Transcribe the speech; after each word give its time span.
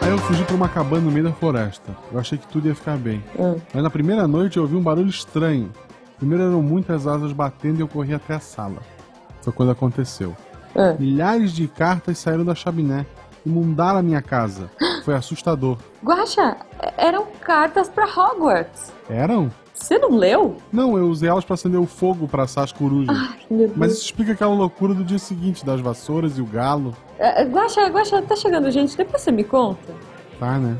Aí 0.00 0.10
eu 0.10 0.18
fugi 0.18 0.44
pra 0.44 0.54
uma 0.54 0.68
cabana 0.68 1.02
no 1.02 1.10
meio 1.10 1.24
da 1.24 1.32
floresta. 1.32 1.96
Eu 2.12 2.18
achei 2.18 2.36
que 2.36 2.46
tudo 2.46 2.68
ia 2.68 2.74
ficar 2.74 2.96
bem. 2.96 3.22
Hum. 3.38 3.56
Mas 3.72 3.82
na 3.82 3.90
primeira 3.90 4.28
noite 4.28 4.56
eu 4.56 4.62
ouvi 4.62 4.76
um 4.76 4.82
barulho 4.82 5.08
estranho. 5.08 5.70
Primeiro 6.18 6.44
eram 6.44 6.62
muitas 6.62 7.06
asas 7.06 7.32
batendo 7.32 7.78
e 7.78 7.82
eu 7.82 7.88
corri 7.88 8.14
até 8.14 8.34
a 8.34 8.40
sala. 8.40 8.78
Foi 9.42 9.52
quando 9.52 9.72
aconteceu. 9.72 10.36
Hum. 10.76 10.96
Milhares 10.98 11.52
de 11.52 11.68
cartas 11.68 12.18
saíram 12.18 12.44
da 12.44 12.54
chaminé. 12.54 13.06
Inundaram 13.46 13.98
a 13.98 14.02
minha 14.02 14.22
casa. 14.22 14.70
Foi 15.04 15.14
assustador. 15.14 15.76
Guaxa, 16.02 16.56
eram 16.96 17.26
cartas 17.40 17.88
pra 17.88 18.06
Hogwarts. 18.06 18.92
Eram? 19.08 19.50
Você 19.74 19.98
não 19.98 20.16
leu? 20.16 20.56
Não, 20.72 20.96
eu 20.96 21.08
usei 21.08 21.28
elas 21.28 21.44
pra 21.44 21.54
acender 21.54 21.80
o 21.80 21.84
fogo 21.86 22.28
pra 22.28 22.44
assar 22.44 22.62
as 22.64 22.70
corujas. 22.72 23.14
Ai, 23.16 23.40
meu 23.50 23.66
Deus. 23.66 23.72
Mas 23.76 23.92
isso 23.94 24.04
explica 24.04 24.32
aquela 24.32 24.54
loucura 24.54 24.94
do 24.94 25.04
dia 25.04 25.18
seguinte, 25.18 25.64
das 25.66 25.80
vassouras 25.80 26.38
e 26.38 26.40
o 26.40 26.46
galo. 26.46 26.94
É, 27.18 27.44
Guaxa, 27.44 27.84
Guaxa, 27.88 28.22
tá 28.22 28.36
chegando 28.36 28.70
gente, 28.70 28.96
depois 28.96 29.20
você 29.22 29.32
me 29.32 29.42
conta. 29.42 29.92
Tá, 30.38 30.58
né? 30.58 30.76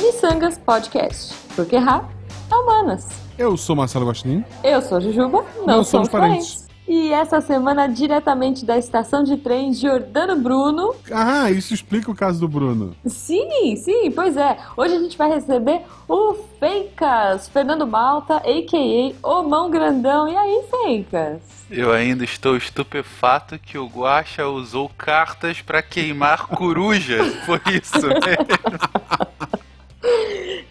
Missangas 0.00 0.58
Podcast. 0.58 1.34
Porque 1.56 1.76
errar 1.76 2.08
é 2.50 2.54
humanas. 2.54 3.06
Eu 3.38 3.56
sou 3.56 3.74
Marcelo 3.74 4.04
Gostin. 4.04 4.44
Eu 4.62 4.82
sou 4.82 5.00
Jujuba, 5.00 5.44
não 5.58 5.66
Nós 5.66 5.88
somos 5.88 5.88
somos 5.88 6.08
parentes. 6.10 6.54
parentes. 6.54 6.67
E 6.88 7.12
essa 7.12 7.42
semana, 7.42 7.86
diretamente 7.86 8.64
da 8.64 8.78
estação 8.78 9.22
de 9.22 9.36
trem 9.36 9.74
Jordano 9.74 10.36
Bruno. 10.36 10.94
Ah, 11.12 11.50
isso 11.50 11.74
explica 11.74 12.10
o 12.10 12.14
caso 12.14 12.40
do 12.40 12.48
Bruno. 12.48 12.96
Sim, 13.04 13.76
sim, 13.76 14.10
pois 14.10 14.38
é. 14.38 14.56
Hoje 14.74 14.94
a 14.94 14.98
gente 14.98 15.18
vai 15.18 15.28
receber 15.28 15.82
o 16.08 16.34
Fencas, 16.58 17.46
Fernando 17.46 17.86
Malta, 17.86 18.36
a.k.a. 18.36 19.28
O 19.28 19.42
Mão 19.42 19.70
Grandão. 19.70 20.26
E 20.28 20.34
aí, 20.34 20.64
Fencas? 20.70 21.42
Eu 21.70 21.92
ainda 21.92 22.24
estou 22.24 22.56
estupefato 22.56 23.58
que 23.58 23.76
o 23.76 23.86
Guaxa 23.86 24.48
usou 24.48 24.90
cartas 24.96 25.60
pra 25.60 25.82
queimar 25.82 26.46
coruja. 26.46 27.18
Por 27.44 27.60
isso 27.70 28.00
mesmo. 28.00 28.78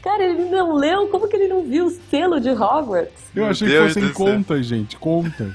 Cara, 0.01 0.23
ele 0.23 0.45
não 0.45 0.73
leu? 0.73 1.07
Como 1.09 1.27
que 1.27 1.35
ele 1.35 1.47
não 1.47 1.63
viu 1.63 1.85
o 1.85 1.91
selo 2.09 2.39
de 2.39 2.49
Hogwarts? 2.49 3.25
Eu 3.35 3.45
achei 3.45 3.67
Deus 3.67 3.93
que 3.93 3.99
do 3.99 4.07
fossem 4.07 4.25
contas, 4.25 4.65
gente. 4.65 4.97
Contas. 4.97 5.53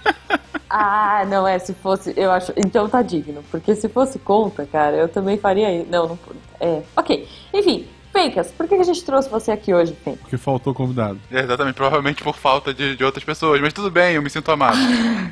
Ah, 0.75 1.27
não 1.29 1.47
é, 1.47 1.59
se 1.59 1.75
fosse, 1.75 2.15
eu 2.17 2.31
acho, 2.33 2.51
então 2.57 2.89
tá 2.89 3.03
digno, 3.03 3.45
porque 3.51 3.75
se 3.75 3.91
fosse 3.91 4.19
conta, 4.19 4.65
cara, 4.65 4.97
eu 4.97 5.07
também 5.07 5.37
faria 5.37 5.71
isso. 5.71 5.91
Não, 5.91 6.09
não, 6.09 6.19
é, 6.59 6.83
ok. 6.97 7.29
Enfim, 7.53 7.87
Fencas, 8.11 8.51
por 8.51 8.67
que 8.67 8.75
a 8.75 8.83
gente 8.83 9.05
trouxe 9.05 9.29
você 9.29 9.51
aqui 9.51 9.75
hoje, 9.75 9.95
Fencas? 10.03 10.21
Porque 10.21 10.39
faltou 10.39 10.73
convidado. 10.73 11.19
Exatamente, 11.31 11.75
provavelmente 11.75 12.23
por 12.23 12.37
falta 12.37 12.73
de, 12.73 12.97
de 12.97 13.05
outras 13.05 13.23
pessoas. 13.23 13.61
Mas 13.61 13.75
tudo 13.75 13.91
bem, 13.91 14.15
eu 14.15 14.23
me 14.23 14.31
sinto 14.31 14.51
amado. 14.51 14.79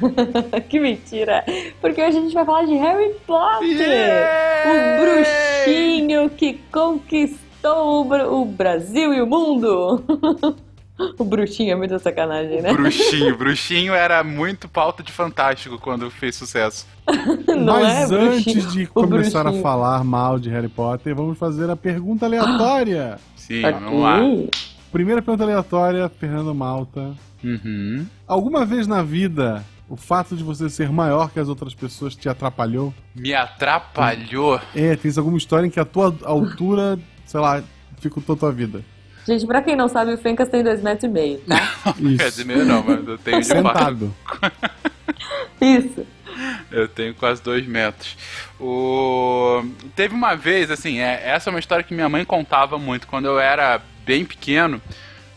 que 0.68 0.78
mentira! 0.78 1.42
Porque 1.80 2.02
hoje 2.02 2.18
a 2.18 2.20
gente 2.20 2.34
vai 2.34 2.44
falar 2.44 2.66
de 2.66 2.74
Harry 2.74 3.14
Potter! 3.26 3.78
Yay! 3.78 4.98
O 4.98 5.00
bruxinho 5.00 6.30
que 6.30 6.60
conquistou 6.70 8.06
o, 8.06 8.42
o 8.42 8.44
Brasil 8.44 9.14
e 9.14 9.22
o 9.22 9.26
mundo! 9.26 10.04
o 11.18 11.24
bruxinho 11.24 11.72
é 11.72 11.74
muita 11.76 11.98
sacanagem, 11.98 12.60
né? 12.62 12.72
Bruxinho. 12.72 13.36
Bruxinho 13.38 13.94
era 13.94 14.22
muito 14.24 14.68
pauta 14.68 15.02
de 15.02 15.10
fantástico 15.12 15.78
quando 15.78 16.10
fez 16.10 16.36
sucesso. 16.36 16.86
Não 17.56 17.80
Mas 17.80 18.10
é, 18.12 18.16
antes 18.16 18.44
bruxinho? 18.54 18.70
de 18.70 18.84
O 18.84 18.88
começar 18.88 19.46
a 19.46 19.52
falar 19.54 20.04
mal 20.04 20.38
de 20.38 20.48
Harry 20.50 20.68
Potter, 20.68 21.14
vamos 21.14 21.38
fazer 21.38 21.68
a 21.70 21.76
pergunta 21.76 22.26
aleatória. 22.26 23.18
Sim, 23.36 23.64
Ok. 23.64 23.72
vamos 23.80 24.02
lá. 24.02 24.20
Primeira 24.92 25.22
pergunta 25.22 25.44
aleatória, 25.44 26.08
Fernando 26.08 26.54
Malta. 26.54 27.12
Uhum. 27.42 28.06
Alguma 28.26 28.64
vez 28.66 28.86
na 28.86 29.02
vida, 29.02 29.64
o 29.88 29.96
fato 29.96 30.36
de 30.36 30.44
você 30.44 30.68
ser 30.68 30.90
maior 30.90 31.30
que 31.30 31.40
as 31.40 31.48
outras 31.48 31.74
pessoas 31.74 32.14
te 32.14 32.28
atrapalhou? 32.28 32.92
Me 33.14 33.32
atrapalhou. 33.34 34.60
É, 34.74 34.94
tem 34.96 35.10
alguma 35.16 35.38
história 35.38 35.66
em 35.66 35.70
que 35.70 35.80
a 35.80 35.84
tua 35.84 36.14
altura, 36.24 36.98
sei 37.24 37.40
lá, 37.40 37.62
dificultou 37.96 38.34
a 38.34 38.38
tua 38.38 38.52
vida? 38.52 38.82
Gente, 39.30 39.46
pra 39.46 39.62
quem 39.62 39.76
não 39.76 39.88
sabe, 39.88 40.12
o 40.12 40.18
Fencas 40.18 40.48
tem 40.48 40.60
dois 40.60 40.82
metros 40.82 41.04
e 41.04 41.08
meio, 41.08 41.38
tá? 41.46 41.94
Quer 42.18 42.30
dizer, 42.30 42.44
meio 42.44 42.64
não, 42.64 42.82
mas 42.82 43.06
eu 43.06 43.16
tenho 43.16 43.40
de 43.40 43.46
fato. 43.46 43.68
Sentado. 43.68 44.14
Isso. 45.62 46.04
Eu 46.68 46.88
tenho 46.88 47.14
quase 47.14 47.40
dois 47.40 47.64
metros. 47.64 48.16
O... 48.58 49.62
Teve 49.94 50.16
uma 50.16 50.34
vez, 50.34 50.68
assim, 50.68 50.98
é, 50.98 51.22
essa 51.24 51.48
é 51.48 51.52
uma 51.52 51.60
história 51.60 51.84
que 51.84 51.94
minha 51.94 52.08
mãe 52.08 52.24
contava 52.24 52.76
muito. 52.76 53.06
Quando 53.06 53.26
eu 53.26 53.38
era 53.38 53.80
bem 54.04 54.24
pequeno, 54.24 54.82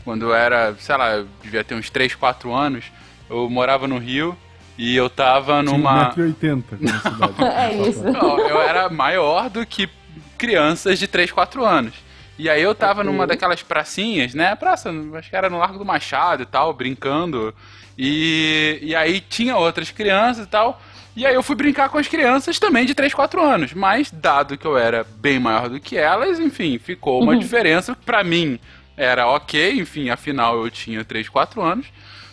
quando 0.04 0.24
eu 0.24 0.34
era, 0.34 0.74
sei 0.80 0.98
lá, 0.98 1.12
eu 1.18 1.28
devia 1.44 1.64
ter 1.64 1.76
uns 1.76 1.92
3, 1.92 2.16
4 2.16 2.52
anos, 2.52 2.86
eu 3.30 3.48
morava 3.48 3.88
no 3.88 4.00
Rio 4.00 4.36
e 4.76 4.96
eu 4.96 5.08
tava 5.08 5.62
Tinha 5.62 5.78
numa. 5.78 6.16
1,80m 6.16 6.64
na 6.80 6.98
cidade. 7.00 7.44
É 7.44 7.90
isso. 7.90 8.04
Não, 8.06 8.40
eu 8.40 8.60
era 8.60 8.90
maior 8.90 9.52
do 9.52 9.64
que 9.68 9.88
crianças 10.36 10.98
de 10.98 11.08
3, 11.08 11.32
4 11.32 11.64
anos. 11.64 11.94
E 12.38 12.50
aí 12.50 12.62
eu 12.62 12.74
tava 12.74 13.04
numa 13.04 13.28
daquelas 13.28 13.62
pracinhas, 13.62 14.34
né? 14.34 14.56
Praça, 14.56 14.92
acho 15.16 15.30
que 15.30 15.36
era 15.36 15.50
no 15.50 15.60
Largo 15.60 15.78
do 15.78 15.86
Machado 15.86 16.44
e 16.44 16.46
tal, 16.46 16.74
brincando. 16.74 17.54
E, 17.98 18.80
e 18.82 18.96
aí 18.96 19.22
tinha 19.22 19.56
outras 19.56 19.92
crianças 19.92 20.46
e 20.46 20.50
tal. 20.50 20.82
E 21.16 21.28
aí 21.28 21.36
eu 21.36 21.44
fui 21.44 21.56
brincar 21.56 21.90
com 21.90 21.98
as 22.00 22.08
crianças 22.08 22.58
também 22.58 22.86
de 22.86 22.96
3, 22.96 23.14
4 23.14 23.42
anos. 23.42 23.74
Mas 23.74 24.10
dado 24.12 24.58
que 24.58 24.66
eu 24.66 24.78
era 24.78 25.04
bem 25.04 25.40
maior 25.40 25.70
do 25.70 25.80
que 25.80 25.96
elas, 25.96 26.40
enfim, 26.40 26.80
ficou 26.80 27.22
uma 27.22 27.38
diferença. 27.38 27.96
Pra 27.96 28.24
mim 28.24 28.60
era 28.98 29.28
ok, 29.28 29.80
enfim, 29.80 30.10
afinal 30.10 30.64
eu 30.64 30.72
tinha 30.72 31.06
3, 31.06 31.30
4 31.30 31.62
anos. 31.62 31.86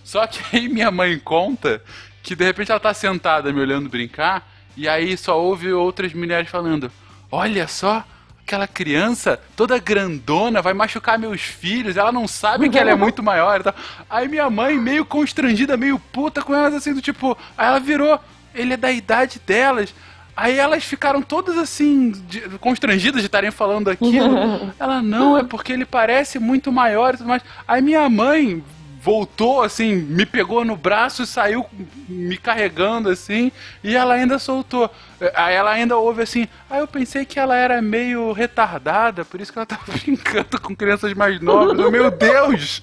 Só 0.03 0.27
que 0.27 0.41
aí 0.57 0.69
minha 0.69 0.91
mãe 0.91 1.19
conta 1.19 1.83
que 2.23 2.35
de 2.35 2.45
repente 2.45 2.71
ela 2.71 2.81
tá 2.81 2.93
sentada 2.95 3.53
me 3.53 3.61
olhando 3.61 3.89
brincar, 3.89 4.49
e 4.77 4.89
aí 4.89 5.17
só 5.17 5.41
ouve 5.41 5.73
outras 5.73 6.13
mulheres 6.13 6.49
falando: 6.49 6.91
Olha 7.31 7.67
só, 7.67 8.05
aquela 8.51 8.67
criança 8.67 9.39
toda 9.55 9.79
grandona 9.79 10.61
vai 10.61 10.75
machucar 10.75 11.17
meus 11.17 11.41
filhos, 11.41 11.97
ela 11.97 12.11
não 12.11 12.27
sabe 12.27 12.69
que 12.69 12.77
ela 12.77 12.91
é 12.91 12.97
muito 12.97 13.23
maior 13.23 13.61
e 13.61 13.63
tal. 13.63 13.75
Aí 14.09 14.27
minha 14.27 14.51
mãe, 14.51 14.77
meio 14.77 15.05
constrangida, 15.05 15.77
meio 15.77 16.01
puta 16.01 16.43
com 16.43 16.53
elas, 16.53 16.75
assim, 16.75 16.93
do 16.93 17.01
tipo, 17.01 17.39
aí 17.57 17.69
ela 17.69 17.79
virou, 17.79 18.19
ele 18.53 18.73
é 18.75 18.77
da 18.77 18.91
idade 18.91 19.41
delas. 19.47 19.95
Aí 20.37 20.59
elas 20.59 20.83
ficaram 20.85 21.23
todas 21.23 21.57
assim, 21.59 22.11
de- 22.11 22.41
constrangidas 22.59 23.21
de 23.21 23.27
estarem 23.27 23.51
falando 23.53 23.89
aquilo. 23.89 24.73
Ela, 24.81 25.03
não, 25.03 25.37
é 25.37 25.43
porque 25.45 25.71
ele 25.73 25.85
parece 25.85 26.39
muito 26.39 26.73
maior 26.73 27.13
e 27.15 27.19
tudo 27.19 27.29
mais. 27.29 27.43
Aí 27.69 27.83
minha 27.83 28.09
mãe 28.09 28.65
voltou 29.03 29.63
assim, 29.63 29.95
me 29.97 30.27
pegou 30.27 30.65
no 30.65 30.77
braço 30.77 31.23
e 31.23 31.27
saiu 31.27 31.65
me 32.09 32.37
carregando 32.37 33.09
assim, 33.09 33.51
e 33.83 33.97
ela 33.97 34.15
ainda 34.15 34.39
soltou. 34.39 34.91
Aí 35.35 35.55
ela 35.55 35.71
ainda 35.71 35.97
ouve 35.97 36.23
assim, 36.23 36.47
ah, 36.69 36.79
eu 36.79 36.87
pensei 36.87 37.25
que 37.25 37.39
ela 37.39 37.57
era 37.57 37.81
meio 37.81 38.33
retardada, 38.33 39.25
por 39.25 39.41
isso 39.41 39.53
que 39.53 39.59
ela 39.59 39.67
tava 39.67 39.83
brincando 40.05 40.61
com 40.61 40.75
crianças 40.77 41.13
mais 41.15 41.41
novas. 41.41 41.79
Eu, 41.79 41.91
Meu 41.91 42.11
Deus! 42.11 42.83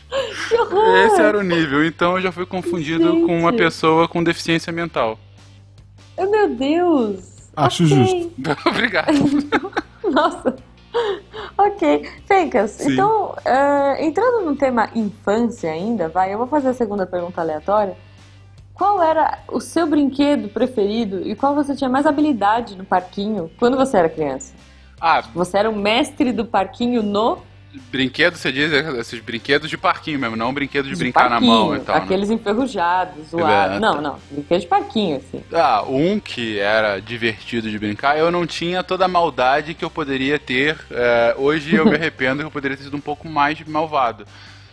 Que 0.49 0.55
horror! 0.55 0.95
Esse 1.05 1.21
era 1.21 1.37
o 1.37 1.43
nível, 1.43 1.85
então 1.85 2.15
eu 2.15 2.21
já 2.21 2.31
fui 2.31 2.45
confundido 2.45 3.21
com 3.25 3.39
uma 3.39 3.51
Gente. 3.51 3.59
pessoa 3.59 4.07
com 4.07 4.23
deficiência 4.23 4.71
mental. 4.73 5.19
Oh, 6.15 6.29
Meu 6.29 6.49
Deus! 6.55 7.37
Acho 7.55 7.83
Ok. 7.85 7.95
justo. 7.95 8.31
Obrigado. 8.69 9.07
Nossa. 10.11 10.55
Ok. 11.57 12.09
Fencas, 12.25 12.71
Sim. 12.71 12.93
então, 12.93 13.35
eh, 13.43 14.05
entrando 14.05 14.45
no 14.45 14.55
tema 14.55 14.89
infância 14.93 15.71
ainda, 15.71 16.07
vai, 16.07 16.33
eu 16.33 16.37
vou 16.37 16.47
fazer 16.47 16.69
a 16.69 16.73
segunda 16.73 17.05
pergunta 17.05 17.41
aleatória. 17.41 17.97
Qual 18.73 19.01
era 19.01 19.39
o 19.47 19.59
seu 19.59 19.87
brinquedo 19.87 20.49
preferido 20.49 21.27
e 21.27 21.35
qual 21.35 21.55
você 21.55 21.75
tinha 21.75 21.89
mais 21.89 22.05
habilidade 22.05 22.75
no 22.77 22.85
parquinho 22.85 23.49
quando 23.57 23.75
você 23.75 23.97
era 23.97 24.07
criança? 24.07 24.53
Ah, 25.01 25.21
Você 25.33 25.57
era 25.57 25.69
o 25.69 25.75
mestre 25.75 26.31
do 26.31 26.45
parquinho 26.45 27.01
no 27.01 27.39
brinquedo, 27.91 28.35
você 28.35 28.51
diz 28.51 28.71
esses 28.71 29.19
brinquedos 29.19 29.69
de 29.69 29.77
parquinho 29.77 30.17
mesmo, 30.19 30.35
não 30.35 30.53
brinquedo 30.53 30.85
de 30.85 30.91
de 30.91 30.95
brincar 30.95 31.29
na 31.29 31.39
mão 31.39 31.75
e 31.75 31.79
tal. 31.79 31.95
né? 31.97 32.01
aqueles 32.03 32.29
enferrujados, 32.29 33.27
zoados. 33.29 33.77
É, 33.77 33.79
Não, 33.79 34.01
não, 34.01 34.17
brinquedo 34.31 34.61
de 34.61 34.67
parquinho, 34.67 35.17
assim. 35.17 35.43
Ah, 35.53 35.83
um 35.87 36.19
que 36.19 36.57
era 36.59 36.99
divertido 36.99 37.69
de 37.69 37.77
brincar, 37.77 38.17
eu 38.17 38.31
não 38.31 38.47
tinha 38.47 38.83
toda 38.83 39.05
a 39.05 39.07
maldade 39.07 39.73
que 39.73 39.85
eu 39.85 39.89
poderia 39.89 40.39
ter. 40.39 40.77
é, 40.91 41.35
hoje 41.37 41.75
eu 41.75 41.85
me 41.89 41.95
arrependo 41.95 42.39
que 42.39 42.47
eu 42.47 42.51
poderia 42.51 42.75
ter 42.77 42.83
sido 42.83 42.97
um 42.97 43.01
pouco 43.01 43.27
mais 43.27 43.59
malvado. 43.67 44.25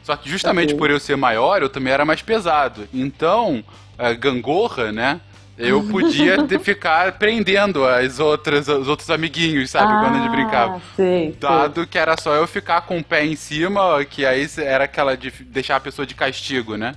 Só 0.03 0.15
que 0.17 0.29
justamente 0.29 0.71
Ok. 0.71 0.79
por 0.79 0.91
eu 0.91 1.01
ser 1.01 1.17
maior, 1.17 1.63
eu 1.63 1.69
também 1.69 1.93
era 1.93 2.05
mais 2.05 2.21
pesado. 2.23 2.87
Então, 2.93 3.65
é, 3.99 4.15
gangorra, 4.15 4.93
né? 4.93 5.21
Eu 5.57 5.85
podia 5.85 6.43
ter, 6.45 6.59
ficar 6.59 7.13
prendendo 7.13 7.85
as 7.85 8.19
outras, 8.19 8.67
os 8.67 8.89
outros 8.89 9.09
amiguinhos, 9.11 9.71
sabe? 9.71 9.93
quando 10.01 10.17
a 10.17 10.19
gente 10.21 10.31
brincava. 10.31 10.77
Ah, 10.77 10.81
Sei, 10.97 11.19
sei. 11.31 11.37
Dado 11.41 11.87
que 11.87 11.97
era 11.97 12.17
só 12.17 12.35
eu 12.35 12.47
ficar 12.47 12.81
com 12.83 12.99
o 12.99 13.05
pé 13.05 13.25
em 13.25 13.37
cima, 13.37 14.05
que 14.05 14.27
aí 14.27 14.49
era 14.59 14.85
aquela 14.85 15.17
de 15.17 15.31
deixar 15.45 15.77
a 15.77 15.81
pessoa 15.81 16.05
de 16.05 16.15
castigo, 16.15 16.77
né? 16.77 16.95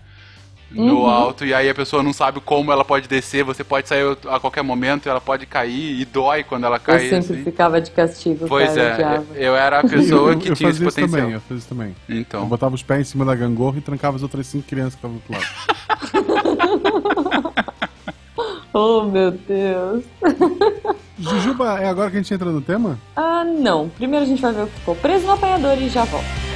No 0.69 0.97
Uhum. 1.03 1.05
alto, 1.09 1.45
e 1.45 1.53
aí 1.53 1.69
a 1.69 1.73
pessoa 1.73 2.03
não 2.03 2.11
sabe 2.11 2.41
como 2.41 2.73
ela 2.73 2.83
pode 2.83 3.07
descer, 3.07 3.41
você 3.41 3.63
pode 3.63 3.87
sair 3.87 4.17
a 4.27 4.37
qualquer 4.37 4.63
momento, 4.63 5.07
ela 5.07 5.21
pode 5.21 5.45
cair, 5.45 6.01
e 6.01 6.03
dói 6.03 6.43
quando 6.43 6.65
ela 6.65 6.75
Eu 6.75 6.81
cai. 6.81 6.99
sempre 7.09 7.35
assim. 7.35 7.43
ficava 7.45 7.79
de 7.79 7.89
castigo, 7.91 8.47
Pois 8.49 8.73
cara, 8.73 9.23
é, 9.33 9.47
eu 9.47 9.55
era 9.55 9.79
a 9.79 9.83
pessoa 9.87 10.33
eu, 10.33 10.37
que 10.39 10.49
eu 10.49 10.55
tinha 10.55 10.69
esse 10.69 10.79
fazia 10.79 10.87
isso 10.89 10.95
potencial. 10.95 11.21
também, 11.21 11.33
eu 11.35 11.39
fazia 11.41 11.57
isso 11.57 11.69
também. 11.69 11.95
Eu 12.09 12.17
Então, 12.17 12.45
botava 12.49 12.75
os 12.75 12.83
pés 12.83 12.99
em 12.99 13.05
cima 13.05 13.23
da 13.23 13.33
gangorra 13.33 13.77
e 13.77 13.81
trancava 13.81 14.17
as 14.17 14.23
outras 14.23 14.45
cinco 14.45 14.67
crianças 14.67 14.95
que 14.95 15.05
estavam 15.07 15.17
do 15.17 15.23
outro 15.23 15.33
lado. 15.33 15.47
Oh, 18.73 19.03
meu 19.03 19.31
Deus. 19.31 20.03
Jujuba, 21.17 21.79
é 21.79 21.87
agora 21.87 22.11
que 22.11 22.17
a 22.17 22.21
gente 22.21 22.33
entra 22.33 22.51
no 22.51 22.61
tema? 22.61 22.99
Ah, 23.15 23.43
não. 23.43 23.89
Primeiro 23.89 24.25
a 24.25 24.27
gente 24.27 24.41
vai 24.41 24.53
ver 24.53 24.63
o 24.63 24.67
que 24.67 24.79
ficou 24.79 24.95
preso 24.95 25.25
no 25.25 25.33
apanhador 25.33 25.81
e 25.81 25.89
já 25.89 26.05
volta. 26.05 26.47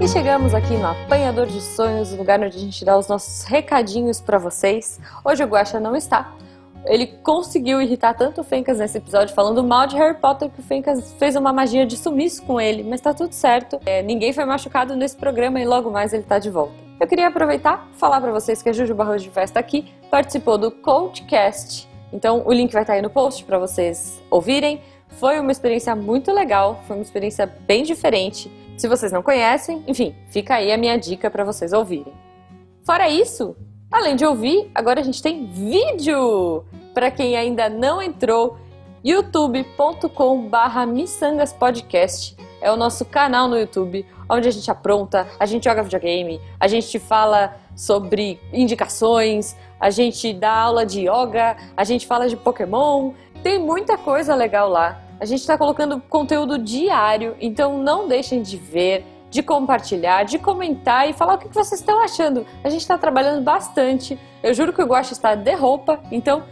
E 0.00 0.08
chegamos 0.08 0.52
aqui 0.52 0.76
no 0.76 0.86
Apanhador 0.86 1.46
de 1.46 1.62
Sonhos, 1.62 2.12
o 2.12 2.16
lugar 2.16 2.38
onde 2.38 2.56
a 2.56 2.60
gente 2.60 2.84
dá 2.84 2.98
os 2.98 3.08
nossos 3.08 3.44
recadinhos 3.44 4.20
pra 4.20 4.36
vocês. 4.36 5.00
Hoje 5.24 5.42
o 5.42 5.46
Guaxa 5.46 5.80
não 5.80 5.96
está. 5.96 6.30
Ele 6.86 7.06
conseguiu 7.06 7.80
irritar 7.80 8.14
tanto 8.14 8.42
o 8.42 8.44
Fencas 8.44 8.78
nesse 8.78 8.98
episódio 8.98 9.34
falando 9.34 9.64
mal 9.64 9.86
de 9.86 9.96
Harry 9.96 10.18
Potter 10.18 10.50
que 10.50 10.60
o 10.60 10.62
Fencas 10.62 11.12
fez 11.18 11.34
uma 11.34 11.52
magia 11.52 11.86
de 11.86 11.96
sumiço 11.96 12.42
com 12.42 12.60
ele, 12.60 12.82
mas 12.82 13.00
tá 13.00 13.14
tudo 13.14 13.32
certo. 13.32 13.80
É, 13.86 14.02
ninguém 14.02 14.32
foi 14.32 14.44
machucado 14.44 14.94
nesse 14.94 15.16
programa 15.16 15.60
e 15.60 15.64
logo 15.64 15.90
mais 15.90 16.12
ele 16.12 16.24
tá 16.24 16.38
de 16.38 16.50
volta. 16.50 16.74
Eu 17.00 17.06
queria 17.06 17.28
aproveitar 17.28 17.88
falar 17.94 18.20
pra 18.20 18.30
vocês 18.30 18.62
que 18.62 18.68
a 18.68 18.72
Juju 18.72 18.94
Barroso 18.94 19.24
de 19.24 19.30
Festa 19.30 19.58
aqui 19.58 19.92
participou 20.10 20.58
do 20.58 20.70
Coachcast. 20.70 21.88
Então 22.12 22.42
o 22.46 22.52
link 22.52 22.72
vai 22.72 22.82
estar 22.82 22.94
aí 22.94 23.02
no 23.02 23.10
post 23.10 23.44
pra 23.44 23.58
vocês 23.58 24.22
ouvirem. 24.30 24.80
Foi 25.08 25.40
uma 25.40 25.52
experiência 25.52 25.94
muito 25.96 26.32
legal, 26.32 26.82
foi 26.86 26.96
uma 26.96 27.02
experiência 27.02 27.46
bem 27.46 27.82
diferente. 27.82 28.50
Se 28.76 28.88
vocês 28.88 29.10
não 29.10 29.22
conhecem, 29.22 29.82
enfim, 29.86 30.14
fica 30.28 30.54
aí 30.56 30.72
a 30.72 30.76
minha 30.76 30.96
dica 30.96 31.30
para 31.30 31.44
vocês 31.44 31.72
ouvirem. 31.72 32.12
Fora 32.84 33.08
isso, 33.08 33.56
além 33.94 34.16
de 34.16 34.26
ouvir, 34.26 34.70
agora 34.74 35.00
a 35.00 35.04
gente 35.04 35.22
tem 35.22 35.46
vídeo! 35.46 36.64
Para 36.92 37.10
quem 37.10 37.36
ainda 37.36 37.68
não 37.68 38.02
entrou, 38.02 38.58
youtube.com/barra 39.04 40.84
missangaspodcast 40.84 42.36
é 42.60 42.72
o 42.72 42.76
nosso 42.76 43.04
canal 43.04 43.46
no 43.46 43.56
YouTube, 43.56 44.04
onde 44.28 44.48
a 44.48 44.50
gente 44.50 44.68
apronta, 44.70 45.28
a 45.38 45.46
gente 45.46 45.64
joga 45.64 45.82
videogame, 45.82 46.40
a 46.58 46.66
gente 46.66 46.98
fala 46.98 47.56
sobre 47.76 48.40
indicações, 48.52 49.56
a 49.78 49.90
gente 49.90 50.32
dá 50.32 50.52
aula 50.52 50.84
de 50.84 51.02
yoga, 51.02 51.56
a 51.76 51.84
gente 51.84 52.06
fala 52.06 52.28
de 52.28 52.36
Pokémon, 52.36 53.12
tem 53.42 53.58
muita 53.58 53.96
coisa 53.96 54.34
legal 54.34 54.68
lá. 54.68 55.00
A 55.20 55.24
gente 55.24 55.40
está 55.40 55.56
colocando 55.56 56.00
conteúdo 56.00 56.58
diário, 56.58 57.36
então 57.40 57.78
não 57.78 58.08
deixem 58.08 58.42
de 58.42 58.56
ver, 58.56 59.04
de 59.34 59.42
compartilhar, 59.42 60.22
de 60.22 60.38
comentar 60.38 61.10
e 61.10 61.12
falar 61.12 61.34
o 61.34 61.38
que 61.38 61.48
vocês 61.48 61.80
estão 61.80 62.00
achando. 62.00 62.46
A 62.62 62.68
gente 62.68 62.82
está 62.82 62.96
trabalhando 62.96 63.42
bastante. 63.42 64.16
Eu 64.40 64.54
juro 64.54 64.72
que 64.72 64.80
o 64.80 64.86
Guaxa 64.86 65.12
está 65.12 65.34
de 65.34 65.52
roupa, 65.56 65.98
então 66.12 66.44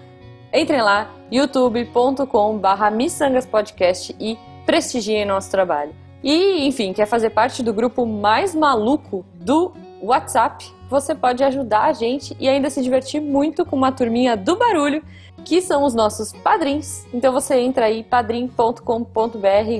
entrem 0.52 0.82
lá, 0.82 1.08
youtube.com/barra 1.30 2.90
missangaspodcast 2.90 4.16
e 4.18 4.36
prestigiem 4.66 5.24
nosso 5.24 5.48
trabalho. 5.48 5.94
E, 6.24 6.66
enfim, 6.66 6.92
quer 6.92 7.06
fazer 7.06 7.30
parte 7.30 7.62
do 7.62 7.72
grupo 7.72 8.04
mais 8.04 8.52
maluco 8.52 9.24
do 9.32 9.72
WhatsApp? 10.02 10.68
Você 10.90 11.14
pode 11.14 11.44
ajudar 11.44 11.84
a 11.84 11.92
gente 11.92 12.36
e 12.40 12.48
ainda 12.48 12.68
se 12.68 12.82
divertir 12.82 13.20
muito 13.20 13.64
com 13.64 13.76
uma 13.76 13.92
turminha 13.92 14.36
do 14.36 14.56
barulho 14.56 15.04
que 15.44 15.62
são 15.62 15.84
os 15.84 15.94
nossos 15.94 16.32
padrinhos. 16.32 17.06
Então 17.14 17.32
você 17.32 17.60
entra 17.60 17.86
aí 17.86 18.02
padrim.com.br 18.02 18.82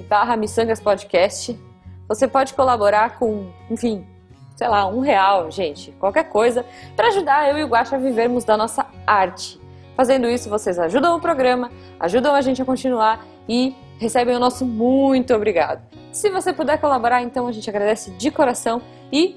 barra 0.09 0.37
Missangas 0.37 0.79
Podcast. 0.79 1.59
Você 2.09 2.29
pode 2.29 2.55
colaborar 2.55 3.19
com, 3.19 3.51
enfim, 3.71 4.07
sei 4.57 4.69
lá, 4.69 4.87
um 4.87 5.01
real, 5.01 5.51
gente, 5.51 5.93
qualquer 5.93 6.25
coisa, 6.25 6.65
para 6.97 7.09
ajudar 7.09 7.51
eu 7.51 7.59
e 7.59 7.65
o 7.65 7.69
Guaxa 7.69 7.97
a 7.97 7.99
vivermos 7.99 8.45
da 8.45 8.57
nossa 8.57 8.87
arte. 9.07 9.61
Fazendo 9.97 10.29
isso, 10.29 10.49
vocês 10.49 10.79
ajudam 10.79 11.17
o 11.17 11.21
programa, 11.21 11.71
ajudam 12.01 12.35
a 12.35 12.41
gente 12.41 12.61
a 12.63 12.65
continuar 12.65 13.25
e 13.49 13.75
recebem 13.99 14.35
o 14.35 14.39
nosso 14.39 14.65
muito 14.65 15.35
obrigado. 15.35 15.83
Se 16.11 16.31
você 16.31 16.53
puder 16.53 16.79
colaborar, 16.79 17.23
então 17.23 17.47
a 17.47 17.53
gente 17.53 17.69
agradece 17.69 18.11
de 18.13 18.31
coração 18.31 18.83
e 19.13 19.37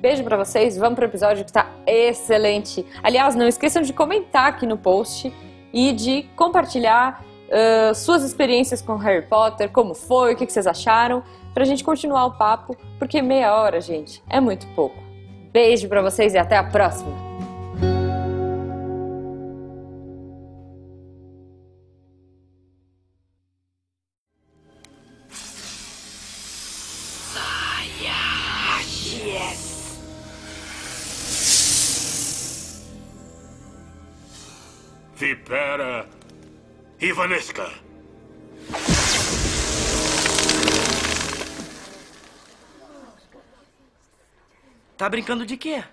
beijo 0.00 0.22
para 0.22 0.36
vocês. 0.36 0.76
Vamos 0.76 0.96
para 0.96 1.04
o 1.04 1.08
episódio 1.08 1.44
que 1.44 1.50
está 1.50 1.70
excelente. 1.86 2.86
Aliás, 3.02 3.34
não 3.34 3.46
esqueçam 3.46 3.82
de 3.82 3.92
comentar 3.92 4.48
aqui 4.48 4.66
no 4.66 4.76
post 4.76 5.32
e 5.72 5.92
de 5.92 6.24
compartilhar 6.36 7.24
uh, 7.48 7.94
suas 7.94 8.22
experiências 8.22 8.80
com 8.80 8.96
Harry 8.96 9.26
Potter, 9.26 9.70
como 9.70 9.94
foi, 9.94 10.34
o 10.34 10.36
que, 10.36 10.46
que 10.46 10.52
vocês 10.52 10.66
acharam, 10.66 11.22
pra 11.56 11.64
gente 11.64 11.82
continuar 11.82 12.26
o 12.26 12.32
papo, 12.32 12.76
porque 12.98 13.22
meia 13.22 13.56
hora, 13.56 13.80
gente, 13.80 14.22
é 14.28 14.38
muito 14.38 14.66
pouco. 14.74 15.02
Beijo 15.50 15.88
para 15.88 16.02
vocês 16.02 16.34
e 16.34 16.38
até 16.38 16.54
a 16.54 16.62
próxima! 16.62 17.16
Vipera 35.14 36.06
Ivanesca. 37.00 37.70
Tá 44.96 45.10
brincando 45.10 45.44
de 45.44 45.58
quê? 45.58 45.84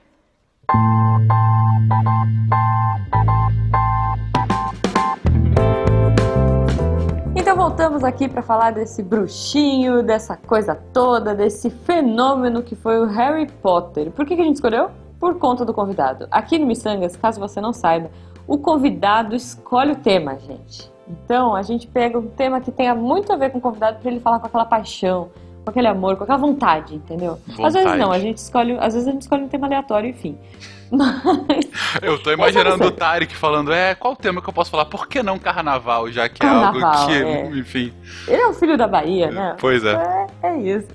Então 7.35 7.57
voltamos 7.57 8.01
aqui 8.05 8.29
para 8.29 8.41
falar 8.41 8.71
desse 8.71 9.03
bruxinho, 9.03 10.01
dessa 10.01 10.37
coisa 10.37 10.73
toda, 10.93 11.35
desse 11.35 11.69
fenômeno 11.69 12.63
que 12.63 12.77
foi 12.77 12.97
o 12.97 13.05
Harry 13.05 13.51
Potter. 13.61 14.09
Por 14.09 14.25
que, 14.25 14.37
que 14.37 14.41
a 14.41 14.45
gente 14.45 14.55
escolheu? 14.55 14.89
Por 15.19 15.37
conta 15.37 15.65
do 15.65 15.73
convidado. 15.73 16.25
Aqui 16.31 16.57
no 16.57 16.65
Missangas, 16.65 17.17
caso 17.17 17.41
você 17.41 17.59
não 17.59 17.73
saiba, 17.73 18.09
o 18.47 18.57
convidado 18.57 19.35
escolhe 19.35 19.91
o 19.91 19.97
tema, 19.97 20.39
gente. 20.39 20.89
Então 21.09 21.53
a 21.53 21.61
gente 21.61 21.87
pega 21.87 22.17
um 22.17 22.27
tema 22.29 22.61
que 22.61 22.71
tenha 22.71 22.95
muito 22.95 23.33
a 23.33 23.35
ver 23.35 23.51
com 23.51 23.57
o 23.57 23.61
convidado 23.61 23.99
para 23.99 24.09
ele 24.09 24.21
falar 24.21 24.39
com 24.39 24.47
aquela 24.47 24.65
paixão, 24.65 25.29
com 25.63 25.69
aquele 25.69 25.87
amor, 25.87 26.15
com 26.17 26.23
aquela 26.23 26.37
vontade, 26.37 26.95
entendeu? 26.95 27.39
Vontade. 27.47 27.67
Às 27.67 27.73
vezes 27.73 27.97
não, 27.97 28.11
a 28.11 28.19
gente 28.19 28.37
escolhe, 28.37 28.77
às 28.79 28.93
vezes 28.93 29.07
a 29.07 29.11
gente 29.11 29.21
escolhe 29.21 29.43
um 29.43 29.47
tema 29.47 29.67
aleatório, 29.67 30.09
enfim. 30.09 30.37
Mas 30.93 31.65
Eu 32.03 32.21
tô 32.21 32.31
imaginando 32.31 32.75
Essa 32.83 32.85
o 32.85 32.91
Tarek 32.91 33.35
falando, 33.35 33.73
é, 33.73 33.95
qual 33.95 34.13
o 34.13 34.15
tema 34.15 34.41
que 34.41 34.49
eu 34.49 34.53
posso 34.53 34.69
falar? 34.69 34.85
Por 34.85 35.07
que 35.07 35.23
não 35.23 35.39
carnaval, 35.39 36.11
já 36.11 36.29
que 36.29 36.45
é 36.45 36.47
Carnaval, 36.47 36.83
algo 36.91 37.07
que, 37.07 37.13
é. 37.13 37.47
enfim. 37.57 37.93
ele 38.27 38.41
é 38.41 38.47
o 38.47 38.53
filho 38.53 38.77
da 38.77 38.87
Bahia, 38.87 39.31
né? 39.31 39.55
Pois 39.59 39.83
é. 39.83 40.27
É, 40.43 40.49
é 40.49 40.57
isso. 40.61 40.87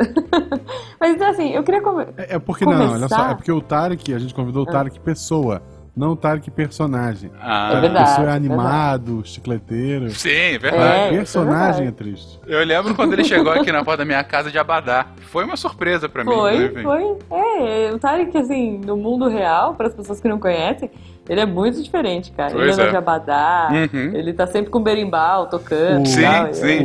Mas 1.00 1.14
então 1.14 1.28
assim, 1.30 1.50
eu 1.50 1.64
queria 1.64 1.80
come- 1.80 2.06
É, 2.16 2.36
é 2.36 2.38
porque 2.38 2.64
não, 2.64 2.92
olha 2.92 3.08
só, 3.08 3.30
é 3.30 3.34
porque 3.34 3.50
o 3.50 3.60
Tarek, 3.60 4.14
a 4.14 4.18
gente 4.18 4.34
convidou 4.34 4.62
o 4.62 4.66
Tarek 4.66 5.00
pessoa, 5.00 5.62
não 5.98 6.12
o 6.12 6.16
Tarek 6.16 6.50
personagem. 6.50 7.30
Ah, 7.40 7.72
É 7.74 7.80
verdade. 7.80 8.10
pessoa 8.10 8.28
é 8.30 8.32
animado, 8.36 9.22
chicleteiro. 9.24 10.10
Sim, 10.10 10.28
é 10.30 10.54
É, 10.54 10.58
verdade. 10.58 11.16
personagem 11.16 11.86
é 11.86 11.88
é 11.88 11.92
triste. 11.92 12.38
Eu 12.46 12.64
lembro 12.64 12.94
quando 12.94 13.12
ele 13.14 13.24
chegou 13.24 13.52
aqui 13.52 13.72
na 13.72 13.84
porta 13.84 13.98
da 13.98 14.04
minha 14.04 14.22
casa 14.22 14.50
de 14.50 14.58
Abadá. 14.58 15.06
Foi 15.30 15.44
uma 15.44 15.56
surpresa 15.56 16.08
pra 16.08 16.22
mim. 16.24 16.30
Foi, 16.32 16.66
enfim. 16.66 16.82
foi. 16.82 17.16
É, 17.32 17.90
o 17.92 17.98
Tarek, 17.98 18.36
assim, 18.38 18.78
no 18.78 18.96
mundo 18.96 19.28
real, 19.28 19.74
para 19.74 19.88
as 19.88 19.94
pessoas 19.94 20.20
que 20.20 20.28
não 20.28 20.38
conhecem, 20.38 20.90
ele 21.28 21.40
é 21.40 21.46
muito 21.46 21.82
diferente, 21.82 22.30
cara. 22.32 22.52
ele 22.52 22.58
Pois 22.62 22.78
anda 22.78 22.88
é. 22.88 22.90
de 22.90 22.96
abadá, 22.96 23.68
Uhum. 23.70 24.14
ele 24.14 24.32
tá 24.32 24.46
sempre 24.46 24.70
com 24.70 24.80
berimbau, 24.82 25.46
tocando. 25.48 26.06
O- 26.06 26.10
e 26.10 26.22
tal, 26.22 26.54
Sim, 26.54 26.62
sim. 26.78 26.84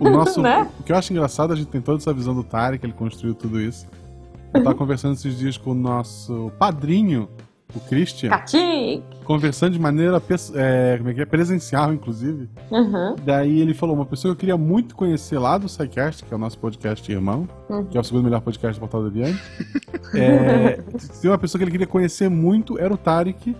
O, 0.00 0.06
o 0.06 0.10
nosso, 0.10 0.40
Né? 0.42 0.66
o 0.80 0.82
que 0.82 0.90
eu 0.92 0.96
acho 0.96 1.12
engraçado, 1.12 1.52
a 1.52 1.56
gente 1.56 1.68
tem 1.68 1.80
toda 1.80 1.98
essa 1.98 2.12
visão 2.12 2.34
do 2.34 2.42
Tarek, 2.42 2.84
ele 2.84 2.92
construiu 2.92 3.34
tudo 3.34 3.60
isso. 3.60 3.86
Eu 4.52 4.64
tava 4.64 4.74
conversando 4.74 5.14
esses 5.14 5.38
dias 5.38 5.56
com 5.56 5.70
o 5.70 5.74
nosso 5.74 6.50
padrinho, 6.58 7.28
o 7.78 7.80
Christian, 7.80 8.30
Catim! 8.30 9.02
conversando 9.24 9.72
de 9.72 9.78
maneira 9.78 10.20
é, 10.54 10.96
como 10.98 11.10
é 11.10 11.14
que 11.14 11.20
é? 11.20 11.24
presencial, 11.24 11.92
inclusive. 11.92 12.48
Uhum. 12.70 13.16
Daí 13.24 13.60
ele 13.60 13.74
falou, 13.74 13.94
uma 13.94 14.06
pessoa 14.06 14.32
que 14.32 14.36
eu 14.36 14.40
queria 14.40 14.56
muito 14.56 14.94
conhecer 14.94 15.38
lá 15.38 15.56
do 15.58 15.68
SciCast, 15.68 16.24
que 16.24 16.32
é 16.32 16.36
o 16.36 16.40
nosso 16.40 16.58
podcast 16.58 17.10
irmão, 17.10 17.48
Uhum. 17.68 17.84
que 17.84 17.96
é 17.96 18.00
o 18.00 18.04
segundo 18.04 18.24
melhor 18.24 18.40
podcast 18.40 18.76
do 18.78 18.80
Portal 18.80 19.02
do 19.02 19.06
Aviante. 19.08 19.40
é, 20.14 20.72
tem 21.20 21.30
uma 21.30 21.38
pessoa 21.38 21.58
que 21.58 21.64
ele 21.64 21.70
queria 21.70 21.86
conhecer 21.86 22.28
muito, 22.28 22.78
era 22.78 22.92
o 22.92 22.96
Tarek, 22.96 23.54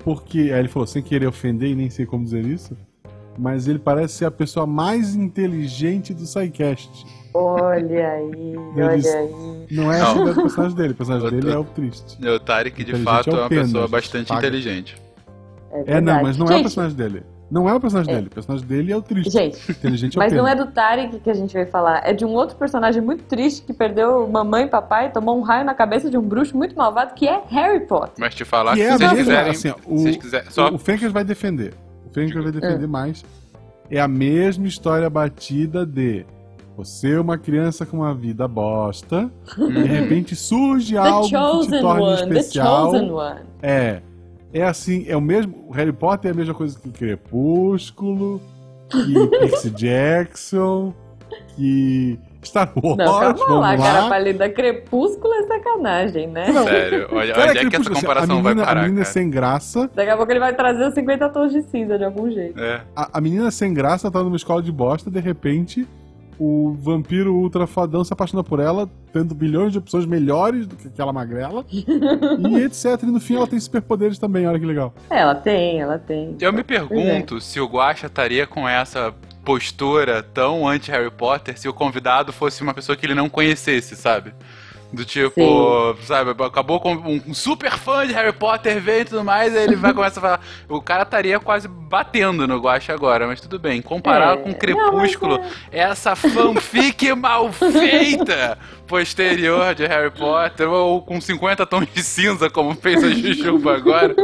porque, 0.00 0.38
aí 0.52 0.58
ele 0.60 0.68
falou, 0.68 0.86
sem 0.86 1.02
querer 1.02 1.26
ofender 1.26 1.70
e 1.70 1.74
nem 1.74 1.90
sei 1.90 2.06
como 2.06 2.22
dizer 2.24 2.44
isso, 2.44 2.76
mas 3.38 3.66
ele 3.68 3.78
parece 3.78 4.14
ser 4.14 4.24
a 4.26 4.30
pessoa 4.30 4.66
mais 4.66 5.14
inteligente 5.14 6.14
do 6.14 6.26
SciCast. 6.26 7.06
Olha 7.36 8.08
aí, 8.12 8.22
Ele 8.76 8.96
disse- 8.96 9.16
olha 9.16 9.20
aí. 9.20 9.66
Não 9.70 9.92
é 9.92 9.98
Não. 9.98 10.06
assim 10.10 10.30
o 10.30 10.34
personagem 10.42 10.76
dele, 10.76 10.92
o 10.92 10.96
personagem 10.96 11.30
dele 11.30 11.50
é 11.52 11.58
o 11.58 11.64
triste. 11.64 12.24
O 12.28 12.40
Tarek, 12.40 12.76
de 12.76 12.82
Inteligente 12.82 13.04
fato, 13.04 13.30
é 13.30 13.32
é 13.32 13.36
uma 13.36 13.48
pessoa 13.48 13.82
gente. 13.82 13.90
bastante 13.90 14.28
Paga. 14.28 14.40
inteligente. 14.46 14.96
É, 15.72 15.96
É, 15.96 16.00
não, 16.00 16.22
mas 16.22 16.36
não 16.38 16.46
é 16.46 16.50
o 16.50 16.52
Gente, 16.54 16.62
personagem 16.62 16.96
dele. 16.96 17.22
Não 17.48 17.68
é 17.68 17.74
o 17.74 17.78
personagem 17.80 18.12
É. 18.12 18.16
dele, 18.16 18.26
o 18.26 18.30
personagem 18.30 18.66
dele 18.66 18.92
é 18.92 18.96
o 18.96 19.02
triste. 19.02 19.30
Gente, 19.30 19.70
Inteligente 19.70 20.16
é 20.16 20.18
o 20.18 20.22
mas 20.22 20.32
não 20.32 20.48
é 20.48 20.54
do 20.56 20.66
Tarek 20.66 21.20
que 21.20 21.30
a 21.30 21.34
gente 21.34 21.52
vai 21.54 21.64
falar, 21.66 22.02
é 22.04 22.12
de 22.12 22.24
um 22.24 22.30
outro 22.30 22.56
personagem 22.56 23.00
muito 23.00 23.22
triste 23.24 23.62
que 23.64 23.72
perdeu 23.72 24.26
mamãe 24.26 24.64
e 24.64 24.68
papai, 24.68 25.12
tomou 25.12 25.38
um 25.38 25.42
raio 25.42 25.64
na 25.64 25.72
cabeça 25.74 26.10
de 26.10 26.16
um 26.18 26.22
bruxo 26.22 26.56
muito 26.56 26.74
malvado 26.76 27.14
que 27.14 27.26
é 27.28 27.40
Harry 27.48 27.86
Potter. 27.86 28.14
Mas 28.18 28.34
te 28.34 28.44
falar 28.44 28.74
Que 28.74 28.80
que 28.80 28.86
é 28.86 28.96
se 28.96 29.04
a 29.04 29.08
vocês 29.10 29.12
mesma, 29.12 29.24
quiserem. 29.24 29.50
assim, 29.52 29.74
vocês 29.86 30.16
o, 30.16 30.18
quiserem 30.18 30.50
só 30.50 30.68
o, 30.70 30.78
Fencas 30.78 31.12
vai 31.12 31.22
defender. 31.24 31.74
O 32.04 32.12
Fencas 32.12 32.42
vai 32.42 32.50
defender 32.52 32.86
mais. 32.88 33.24
é 33.88 34.00
a 34.00 34.08
mesma 34.08 34.66
história 34.66 35.08
batida 35.08 35.86
de 35.86 36.26
você 36.76 37.14
é 37.14 37.20
uma 37.20 37.38
criança 37.38 37.86
com 37.86 37.98
uma 37.98 38.14
vida 38.14 38.46
bosta, 38.46 39.30
e 39.58 39.72
de 39.72 39.82
repente 39.84 40.36
surge 40.36 40.92
The 40.94 40.98
algo 40.98 41.22
que 41.22 41.28
te 41.28 41.38
chosen 41.38 41.80
torna 41.80 42.02
one, 42.02 42.16
the 42.16 42.38
especial. 42.38 42.92
chosen 42.92 43.10
one. 43.10 43.40
É. 43.62 44.00
É 44.52 44.62
assim, 44.62 45.04
é 45.08 45.16
o 45.16 45.20
mesmo. 45.20 45.66
O 45.68 45.72
Harry 45.72 45.92
Potter 45.92 46.30
é 46.30 46.34
a 46.34 46.36
mesma 46.36 46.54
coisa 46.54 46.78
que 46.78 46.88
Crepúsculo, 46.90 48.40
que 48.90 49.26
Percy 49.38 49.70
Jackson, 49.70 50.94
que 51.56 52.18
Star 52.44 52.72
Wars. 52.76 52.96
Não, 52.96 53.04
calma 53.06 53.32
vamos 53.34 53.60
lá, 53.60 53.70
lá. 53.72 53.76
cara 53.76 54.08
pálida. 54.08 54.48
Crepúsculo 54.48 55.34
é 55.34 55.46
sacanagem, 55.46 56.28
né? 56.28 56.50
Não, 56.52 56.64
Sério, 56.64 57.08
olha 57.10 57.34
Cara, 57.34 57.50
onde 57.50 57.58
é 57.58 57.70
que 57.70 57.76
essa 57.76 57.90
assim, 57.90 58.00
comparação 58.00 58.38
a 58.38 58.42
vai 58.42 58.52
menina, 58.54 58.66
parar, 58.66 58.80
A 58.80 58.84
menina 58.84 59.02
cara. 59.02 59.12
sem 59.12 59.30
graça. 59.30 59.90
Daqui 59.94 60.10
a 60.10 60.16
pouco 60.16 60.32
ele 60.32 60.40
vai 60.40 60.54
trazer 60.54 60.86
os 60.86 60.94
50 60.94 61.28
tons 61.30 61.52
de 61.52 61.62
cinza 61.62 61.98
de 61.98 62.04
algum 62.04 62.30
jeito. 62.30 62.58
É. 62.60 62.82
A, 62.94 63.18
a 63.18 63.20
menina 63.20 63.50
sem 63.50 63.74
graça 63.74 64.10
tá 64.10 64.22
numa 64.22 64.36
escola 64.36 64.62
de 64.62 64.70
bosta, 64.72 65.10
de 65.10 65.20
repente. 65.20 65.86
O 66.38 66.76
vampiro 66.78 67.34
ultra 67.34 67.66
fodão 67.66 68.04
se 68.04 68.12
apaixona 68.12 68.44
por 68.44 68.60
ela, 68.60 68.88
tendo 69.12 69.34
bilhões 69.34 69.72
de 69.72 69.78
opções 69.78 70.04
melhores 70.04 70.66
do 70.66 70.76
que 70.76 70.88
aquela 70.88 71.12
magrela. 71.12 71.64
e 71.70 72.62
etc. 72.62 73.02
E 73.02 73.06
no 73.06 73.20
fim 73.20 73.36
ela 73.36 73.46
tem 73.46 73.58
superpoderes 73.58 74.18
também, 74.18 74.46
olha 74.46 74.58
que 74.58 74.66
legal. 74.66 74.94
É, 75.08 75.20
ela 75.20 75.34
tem, 75.34 75.80
ela 75.80 75.98
tem. 75.98 76.36
Eu 76.40 76.52
me 76.52 76.60
é. 76.60 76.62
pergunto 76.62 77.40
se 77.40 77.58
o 77.60 77.66
Guaxa 77.66 78.06
estaria 78.06 78.46
com 78.46 78.68
essa 78.68 79.14
postura 79.44 80.22
tão 80.22 80.68
anti-Harry 80.68 81.10
Potter 81.10 81.56
se 81.56 81.68
o 81.68 81.72
convidado 81.72 82.32
fosse 82.32 82.62
uma 82.62 82.74
pessoa 82.74 82.96
que 82.96 83.06
ele 83.06 83.14
não 83.14 83.28
conhecesse, 83.28 83.94
sabe? 83.94 84.34
Do 84.96 85.04
tipo, 85.04 85.94
sabe, 86.04 86.30
acabou 86.42 86.80
com 86.80 86.94
um 86.94 87.34
super 87.34 87.72
fã 87.72 88.06
de 88.06 88.14
Harry 88.14 88.32
Potter, 88.32 88.80
vem 88.80 89.00
e 89.00 89.04
tudo 89.04 89.22
mais, 89.22 89.54
aí 89.54 89.64
ele 89.64 89.76
vai 89.76 89.92
começar 89.92 90.20
a 90.20 90.22
falar. 90.22 90.40
O 90.70 90.80
cara 90.80 91.02
estaria 91.02 91.38
quase 91.38 91.68
batendo 91.68 92.48
no 92.48 92.58
Guaxa 92.58 92.94
agora, 92.94 93.26
mas 93.26 93.38
tudo 93.38 93.58
bem. 93.58 93.82
Comparado 93.82 94.40
É, 94.40 94.42
com 94.42 94.48
não, 94.48 94.54
Crepúsculo, 94.56 95.38
mas 95.38 95.52
essa 95.70 96.16
fanfic 96.16 97.12
mal 97.14 97.52
feita 97.52 98.58
posterior 98.86 99.74
de 99.74 99.86
Harry 99.86 100.10
Potter, 100.10 100.66
ou 100.70 101.02
com 101.02 101.20
50 101.20 101.66
tons 101.66 101.86
de 101.92 102.02
cinza, 102.02 102.48
como 102.48 102.74
fez 102.74 103.04
a 103.04 103.10
Jujuba 103.10 103.76
agora. 103.76 104.14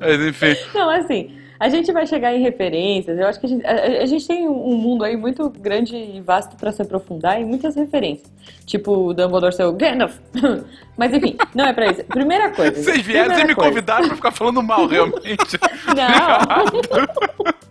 Mas 0.00 0.20
enfim. 0.20 0.56
Não, 0.72 0.88
assim, 0.88 1.36
a 1.64 1.68
gente 1.70 1.90
vai 1.92 2.06
chegar 2.06 2.34
em 2.34 2.42
referências. 2.42 3.18
Eu 3.18 3.26
acho 3.26 3.40
que 3.40 3.46
a 3.46 3.48
gente, 3.48 3.66
a- 3.66 4.02
a 4.02 4.06
gente 4.06 4.26
tem 4.26 4.46
um 4.48 4.76
mundo 4.76 5.02
aí 5.04 5.16
muito 5.16 5.48
grande 5.48 5.96
e 5.96 6.20
vasto 6.20 6.56
pra 6.56 6.70
se 6.72 6.82
aprofundar 6.82 7.40
em 7.40 7.44
muitas 7.44 7.74
referências. 7.74 8.30
Tipo, 8.66 8.92
o 9.08 9.14
Dumbledore 9.14 9.54
ser 9.54 9.64
o 9.64 9.72
Gandalf. 9.72 10.16
Mas 10.96 11.12
enfim, 11.12 11.36
não 11.54 11.64
é 11.66 11.72
pra 11.72 11.86
isso. 11.90 12.04
Primeira 12.04 12.50
coisa. 12.50 12.82
Vocês 12.82 13.00
vieram, 13.00 13.34
vocês 13.34 13.46
me 13.48 13.54
coisa. 13.54 13.70
convidaram 13.70 14.06
pra 14.08 14.16
ficar 14.16 14.30
falando 14.32 14.62
mal, 14.62 14.86
realmente. 14.86 15.58
Não! 15.88 17.54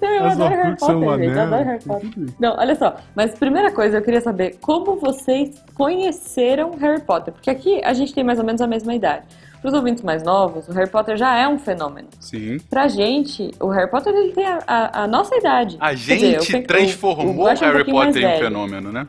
Não, 0.00 0.08
eu 0.08 0.24
As 0.24 0.32
adoro 0.32 0.54
Harry 0.54 0.72
um 0.72 0.76
Potter, 0.76 1.18
gente. 1.18 1.36
Eu 1.36 1.42
adoro. 1.42 1.64
Harry 1.64 1.84
Potter. 1.84 2.10
Não, 2.40 2.56
olha 2.56 2.74
só. 2.74 2.96
Mas 3.14 3.34
primeira 3.38 3.70
coisa, 3.70 3.98
eu 3.98 4.02
queria 4.02 4.20
saber 4.22 4.56
como 4.62 4.96
vocês 4.96 5.62
conheceram 5.74 6.70
Harry 6.78 7.02
Potter. 7.02 7.34
Porque 7.34 7.50
aqui 7.50 7.80
a 7.84 7.92
gente 7.92 8.14
tem 8.14 8.24
mais 8.24 8.38
ou 8.38 8.46
menos 8.46 8.62
a 8.62 8.66
mesma 8.66 8.94
idade. 8.94 9.24
Para 9.62 9.68
os 9.68 9.74
ouvintes 9.74 10.02
mais 10.02 10.22
novos, 10.24 10.66
o 10.68 10.72
Harry 10.72 10.90
Potter 10.90 11.16
já 11.16 11.36
é 11.38 11.46
um 11.46 11.56
fenômeno. 11.58 12.08
Sim. 12.18 12.58
Pra 12.68 12.88
gente, 12.88 13.50
o 13.60 13.68
Harry 13.68 13.88
Potter 13.88 14.12
ele 14.12 14.32
tem 14.32 14.44
a, 14.44 14.58
a- 14.66 15.02
a 15.04 15.06
nossa 15.06 15.36
idade. 15.36 15.76
A 15.80 15.94
dizer, 15.94 16.18
gente 16.18 16.50
tenho- 16.52 16.66
transformou 16.66 17.26
o 17.28 17.30
o 17.40 17.44
Guaxa 17.44 17.64
é 17.64 17.68
um 17.68 17.72
Harry 17.72 17.92
mais 17.92 18.06
Potter 18.08 18.22
em 18.28 18.36
um 18.36 18.38
fenômeno, 18.40 18.90
né? 18.92 19.06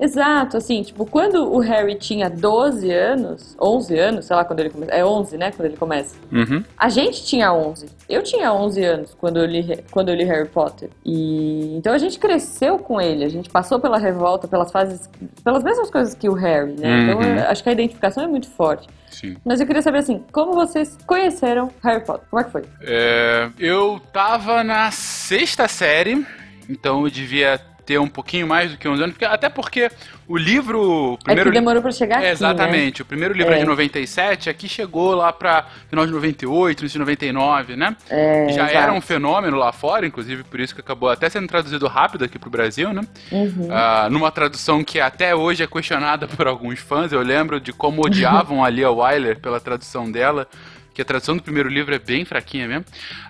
Exato, 0.00 0.56
assim, 0.56 0.82
tipo, 0.82 1.04
quando 1.04 1.52
o 1.52 1.58
Harry 1.58 1.94
tinha 1.94 2.30
12 2.30 2.90
anos, 2.90 3.54
11 3.60 3.98
anos, 3.98 4.24
sei 4.26 4.34
lá 4.34 4.44
quando 4.44 4.60
ele 4.60 4.70
começa, 4.70 4.92
é 4.92 5.04
11, 5.04 5.36
né, 5.36 5.52
quando 5.52 5.66
ele 5.66 5.76
começa. 5.76 6.16
Uhum. 6.32 6.64
A 6.78 6.88
gente 6.88 7.24
tinha 7.24 7.52
11. 7.52 7.86
Eu 8.08 8.22
tinha 8.22 8.52
11 8.52 8.82
anos 8.82 9.14
quando 9.14 9.36
eu 9.38 9.44
li, 9.44 9.84
quando 9.90 10.08
eu 10.08 10.14
li 10.14 10.24
Harry 10.24 10.48
Potter. 10.48 10.88
E 11.04 11.76
então 11.76 11.92
a 11.92 11.98
gente 11.98 12.18
cresceu 12.18 12.78
com 12.78 13.00
ele, 13.00 13.24
a 13.24 13.28
gente 13.28 13.50
passou 13.50 13.78
pela 13.78 13.98
revolta, 13.98 14.48
pelas 14.48 14.72
fases, 14.72 15.08
pelas 15.44 15.62
mesmas 15.62 15.90
coisas 15.90 16.14
que 16.14 16.28
o 16.28 16.32
Harry, 16.32 16.72
né? 16.72 17.02
Então 17.02 17.18
Uhum. 17.20 17.36
eu 17.36 17.48
acho 17.48 17.62
que 17.62 17.68
a 17.68 17.72
identificação 17.72 18.24
é 18.24 18.26
muito 18.26 18.48
forte. 18.48 18.88
Sim. 19.10 19.36
Mas 19.44 19.60
eu 19.60 19.66
queria 19.66 19.82
saber 19.82 19.98
assim, 19.98 20.24
como 20.32 20.54
vocês 20.54 20.96
conheceram 21.06 21.70
Harry 21.84 22.04
Potter? 22.04 22.26
Como 22.30 22.40
é 22.40 22.44
que 22.44 22.50
foi? 22.50 22.62
É, 22.82 23.50
eu 23.58 24.00
tava 24.12 24.64
na 24.64 24.90
sexta 24.90 25.68
série, 25.68 26.24
então 26.68 27.04
eu 27.04 27.10
devia 27.10 27.60
ter 27.90 27.98
um 27.98 28.06
pouquinho 28.06 28.46
mais 28.46 28.70
do 28.70 28.78
que 28.78 28.86
11 28.86 29.02
anos, 29.02 29.14
porque- 29.14 29.24
até 29.24 29.48
porque 29.48 29.90
o 30.28 30.36
livro. 30.36 31.14
o 31.14 31.18
Primeiro 31.18 31.50
é 31.50 31.52
que 31.52 31.58
demorou 31.58 31.82
pra 31.82 31.90
chegar 31.90 32.14
É, 32.14 32.18
aqui, 32.18 32.26
né? 32.26 32.30
exatamente. 32.30 33.02
O 33.02 33.04
primeiro 33.04 33.34
livro 33.34 33.52
é. 33.52 33.56
É. 33.56 33.58
de 33.60 33.64
97, 33.66 34.48
aqui 34.48 34.68
chegou 34.68 35.12
lá 35.16 35.32
pra 35.32 35.66
final 35.88 36.06
de 36.06 36.12
98, 36.12 36.82
início 36.82 36.94
de 36.94 36.98
99, 37.00 37.74
né? 37.74 37.96
É, 38.08 38.46
Já 38.50 38.62
exato. 38.66 38.70
era 38.78 38.92
um 38.92 39.00
fenômeno 39.00 39.56
lá 39.56 39.72
fora, 39.72 40.06
inclusive 40.06 40.44
por 40.44 40.60
isso 40.60 40.72
que 40.72 40.80
acabou 40.80 41.08
até 41.10 41.28
sendo 41.28 41.48
traduzido 41.48 41.88
rápido 41.88 42.24
aqui 42.24 42.38
pro 42.38 42.48
Brasil, 42.48 42.92
né? 42.92 43.02
Uhum. 43.32 43.68
Ah, 43.72 44.06
numa 44.08 44.30
tradução 44.30 44.84
que 44.84 45.00
até 45.00 45.34
hoje 45.34 45.64
é 45.64 45.66
questionada 45.66 46.28
por 46.28 46.46
alguns 46.46 46.78
fãs. 46.78 47.10
Eu 47.10 47.22
lembro 47.22 47.58
de 47.60 47.72
como 47.72 48.06
odiavam 48.06 48.62
a 48.64 48.70
Lia 48.70 48.88
Wyler 48.92 49.40
pela 49.40 49.58
tradução 49.58 50.08
dela, 50.12 50.46
que 50.94 51.02
a 51.02 51.04
tradução 51.04 51.36
do 51.36 51.42
primeiro 51.42 51.68
livro 51.68 51.92
é 51.92 51.98
bem 51.98 52.24
fraquinha 52.24 52.68
mesmo. 52.68 52.84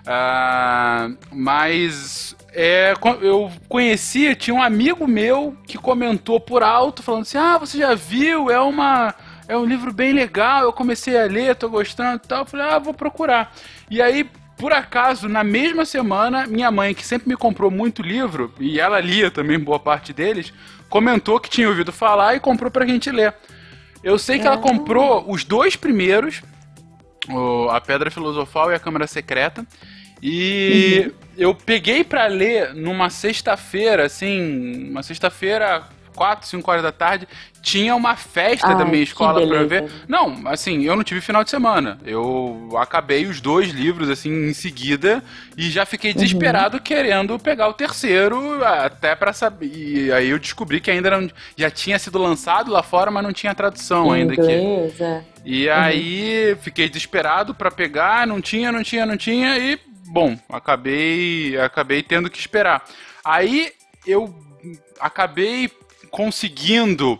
Ah, 0.05 1.09
mas 1.31 2.35
é, 2.53 2.93
eu 3.21 3.51
conhecia, 3.69 4.35
tinha 4.35 4.53
um 4.55 4.61
amigo 4.61 5.07
meu 5.07 5.55
que 5.65 5.77
comentou 5.77 6.39
por 6.39 6.63
alto, 6.63 7.01
falando 7.03 7.21
assim: 7.23 7.37
Ah, 7.37 7.57
você 7.57 7.77
já 7.77 7.95
viu? 7.95 8.49
É 8.49 8.59
uma. 8.59 9.13
É 9.47 9.57
um 9.57 9.65
livro 9.65 9.91
bem 9.91 10.13
legal, 10.13 10.63
eu 10.63 10.71
comecei 10.71 11.19
a 11.19 11.25
ler, 11.25 11.55
tô 11.55 11.67
gostando 11.69 12.21
e 12.23 12.27
tal. 12.27 12.39
Eu 12.39 12.45
falei, 12.45 12.65
ah, 12.67 12.79
vou 12.79 12.93
procurar. 12.93 13.53
E 13.89 14.01
aí, 14.01 14.23
por 14.57 14.71
acaso, 14.71 15.27
na 15.27 15.43
mesma 15.43 15.83
semana, 15.83 16.47
minha 16.47 16.71
mãe, 16.71 16.93
que 16.93 17.05
sempre 17.05 17.27
me 17.27 17.35
comprou 17.35 17.69
muito 17.69 18.01
livro, 18.01 18.53
e 18.59 18.79
ela 18.79 18.97
lia 19.01 19.29
também 19.29 19.59
boa 19.59 19.77
parte 19.79 20.13
deles, 20.13 20.53
comentou 20.89 21.37
que 21.37 21.49
tinha 21.49 21.67
ouvido 21.67 21.91
falar 21.91 22.35
e 22.35 22.39
comprou 22.39 22.71
pra 22.71 22.85
gente 22.85 23.11
ler. 23.11 23.33
Eu 24.01 24.17
sei 24.17 24.39
que 24.39 24.47
ela 24.47 24.57
comprou 24.57 25.29
os 25.29 25.43
dois 25.43 25.75
primeiros, 25.75 26.41
o- 27.29 27.67
a 27.69 27.81
Pedra 27.81 28.09
Filosofal 28.09 28.71
e 28.71 28.75
a 28.75 28.79
Câmara 28.79 29.05
Secreta, 29.05 29.65
e 30.21 31.11
eu 31.37 31.55
peguei 31.55 32.03
pra 32.03 32.27
ler 32.27 32.73
numa 32.73 33.09
sexta-feira, 33.09 34.05
assim, 34.05 34.89
uma 34.89 35.01
sexta-feira, 35.01 35.83
4, 36.15 36.45
5 36.47 36.69
horas 36.69 36.83
da 36.83 36.91
tarde, 36.91 37.27
tinha 37.61 37.95
uma 37.95 38.15
festa 38.15 38.67
Ai, 38.67 38.77
da 38.77 38.83
minha 38.85 39.01
escola 39.01 39.39
pra 39.39 39.45
beleza. 39.45 39.67
ver. 39.67 39.91
Não, 40.07 40.41
assim, 40.45 40.83
eu 40.83 40.95
não 40.95 41.03
tive 41.03 41.21
final 41.21 41.43
de 41.43 41.49
semana. 41.49 41.97
Eu 42.05 42.69
acabei 42.77 43.25
os 43.25 43.39
dois 43.39 43.69
livros, 43.69 44.09
assim, 44.09 44.49
em 44.49 44.53
seguida, 44.53 45.23
e 45.57 45.69
já 45.69 45.85
fiquei 45.85 46.13
desesperado 46.13 46.79
querendo 46.81 47.39
pegar 47.39 47.67
o 47.69 47.73
terceiro, 47.73 48.63
até 48.63 49.15
pra 49.15 49.31
saber. 49.33 49.71
E 49.73 50.11
aí 50.11 50.29
eu 50.29 50.37
descobri 50.39 50.79
que 50.81 50.91
ainda 50.91 51.09
não. 51.11 51.29
Já 51.55 51.71
tinha 51.71 51.97
sido 51.97 52.17
lançado 52.19 52.71
lá 52.71 52.83
fora, 52.83 53.09
mas 53.09 53.23
não 53.23 53.31
tinha 53.33 53.55
tradução 53.55 54.15
Em 54.15 54.21
ainda 54.21 54.33
aqui. 54.33 54.41
inglês, 54.41 54.99
é. 55.01 55.23
E 55.45 55.69
aí 55.69 56.55
fiquei 56.61 56.87
desesperado 56.89 57.55
pra 57.55 57.71
pegar, 57.71 58.27
não 58.27 58.39
tinha, 58.41 58.71
não 58.71 58.83
tinha, 58.83 59.05
não 59.05 59.17
tinha 59.17 59.57
e 59.57 59.79
bom, 60.11 60.37
acabei 60.49 61.57
acabei 61.57 62.03
tendo 62.03 62.29
que 62.29 62.37
esperar. 62.37 62.83
Aí 63.23 63.71
eu 64.05 64.35
acabei 64.99 65.71
conseguindo 66.09 67.17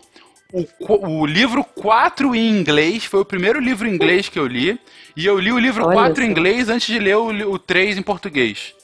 o, 0.52 0.66
o 0.88 1.26
livro 1.26 1.64
4 1.64 2.34
em 2.34 2.50
inglês, 2.50 3.06
foi 3.06 3.20
o 3.20 3.24
primeiro 3.24 3.58
livro 3.58 3.88
em 3.88 3.94
inglês 3.94 4.28
que 4.28 4.38
eu 4.38 4.46
li, 4.46 4.78
e 5.16 5.24
eu 5.24 5.38
li 5.38 5.50
o 5.50 5.58
livro 5.58 5.86
Olha 5.86 5.94
4 5.94 6.22
em 6.22 6.30
inglês 6.30 6.68
antes 6.68 6.86
de 6.86 6.98
ler 6.98 7.16
o, 7.16 7.52
o 7.52 7.58
3 7.58 7.96
em 7.96 8.02
português. 8.02 8.74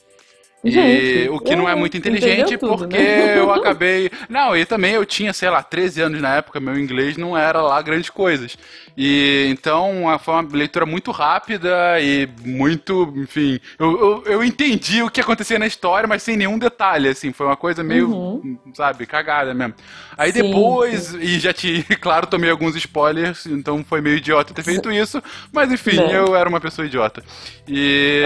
E 0.63 0.71
Gente, 0.71 1.29
o 1.29 1.39
que 1.39 1.55
não 1.55 1.69
é 1.69 1.71
é, 1.71 1.75
muito 1.75 1.95
inteligente, 1.97 2.57
tudo, 2.57 2.77
porque 2.79 2.97
né? 2.97 3.37
eu 3.37 3.51
acabei. 3.51 4.11
Não, 4.27 4.57
e 4.57 4.65
também 4.65 4.93
eu 4.93 5.05
tinha, 5.05 5.31
sei 5.31 5.49
lá, 5.49 5.63
13 5.63 6.01
anos 6.01 6.21
na 6.21 6.35
época, 6.35 6.59
meu 6.59 6.77
inglês 6.77 7.15
não 7.15 7.37
era 7.37 7.61
lá 7.61 7.81
grandes 7.81 8.09
coisas. 8.09 8.57
E 8.97 9.47
então 9.49 10.03
foi 10.19 10.33
uma 10.33 10.47
leitura 10.51 10.85
muito 10.85 11.11
rápida 11.11 11.99
e 12.01 12.27
muito, 12.43 13.13
enfim. 13.15 13.59
Eu, 13.77 14.23
eu, 14.25 14.33
eu 14.33 14.43
entendi 14.43 15.01
o 15.01 15.09
que 15.09 15.21
acontecia 15.21 15.57
na 15.57 15.65
história, 15.65 16.07
mas 16.07 16.23
sem 16.23 16.35
nenhum 16.35 16.59
detalhe, 16.59 17.07
assim. 17.07 17.31
Foi 17.31 17.45
uma 17.45 17.55
coisa 17.55 17.81
meio, 17.81 18.41
sabe, 18.73 19.05
cagada 19.05 19.53
mesmo. 19.53 19.75
Aí 20.17 20.29
Uhum. 20.29 20.33
Sim, 20.33 20.41
depois, 20.43 21.13
e 21.13 21.39
já 21.39 21.53
te, 21.53 21.83
claro, 22.01 22.27
tomei 22.27 22.49
alguns 22.49 22.75
spoilers, 22.75 23.45
então 23.45 23.83
foi 23.83 24.01
meio 24.01 24.17
idiota 24.17 24.53
ter 24.53 24.63
feito 24.63 24.91
isso, 24.91 25.23
mas 25.51 25.71
enfim, 25.71 25.95
Né. 25.95 26.17
eu 26.17 26.35
era 26.35 26.49
uma 26.49 26.59
pessoa 26.59 26.85
idiota. 26.85 27.23
E, 27.67 28.23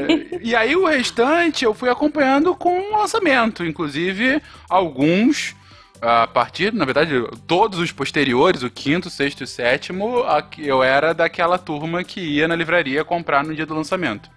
e 0.42 0.54
aí 0.54 0.74
o 0.74 0.86
restante 0.86 1.64
eu 1.64 1.73
fui 1.74 1.88
acompanhando 1.90 2.54
com 2.54 2.78
o 2.92 2.98
lançamento, 2.98 3.64
inclusive 3.64 4.40
alguns 4.68 5.54
a 6.00 6.26
partir, 6.26 6.72
na 6.72 6.84
verdade, 6.84 7.12
todos 7.46 7.78
os 7.78 7.90
posteriores, 7.90 8.62
o 8.62 8.68
quinto, 8.70 9.08
sexto 9.08 9.42
e 9.44 9.46
sétimo, 9.46 10.22
eu 10.58 10.82
era 10.82 11.14
daquela 11.14 11.56
turma 11.56 12.04
que 12.04 12.20
ia 12.20 12.46
na 12.46 12.54
livraria 12.54 13.04
comprar 13.04 13.42
no 13.42 13.54
dia 13.54 13.64
do 13.64 13.74
lançamento. 13.74 14.28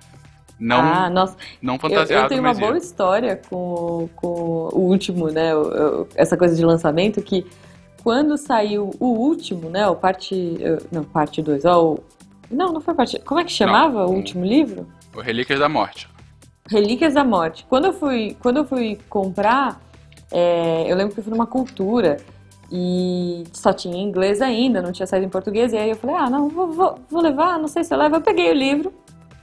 Não, 0.59 0.79
ah, 0.79 1.09
nossa. 1.09 1.35
não 1.61 1.73
Eu, 1.75 1.79
fantasiado, 1.79 2.23
eu 2.25 2.29
tenho 2.29 2.41
uma 2.41 2.49
mas 2.49 2.59
ia. 2.59 2.65
boa 2.65 2.77
história 2.77 3.35
com, 3.49 4.09
com 4.15 4.27
o 4.71 4.79
último, 4.79 5.27
né? 5.29 5.53
o- 5.55 6.01
o- 6.03 6.07
essa 6.15 6.35
coisa 6.37 6.55
de 6.55 6.63
lançamento 6.65 7.21
que 7.21 7.45
quando 8.01 8.37
saiu 8.37 8.91
o 8.99 9.05
último, 9.07 9.69
né? 9.69 9.85
O 9.87 9.95
parte. 9.95 10.57
eh, 10.61 10.77
Não, 10.91 11.03
parte 11.03 11.41
2. 11.41 11.65
Ó, 11.65 11.83
o, 11.93 12.03
não, 12.49 12.71
não 12.71 12.79
foi 12.81 12.93
parte. 12.95 13.19
Como 13.19 13.39
é 13.39 13.43
que 13.43 13.51
chamava 13.51 14.05
o 14.05 14.09
Não. 14.09 14.15
último 14.15 14.45
livro? 14.45 14.87
O 15.13 15.19
Relíquias 15.19 15.59
da 15.59 15.67
Morte. 15.67 16.07
Relíquias 16.69 17.13
da 17.13 17.23
Morte. 17.23 17.65
Quando 17.69 17.85
eu 17.85 17.93
fui, 17.93 18.35
quando 18.41 18.57
eu 18.57 18.65
fui 18.65 18.99
comprar, 19.09 19.79
é, 20.31 20.91
eu 20.91 20.95
lembro 20.95 21.13
que 21.13 21.19
eu 21.19 21.23
fui 21.23 21.31
numa 21.31 21.47
cultura 21.47 22.17
e 22.71 23.45
só 23.53 23.71
tinha 23.71 23.97
inglês 23.97 24.41
ainda, 24.41 24.81
não 24.81 24.91
tinha 24.91 25.07
saído 25.07 25.25
em 25.25 25.29
português. 25.29 25.73
E 25.73 25.77
aí 25.77 25.89
eu 25.89 25.95
falei, 25.95 26.15
ah, 26.15 26.29
não, 26.29 26.49
vou, 26.49 26.71
vou, 26.71 26.99
vou 27.09 27.21
levar, 27.21 27.57
não 27.57 27.67
sei 27.67 27.83
se 27.83 27.93
eu 27.93 27.97
levo. 27.97 28.15
Eu 28.15 28.21
peguei 28.21 28.51
o 28.51 28.53
livro 28.53 28.93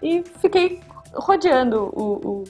e 0.02 0.22
fiquei 0.40 0.80
rodeando 1.14 1.90
o, 1.94 2.42
o 2.42 2.44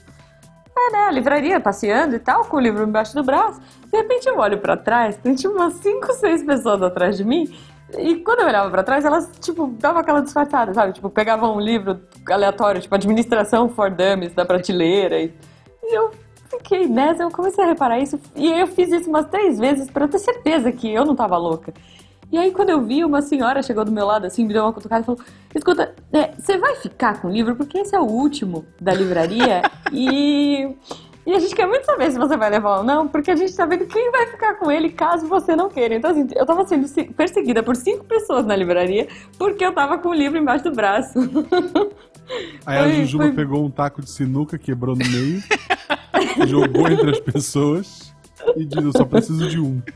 é, 0.76 0.90
né, 0.90 0.98
a 1.06 1.10
livraria, 1.12 1.60
passeando 1.60 2.16
e 2.16 2.18
tal, 2.18 2.44
com 2.46 2.56
o 2.56 2.60
livro 2.60 2.82
embaixo 2.84 3.14
do 3.14 3.22
braço. 3.22 3.60
De 3.90 3.96
repente 3.96 4.28
eu 4.28 4.36
olho 4.38 4.58
para 4.58 4.76
trás, 4.76 5.16
tem 5.16 5.34
tipo 5.34 5.54
umas 5.54 5.74
5, 5.74 6.12
6 6.12 6.44
pessoas 6.44 6.82
atrás 6.82 7.16
de 7.16 7.24
mim. 7.24 7.54
E 7.98 8.16
quando 8.16 8.40
eu 8.40 8.46
olhava 8.46 8.70
para 8.70 8.82
trás, 8.82 9.04
elas, 9.04 9.30
tipo, 9.40 9.66
davam 9.78 10.00
aquela 10.00 10.20
disfarçada, 10.20 10.72
sabe? 10.74 10.92
Tipo, 10.92 11.10
pegavam 11.10 11.56
um 11.56 11.60
livro 11.60 12.00
aleatório, 12.28 12.80
tipo, 12.80 12.94
Administração 12.94 13.68
for 13.68 13.90
Dummies, 13.90 14.32
da 14.32 14.44
prateleira. 14.44 15.20
E, 15.20 15.32
e 15.82 15.96
eu 15.96 16.10
fiquei 16.48 16.86
nessa, 16.86 17.22
eu 17.22 17.30
comecei 17.30 17.62
a 17.62 17.66
reparar 17.66 17.98
isso. 17.98 18.18
E 18.34 18.50
eu 18.50 18.66
fiz 18.66 18.90
isso 18.90 19.08
umas 19.08 19.26
três 19.26 19.58
vezes 19.58 19.90
para 19.90 20.08
ter 20.08 20.18
certeza 20.18 20.72
que 20.72 20.92
eu 20.92 21.04
não 21.04 21.14
tava 21.14 21.36
louca. 21.36 21.72
E 22.32 22.38
aí, 22.38 22.50
quando 22.50 22.70
eu 22.70 22.82
vi, 22.82 23.04
uma 23.04 23.22
senhora 23.22 23.62
chegou 23.62 23.84
do 23.84 23.92
meu 23.92 24.06
lado, 24.06 24.26
assim, 24.26 24.44
me 24.44 24.52
deu 24.52 24.64
uma 24.64 24.72
cutucada 24.72 25.02
e 25.02 25.04
falou: 25.04 25.20
Escuta, 25.54 25.94
é, 26.12 26.32
você 26.36 26.58
vai 26.58 26.74
ficar 26.76 27.20
com 27.20 27.28
o 27.28 27.30
livro? 27.30 27.54
Porque 27.54 27.78
esse 27.78 27.94
é 27.94 28.00
o 28.00 28.04
último 28.04 28.64
da 28.80 28.92
livraria 28.92 29.62
e. 29.92 30.74
E 31.26 31.32
a 31.32 31.38
gente 31.38 31.54
quer 31.54 31.66
muito 31.66 31.86
saber 31.86 32.10
se 32.10 32.18
você 32.18 32.36
vai 32.36 32.50
levar 32.50 32.78
ou 32.78 32.84
não, 32.84 33.08
porque 33.08 33.30
a 33.30 33.36
gente 33.36 33.54
tá 33.56 33.64
vendo 33.64 33.86
quem 33.86 34.10
vai 34.10 34.26
ficar 34.26 34.54
com 34.54 34.70
ele 34.70 34.90
caso 34.90 35.26
você 35.26 35.56
não 35.56 35.70
queira. 35.70 35.94
Então, 35.94 36.10
assim, 36.10 36.26
eu 36.34 36.44
tava 36.44 36.66
sendo 36.66 36.86
perseguida 37.14 37.62
por 37.62 37.76
cinco 37.76 38.04
pessoas 38.04 38.44
na 38.44 38.54
livraria 38.54 39.08
porque 39.38 39.64
eu 39.64 39.72
tava 39.72 39.96
com 39.98 40.10
o 40.10 40.14
livro 40.14 40.38
embaixo 40.38 40.64
do 40.64 40.72
braço. 40.72 41.18
Aí 42.64 42.78
a 42.78 42.88
Jujuba 42.90 43.24
foi... 43.24 43.32
pegou 43.34 43.64
um 43.64 43.70
taco 43.70 44.00
de 44.00 44.10
sinuca, 44.10 44.58
quebrou 44.58 44.96
no 44.96 45.04
meio, 45.04 45.42
jogou 46.48 46.88
entre 46.88 47.10
as 47.10 47.20
pessoas 47.20 48.14
e 48.56 48.64
disse: 48.64 48.82
Eu 48.82 48.92
só 48.92 49.04
preciso 49.04 49.48
de 49.48 49.60
um. 49.60 49.80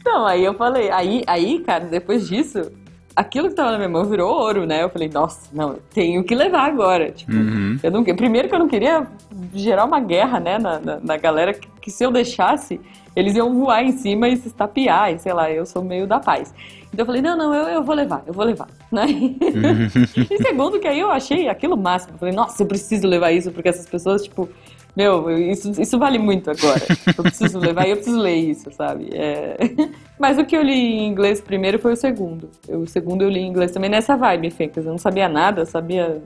Então, 0.00 0.26
aí 0.26 0.44
eu 0.44 0.54
falei, 0.54 0.90
aí, 0.90 1.22
aí, 1.26 1.60
cara, 1.60 1.84
depois 1.84 2.26
disso, 2.26 2.72
aquilo 3.14 3.48
que 3.48 3.54
tava 3.54 3.72
na 3.72 3.78
minha 3.78 3.88
mão 3.88 4.04
virou 4.04 4.32
ouro, 4.32 4.66
né? 4.66 4.82
Eu 4.82 4.90
falei, 4.90 5.08
nossa, 5.08 5.48
não, 5.52 5.78
tenho 5.92 6.22
que 6.24 6.34
levar 6.34 6.66
agora. 6.66 7.10
Tipo, 7.10 7.32
uhum. 7.32 7.78
eu 7.82 7.90
não, 7.90 8.04
primeiro 8.04 8.48
que 8.48 8.54
eu 8.54 8.58
não 8.58 8.68
queria 8.68 9.06
gerar 9.54 9.84
uma 9.84 10.00
guerra, 10.00 10.40
né, 10.40 10.58
na, 10.58 10.78
na, 10.78 11.00
na 11.00 11.16
galera, 11.16 11.52
que, 11.54 11.68
que, 11.80 11.90
se 11.90 12.04
eu 12.04 12.10
deixasse, 12.10 12.80
eles 13.14 13.34
iam 13.34 13.54
voar 13.54 13.82
em 13.82 13.92
cima 13.92 14.28
e 14.28 14.36
se 14.36 14.48
estapear, 14.48 15.12
e 15.12 15.18
sei 15.18 15.32
lá, 15.32 15.50
eu 15.50 15.66
sou 15.66 15.82
meio 15.82 16.06
da 16.06 16.20
paz. 16.20 16.54
Então 16.92 17.02
eu 17.02 17.06
falei, 17.06 17.22
não, 17.22 17.36
não, 17.36 17.54
eu, 17.54 17.68
eu 17.68 17.82
vou 17.82 17.94
levar, 17.94 18.22
eu 18.26 18.32
vou 18.32 18.44
levar, 18.44 18.68
né? 18.90 19.06
Uhum. 19.06 20.06
e 20.30 20.42
segundo 20.42 20.78
que 20.78 20.88
aí 20.88 21.00
eu 21.00 21.10
achei 21.10 21.48
aquilo 21.48 21.76
máximo. 21.76 22.14
Eu 22.14 22.18
falei, 22.18 22.34
nossa, 22.34 22.62
eu 22.62 22.66
preciso 22.66 23.06
levar 23.06 23.32
isso, 23.32 23.50
porque 23.52 23.68
essas 23.68 23.86
pessoas, 23.86 24.24
tipo, 24.24 24.48
meu, 24.96 25.30
isso, 25.30 25.80
isso 25.80 25.98
vale 25.98 26.18
muito 26.18 26.50
agora. 26.50 26.80
Eu 27.16 27.22
preciso 27.22 27.58
levar 27.58 27.86
e 27.86 27.90
eu 27.90 27.96
preciso 27.96 28.18
ler 28.18 28.36
isso, 28.36 28.70
sabe? 28.72 29.10
É... 29.12 29.56
Mas 30.18 30.38
o 30.38 30.44
que 30.44 30.56
eu 30.56 30.62
li 30.62 30.72
em 30.72 31.06
inglês 31.06 31.40
primeiro 31.40 31.78
foi 31.78 31.92
o 31.92 31.96
segundo. 31.96 32.50
Eu, 32.68 32.80
o 32.80 32.86
segundo 32.86 33.22
eu 33.22 33.28
li 33.28 33.40
em 33.40 33.48
inglês 33.48 33.70
também 33.70 33.90
nessa 33.90 34.16
vibe, 34.16 34.50
Fencas. 34.50 34.84
Eu 34.84 34.92
não 34.92 34.98
sabia 34.98 35.28
nada, 35.28 35.64
sabia. 35.64 36.22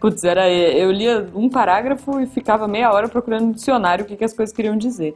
Putz, 0.00 0.24
era. 0.24 0.50
Eu 0.50 0.90
lia 0.90 1.28
um 1.34 1.48
parágrafo 1.48 2.20
e 2.20 2.26
ficava 2.26 2.66
meia 2.66 2.92
hora 2.92 3.08
procurando 3.08 3.46
no 3.46 3.54
dicionário 3.54 4.04
o 4.04 4.08
que, 4.08 4.16
que 4.16 4.24
as 4.24 4.32
coisas 4.32 4.54
queriam 4.54 4.76
dizer. 4.76 5.14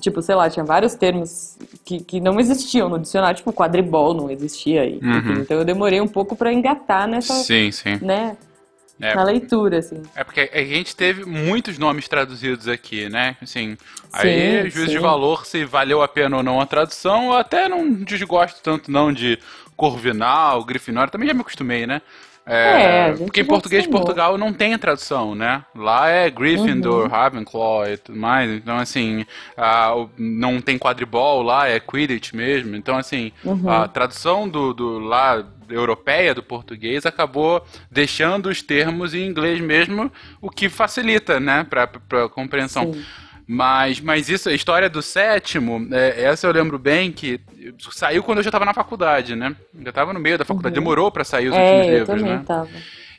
tipo, 0.00 0.22
sei 0.22 0.34
lá, 0.34 0.48
tinha 0.48 0.64
vários 0.64 0.94
termos 0.94 1.56
que, 1.84 2.00
que 2.00 2.20
não 2.20 2.40
existiam 2.40 2.88
no 2.88 2.98
dicionário, 2.98 3.36
tipo 3.36 3.52
quadribol 3.52 4.14
não 4.14 4.30
existia 4.30 4.82
aí. 4.82 4.98
Uhum. 5.02 5.40
Então 5.40 5.58
eu 5.58 5.64
demorei 5.64 6.00
um 6.00 6.08
pouco 6.08 6.34
para 6.34 6.52
engatar 6.52 7.06
nessa. 7.06 7.34
Sim, 7.34 7.70
sim. 7.70 7.98
Né? 8.02 8.36
É, 9.00 9.14
na 9.14 9.24
leitura, 9.24 9.78
assim. 9.78 10.02
É 10.14 10.22
porque 10.22 10.50
a 10.52 10.62
gente 10.62 10.94
teve 10.94 11.24
muitos 11.24 11.78
nomes 11.78 12.06
traduzidos 12.06 12.68
aqui, 12.68 13.08
né? 13.08 13.36
Assim, 13.40 13.76
aí, 14.12 14.64
sim, 14.64 14.70
juiz 14.70 14.90
sim. 14.90 14.96
de 14.96 14.98
valor 14.98 15.46
se 15.46 15.64
valeu 15.64 16.02
a 16.02 16.08
pena 16.08 16.36
ou 16.36 16.42
não 16.42 16.60
a 16.60 16.66
tradução, 16.66 17.26
eu 17.26 17.38
até 17.38 17.68
não 17.68 17.90
desgosto 17.92 18.60
tanto 18.62 18.90
não 18.90 19.12
de 19.12 19.38
Corvinal, 19.76 20.62
Grifinória, 20.64 21.10
também 21.10 21.26
já 21.26 21.34
me 21.34 21.40
acostumei, 21.40 21.86
né? 21.86 22.02
É, 22.46 23.10
é 23.10 23.12
porque 23.12 23.42
em 23.42 23.44
português 23.44 23.84
de 23.84 23.88
Portugal 23.88 24.36
não 24.36 24.52
tem 24.52 24.76
tradução, 24.76 25.34
né? 25.34 25.64
Lá 25.74 26.08
é 26.08 26.28
Gryffindor, 26.30 27.04
uhum. 27.04 27.08
Ravenclaw 27.08 27.88
e 27.88 27.96
tudo 27.96 28.18
mais. 28.18 28.50
Então, 28.50 28.78
assim, 28.78 29.24
a, 29.56 29.92
não 30.18 30.60
tem 30.60 30.78
quadribol 30.78 31.42
lá, 31.42 31.68
é 31.68 31.78
Quidditch 31.78 32.32
mesmo. 32.32 32.74
Então, 32.74 32.96
assim, 32.96 33.32
uhum. 33.44 33.70
a 33.70 33.86
tradução 33.86 34.48
do, 34.48 34.72
do 34.72 34.98
lá 34.98 35.44
europeia 35.68 36.34
do 36.34 36.42
português 36.42 37.06
acabou 37.06 37.64
deixando 37.90 38.48
os 38.48 38.62
termos 38.62 39.14
em 39.14 39.24
inglês 39.26 39.60
mesmo, 39.60 40.10
o 40.40 40.50
que 40.50 40.68
facilita, 40.68 41.38
né, 41.38 41.64
para 41.68 42.28
compreensão. 42.28 42.92
Sim. 42.92 43.04
Mas, 43.52 43.98
mas 43.98 44.28
isso, 44.28 44.48
a 44.48 44.54
história 44.54 44.88
do 44.88 45.02
sétimo, 45.02 45.88
é, 45.90 46.22
essa 46.22 46.46
eu 46.46 46.52
lembro 46.52 46.78
bem 46.78 47.10
que 47.10 47.40
saiu 47.90 48.22
quando 48.22 48.38
eu 48.38 48.44
já 48.44 48.48
estava 48.48 48.64
na 48.64 48.72
faculdade, 48.72 49.34
né? 49.34 49.56
Já 49.82 49.88
estava 49.88 50.12
no 50.12 50.20
meio 50.20 50.38
da 50.38 50.44
faculdade, 50.44 50.72
uhum. 50.72 50.84
demorou 50.84 51.10
para 51.10 51.24
sair 51.24 51.48
os 51.48 51.56
é, 51.56 51.58
últimos 51.58 51.86
eu 51.86 51.92
livros, 51.98 52.20
também 52.20 52.36
né? 52.36 52.44
Tava. 52.46 52.70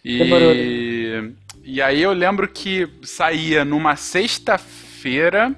E, 0.06 0.18
demorou. 0.20 1.34
e 1.66 1.82
aí 1.82 2.02
eu 2.02 2.14
lembro 2.14 2.48
que 2.48 2.88
saía 3.04 3.66
numa 3.66 3.98
sexta-feira 3.98 5.54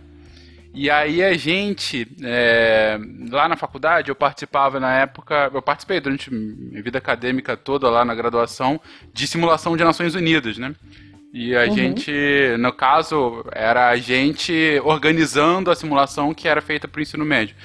e 0.73 0.89
aí 0.89 1.23
a 1.23 1.37
gente, 1.37 2.07
é, 2.23 2.97
lá 3.29 3.47
na 3.47 3.55
faculdade, 3.55 4.09
eu 4.09 4.15
participava 4.15 4.79
na 4.79 4.91
época, 5.01 5.51
eu 5.53 5.61
participei 5.61 5.99
durante 5.99 6.33
minha 6.33 6.81
vida 6.81 6.97
acadêmica 6.97 7.55
toda 7.55 7.91
lá 7.91 8.03
na 8.03 8.15
graduação 8.15 8.81
de 9.13 9.27
simulação 9.27 9.77
de 9.77 9.83
Nações 9.83 10.15
Unidas, 10.15 10.57
né? 10.57 10.73
E 11.33 11.55
a 11.55 11.61
uhum. 11.61 11.75
gente, 11.75 12.11
no 12.59 12.71
caso, 12.71 13.43
era 13.51 13.89
a 13.89 13.97
gente 13.97 14.79
organizando 14.85 15.71
a 15.71 15.75
simulação 15.75 16.31
que 16.31 16.47
era 16.47 16.61
feita 16.61 16.87
para 16.87 16.99
o 16.99 17.01
ensino 17.01 17.25
médio. 17.25 17.55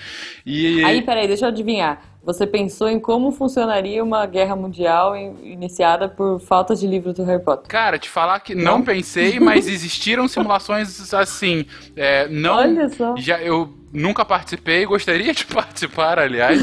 E... 0.47 0.83
Aí, 0.83 1.03
peraí, 1.03 1.29
deixa 1.29 1.45
eu 1.45 1.51
adivinhar. 1.51 2.01
Você 2.25 2.47
pensou 2.47 2.89
em 2.89 2.99
como 2.99 3.31
funcionaria 3.31 4.03
uma 4.03 4.25
guerra 4.25 4.57
mundial 4.57 5.15
iniciada 5.15 6.09
por 6.09 6.41
falta 6.41 6.75
de 6.75 6.87
livro 6.87 7.13
do 7.13 7.23
Harry 7.25 7.45
Potter? 7.45 7.69
Cara, 7.69 7.99
te 7.99 8.09
falar 8.09 8.41
que 8.41 8.55
não, 8.55 8.79
não 8.79 8.83
pensei, 8.83 9.39
mas 9.41 9.69
existiram 9.69 10.27
simulações 10.27 11.13
assim. 11.13 11.67
É, 11.95 12.27
não, 12.29 12.57
Olha 12.57 12.89
só. 12.89 13.17
Já, 13.19 13.39
eu 13.43 13.69
nunca 13.93 14.25
participei, 14.25 14.87
gostaria 14.87 15.35
de 15.35 15.45
participar, 15.47 16.19
aliás, 16.19 16.59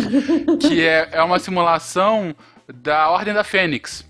que 0.59 0.83
é, 0.83 1.09
é 1.11 1.21
uma 1.21 1.37
simulação 1.37 2.35
da 2.67 3.11
Ordem 3.11 3.33
da 3.33 3.43
Fênix 3.43 4.03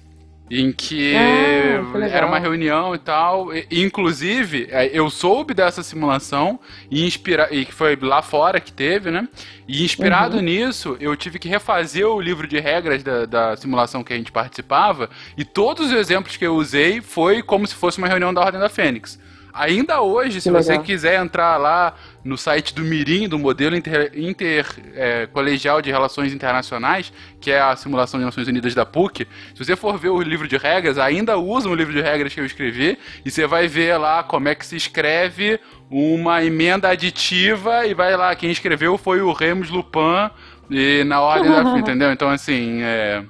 em 0.49 0.71
que, 0.71 1.15
ah, 1.15 2.05
era 2.07 2.25
uma 2.25 2.37
reunião 2.37 2.93
e 2.93 2.99
tal. 2.99 3.53
E, 3.53 3.65
inclusive, 3.71 4.67
é, 4.69 4.87
eu 4.87 5.09
soube 5.09 5.53
dessa 5.53 5.81
simulação 5.81 6.59
e, 6.89 7.05
inspira 7.05 7.47
e 7.51 7.65
que 7.65 7.73
foi 7.73 7.95
lá 7.95 8.21
fora 8.21 8.59
que 8.59 8.71
teve, 8.71 9.09
né? 9.09 9.27
E 9.67 9.83
inspirado 9.83 10.37
uhum. 10.37 10.43
nisso, 10.43 10.97
eu 10.99 11.15
tive 11.15 11.39
que 11.39 11.49
refazer 11.49 12.07
o 12.07 12.21
livro 12.21 12.47
de 12.47 12.59
regras 12.59 13.01
da, 13.01 13.25
da, 13.25 13.57
simulação 13.57 14.03
que 14.03 14.13
a 14.13 14.17
gente 14.17 14.31
participava. 14.31 15.09
E 15.35 15.43
todos 15.43 15.87
os 15.87 15.93
exemplos 15.93 16.37
que 16.37 16.45
eu 16.45 16.55
usei 16.55 17.01
foi 17.01 17.41
como 17.41 17.65
se 17.65 17.73
fosse 17.73 17.97
uma 17.97 18.07
reunião 18.07 18.33
da 18.33 18.41
Ordem 18.41 18.59
da 18.59 18.69
Fênix. 18.69 19.19
Ainda 19.51 20.01
hoje, 20.01 20.35
que 20.35 20.41
se 20.41 20.49
legal. 20.49 20.63
você 20.63 20.77
quiser 20.79 21.19
entrar 21.19 21.57
lá 21.57 21.95
no 22.25 22.37
site 22.37 22.73
do 22.73 22.81
Mirim, 22.81 23.29
do 23.29 23.37
modelo 23.37 23.75
intercolegial 23.75 25.77
inter, 25.77 25.79
é, 25.79 25.81
de 25.83 25.91
relações 25.91 26.33
internacionais, 26.33 27.13
que 27.39 27.51
é 27.51 27.61
a 27.61 27.75
simulação 27.75 28.19
de 28.19 28.25
Nações 28.25 28.47
Unidas 28.47 28.73
da 28.73 28.83
PUC, 28.83 29.27
se 29.53 29.63
você 29.63 29.75
for 29.75 29.99
ver 29.99 30.09
o 30.09 30.19
livro 30.23 30.47
de 30.47 30.57
regras, 30.57 30.97
ainda 30.97 31.37
usa 31.37 31.69
o 31.69 31.75
livro 31.75 31.93
de 31.93 32.01
regras 32.01 32.33
que 32.33 32.39
eu 32.39 32.45
escrevi, 32.45 32.97
e 33.23 33.29
você 33.29 33.45
vai 33.45 33.67
ver 33.67 33.97
lá 33.97 34.23
como 34.23 34.49
é 34.49 34.55
que 34.55 34.65
se 34.65 34.75
escreve 34.75 35.59
uma 35.87 36.43
emenda 36.43 36.89
aditiva, 36.89 37.85
e 37.85 37.93
vai 37.93 38.17
lá, 38.17 38.35
quem 38.35 38.49
escreveu 38.49 38.97
foi 38.97 39.21
o 39.21 39.31
Remus 39.31 39.69
Lupin, 39.69 40.31
e 40.71 41.03
na 41.03 41.21
ordem 41.21 41.51
da. 41.51 41.61
Entendeu? 41.77 42.11
Então, 42.11 42.29
assim, 42.29 42.81
é. 42.81 43.23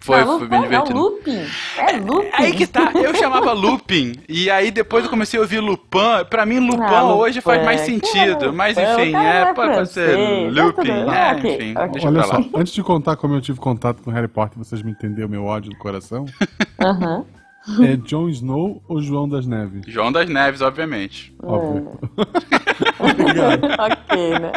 Foi, 0.00 0.24
não, 0.24 0.38
foi 0.38 0.48
bem 0.48 0.62
divertido. 0.62 0.98
É 0.98 1.02
looping. 1.02 1.46
É 1.76 1.92
looping. 1.98 2.30
Aí 2.32 2.52
que 2.52 2.66
tá, 2.66 2.90
eu 2.94 3.14
chamava 3.14 3.52
looping. 3.52 4.14
E 4.28 4.50
aí 4.50 4.70
depois 4.70 5.04
eu 5.04 5.10
comecei 5.10 5.38
a 5.38 5.42
ouvir 5.42 5.60
Lupin. 5.60 6.24
Pra 6.28 6.44
mim, 6.44 6.58
Lupin 6.58 6.82
ah, 6.82 7.14
hoje 7.14 7.40
faz 7.40 7.64
mais 7.64 7.82
sentido. 7.82 8.52
Mas 8.52 8.76
enfim, 8.76 9.14
é, 9.14 9.52
pode 9.54 9.88
ser 9.88 10.16
looping. 10.50 10.90
É, 10.90 11.32
okay, 11.32 11.54
enfim, 11.54 11.74
okay. 11.78 12.06
Olha 12.06 12.22
só, 12.24 12.44
antes 12.54 12.72
de 12.72 12.82
contar 12.82 13.16
como 13.16 13.34
eu 13.34 13.40
tive 13.40 13.58
contato 13.58 14.02
com 14.02 14.10
Harry 14.10 14.28
Potter, 14.28 14.58
vocês 14.58 14.82
me 14.82 14.90
entenderam 14.90 15.28
o 15.28 15.30
meu 15.30 15.44
ódio 15.44 15.70
do 15.70 15.78
coração. 15.78 16.26
Aham. 16.80 17.24
É 17.82 17.96
Jon 18.04 18.28
Snow 18.28 18.82
ou 18.88 19.00
João 19.00 19.28
das 19.28 19.46
Neves? 19.46 19.82
João 19.86 20.10
das 20.10 20.28
Neves, 20.28 20.60
obviamente. 20.60 21.34
Óbvio. 21.42 21.98
Obrigado. 22.98 23.64
ok, 23.64 24.38
né? 24.38 24.52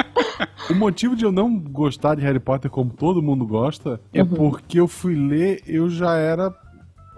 O 0.69 0.75
motivo 0.75 1.15
de 1.15 1.25
eu 1.25 1.31
não 1.31 1.57
gostar 1.59 2.15
de 2.15 2.21
Harry 2.21 2.39
Potter 2.39 2.71
como 2.71 2.91
todo 2.91 3.21
mundo 3.21 3.45
gosta 3.45 3.99
é 4.13 4.21
uhum. 4.21 4.29
porque 4.29 4.79
eu 4.79 4.87
fui 4.87 5.15
ler, 5.15 5.61
eu 5.67 5.89
já 5.89 6.15
era 6.15 6.53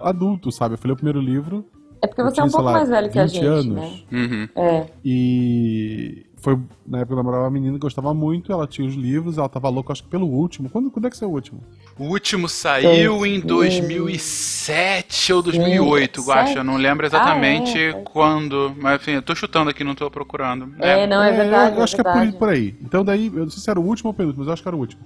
adulto, 0.02 0.52
sabe? 0.52 0.74
Eu 0.74 0.78
fui 0.78 0.88
ler 0.88 0.94
o 0.94 0.98
primeiro 0.98 1.20
livro 1.22 1.66
É 2.02 2.08
porque 2.08 2.24
você 2.24 2.42
é 2.42 2.44
um 2.44 2.48
tinha, 2.48 2.50
sei 2.50 2.52
pouco 2.52 2.66
lá, 2.66 2.74
mais 2.74 2.90
velho 2.90 3.10
que 3.12 3.20
a 3.20 3.26
20 3.26 3.34
gente, 3.34 3.46
anos. 3.46 3.76
né? 3.76 4.00
Uhum. 4.12 4.50
É. 4.56 4.86
E 5.04 6.26
foi 6.46 6.60
na 6.88 7.00
época 7.00 7.14
eu 7.14 7.18
namorava 7.18 7.44
uma 7.46 7.50
menina 7.50 7.74
que 7.74 7.80
gostava 7.80 8.14
muito, 8.14 8.52
ela 8.52 8.68
tinha 8.68 8.88
os 8.88 8.94
livros, 8.94 9.38
ela 9.38 9.50
tava 9.50 9.68
louca, 9.68 9.92
acho 9.92 10.04
que 10.04 10.10
pelo 10.10 10.28
último. 10.28 10.70
Quando, 10.70 10.92
quando 10.92 11.08
é 11.08 11.10
que 11.10 11.18
saiu 11.18 11.32
o 11.32 11.34
último? 11.34 11.60
O 11.98 12.04
último 12.06 12.48
saiu 12.48 13.26
em 13.26 13.40
2000. 13.40 14.06
2007 14.06 15.34
ou 15.34 15.42
2008, 15.42 16.22
Sim, 16.22 16.28
Guaxa. 16.28 16.60
Eu 16.60 16.64
não 16.64 16.78
lembro 16.78 17.06
exatamente 17.06 17.78
Ah, 17.78 17.82
é, 17.82 17.90
é. 17.90 17.94
quando. 18.04 18.76
Mas 18.80 19.02
enfim, 19.02 19.12
eu 19.12 19.22
tô 19.22 19.34
chutando 19.36 19.70
aqui, 19.70 19.84
não 19.84 19.96
tô 19.96 20.10
procurando. 20.12 20.74
É, 20.80 21.08
não, 21.08 21.22
é 21.24 21.32
verdade. 21.32 21.78
eu 21.78 21.84
acho 21.84 21.96
é 21.96 22.02
que 22.04 22.08
é 22.08 22.12
verdade. 22.12 22.32
por, 22.34 22.40
por 22.40 22.50
aí. 22.50 22.76
Então 22.82 23.04
daí, 23.04 23.28
eu 23.28 23.44
não 23.46 23.50
sei 23.50 23.62
se 23.64 23.70
era 23.70 23.80
o 23.80 23.84
último 23.86 24.10
ou 24.10 24.14
o 24.14 24.16
penúltimo, 24.16 24.42
mas 24.44 24.48
eu 24.48 24.54
acho 24.54 24.62
que 24.62 24.68
era 24.70 24.76
o 24.76 24.80
último. 24.80 25.02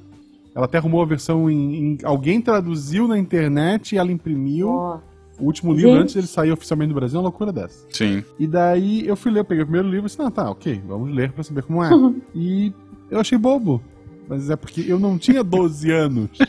Ela 0.56 0.65
até 0.65 0.78
arrumou 0.78 1.02
a 1.02 1.06
versão 1.06 1.49
em, 1.49 1.75
em- 1.93 1.97
Alguém 2.04 2.41
traduziu 2.41 3.08
na 3.08 3.17
internet 3.17 3.93
e 3.93 3.97
ela 3.97 4.12
imprimiu 4.12 4.69
Ó, 4.69 4.99
o 5.39 5.45
último 5.45 5.73
livro 5.73 5.91
Gente. 5.91 6.02
antes 6.02 6.15
dele 6.15 6.28
sair 6.28 6.52
oficialmente 6.52 6.89
no 6.89 6.95
Brasil, 6.95 7.17
é 7.17 7.19
uma 7.19 7.23
loucura 7.30 7.52
dessa. 7.52 7.86
Sim. 7.89 8.23
E 8.38 8.45
daí 8.47 9.08
eu 9.08 9.15
fui 9.15 9.32
ler, 9.32 9.39
eu 9.41 9.45
peguei 9.45 9.63
o 9.63 9.65
primeiro 9.65 9.88
livro 9.88 10.06
e 10.06 10.10
disse, 10.10 10.21
ah, 10.21 10.30
tá, 10.32 10.49
ok, 10.49 10.82
vamos 10.88 11.13
ler 11.13 11.32
pra 11.32 11.43
saber 11.43 11.63
como 11.63 11.84
é. 11.84 11.89
e 12.36 12.73
eu 13.10 13.19
achei 13.19 13.38
bobo. 13.38 13.82
Mas 14.28 14.49
é 14.49 14.56
porque 14.56 14.86
eu 14.88 14.99
não 14.99 15.17
tinha 15.17 15.43
12 15.43 15.91
anos. 15.91 16.30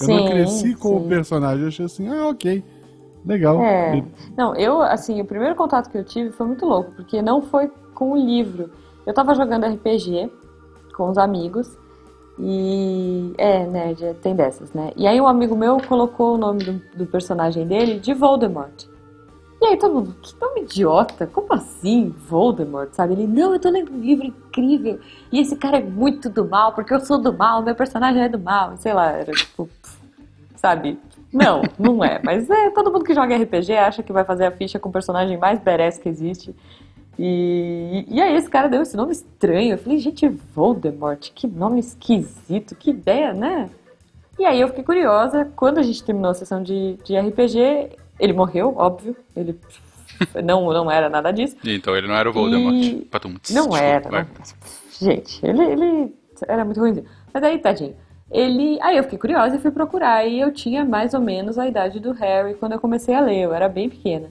Eu 0.00 0.08
não 0.08 0.18
Sim, 0.18 0.28
cresci 0.30 0.74
com 0.74 0.88
sim. 1.00 1.04
o 1.04 1.08
personagem. 1.08 1.62
Eu 1.62 1.68
achei 1.68 1.84
assim, 1.86 2.08
ah, 2.08 2.28
ok. 2.28 2.62
Legal. 3.24 3.60
É. 3.62 3.96
E- 3.98 4.04
Não, 4.36 4.54
eu, 4.54 4.80
assim, 4.82 5.20
o 5.20 5.24
primeiro 5.24 5.54
contato 5.54 5.90
que 5.90 5.96
eu 5.96 6.04
tive 6.04 6.30
foi 6.32 6.46
muito 6.46 6.64
louco, 6.66 6.92
porque 6.92 7.22
não 7.22 7.40
foi 7.42 7.70
com 7.94 8.12
o 8.12 8.16
livro. 8.16 8.70
Eu 9.06 9.14
tava 9.14 9.34
jogando 9.34 9.66
RPG 9.66 10.30
com 10.96 11.08
os 11.10 11.18
amigos 11.18 11.76
e. 12.38 13.32
É, 13.38 13.66
nerd, 13.66 14.04
é, 14.04 14.14
tem 14.14 14.34
dessas, 14.34 14.72
né? 14.72 14.92
E 14.96 15.06
aí 15.06 15.20
um 15.20 15.26
amigo 15.26 15.56
meu 15.56 15.78
colocou 15.80 16.34
o 16.34 16.38
nome 16.38 16.64
do, 16.64 16.82
do 16.96 17.06
personagem 17.06 17.66
dele 17.66 17.98
de 17.98 18.12
Voldemort. 18.12 18.86
E 19.62 19.66
aí 19.66 19.78
todo 19.78 19.94
mundo, 19.94 20.14
que 20.20 20.34
nome 20.38 20.62
idiota? 20.62 21.26
Como 21.26 21.52
assim, 21.54 22.14
Voldemort? 22.28 22.92
Sabe? 22.92 23.14
Ele, 23.14 23.26
não, 23.26 23.54
eu 23.54 23.58
tô 23.58 23.70
lendo 23.70 23.92
um 23.92 24.00
livro 24.00 24.26
incrível. 24.26 25.00
E 25.32 25.40
esse 25.40 25.56
cara 25.56 25.78
é 25.78 25.82
muito 25.82 26.28
do 26.28 26.44
mal, 26.44 26.72
porque 26.72 26.92
eu 26.92 27.00
sou 27.00 27.18
do 27.18 27.32
mal, 27.32 27.62
meu 27.62 27.74
personagem 27.74 28.22
é 28.22 28.28
do 28.28 28.38
mal. 28.38 28.76
Sei 28.76 28.92
lá, 28.92 29.12
era 29.12 29.32
tipo. 29.32 29.68
Sabe? 30.56 30.98
Não, 31.32 31.62
não 31.78 32.04
é. 32.04 32.20
Mas 32.22 32.48
é, 32.50 32.70
todo 32.70 32.92
mundo 32.92 33.04
que 33.04 33.14
joga 33.14 33.36
RPG 33.36 33.72
acha 33.72 34.02
que 34.02 34.12
vai 34.12 34.24
fazer 34.24 34.44
a 34.44 34.50
ficha 34.50 34.78
com 34.78 34.88
o 34.88 34.92
personagem 34.92 35.38
mais 35.38 35.58
badass 35.58 35.98
que 35.98 36.08
existe. 36.08 36.54
E, 37.18 38.04
e 38.08 38.20
aí 38.20 38.34
esse 38.36 38.48
cara 38.50 38.68
deu 38.68 38.82
esse 38.82 38.96
nome 38.96 39.12
estranho. 39.12 39.72
Eu 39.74 39.78
falei, 39.78 39.98
gente, 39.98 40.28
Voldemort, 40.28 41.30
que 41.34 41.46
nome 41.46 41.80
esquisito, 41.80 42.74
que 42.74 42.90
ideia, 42.90 43.32
né? 43.32 43.70
E 44.38 44.44
aí 44.44 44.60
eu 44.60 44.68
fiquei 44.68 44.82
curiosa. 44.84 45.50
Quando 45.56 45.78
a 45.78 45.82
gente 45.82 46.02
terminou 46.02 46.30
a 46.30 46.34
sessão 46.34 46.62
de, 46.62 46.98
de 47.04 47.16
RPG, 47.18 47.90
ele 48.18 48.32
morreu, 48.32 48.74
óbvio. 48.76 49.16
Ele 49.36 49.58
não, 50.44 50.72
não 50.72 50.90
era 50.90 51.08
nada 51.08 51.30
disso. 51.32 51.56
Então 51.64 51.96
ele 51.96 52.06
não 52.08 52.14
era 52.14 52.28
o 52.28 52.32
Voldemort. 52.32 52.74
E- 52.74 53.04
Patum. 53.10 53.28
Não 53.30 53.38
Desculpa, 53.40 53.78
era. 53.78 54.10
não- 54.10 54.26
Gente, 55.00 55.44
ele, 55.44 55.62
ele 55.62 56.14
era 56.48 56.64
muito 56.64 56.80
ruimzinho. 56.80 57.06
Mas 57.32 57.42
aí, 57.42 57.58
tadinho. 57.58 57.94
Ele. 58.30 58.78
Aí 58.80 58.96
eu 58.96 59.02
fiquei 59.04 59.18
curiosa 59.18 59.56
e 59.56 59.58
fui 59.60 59.70
procurar. 59.70 60.24
E 60.26 60.40
eu 60.40 60.52
tinha 60.52 60.84
mais 60.84 61.14
ou 61.14 61.20
menos 61.20 61.58
a 61.58 61.66
idade 61.68 62.00
do 62.00 62.12
Harry 62.12 62.54
quando 62.54 62.72
eu 62.72 62.80
comecei 62.80 63.14
a 63.14 63.20
ler. 63.20 63.40
Eu 63.42 63.52
era 63.54 63.68
bem 63.68 63.88
pequena. 63.88 64.30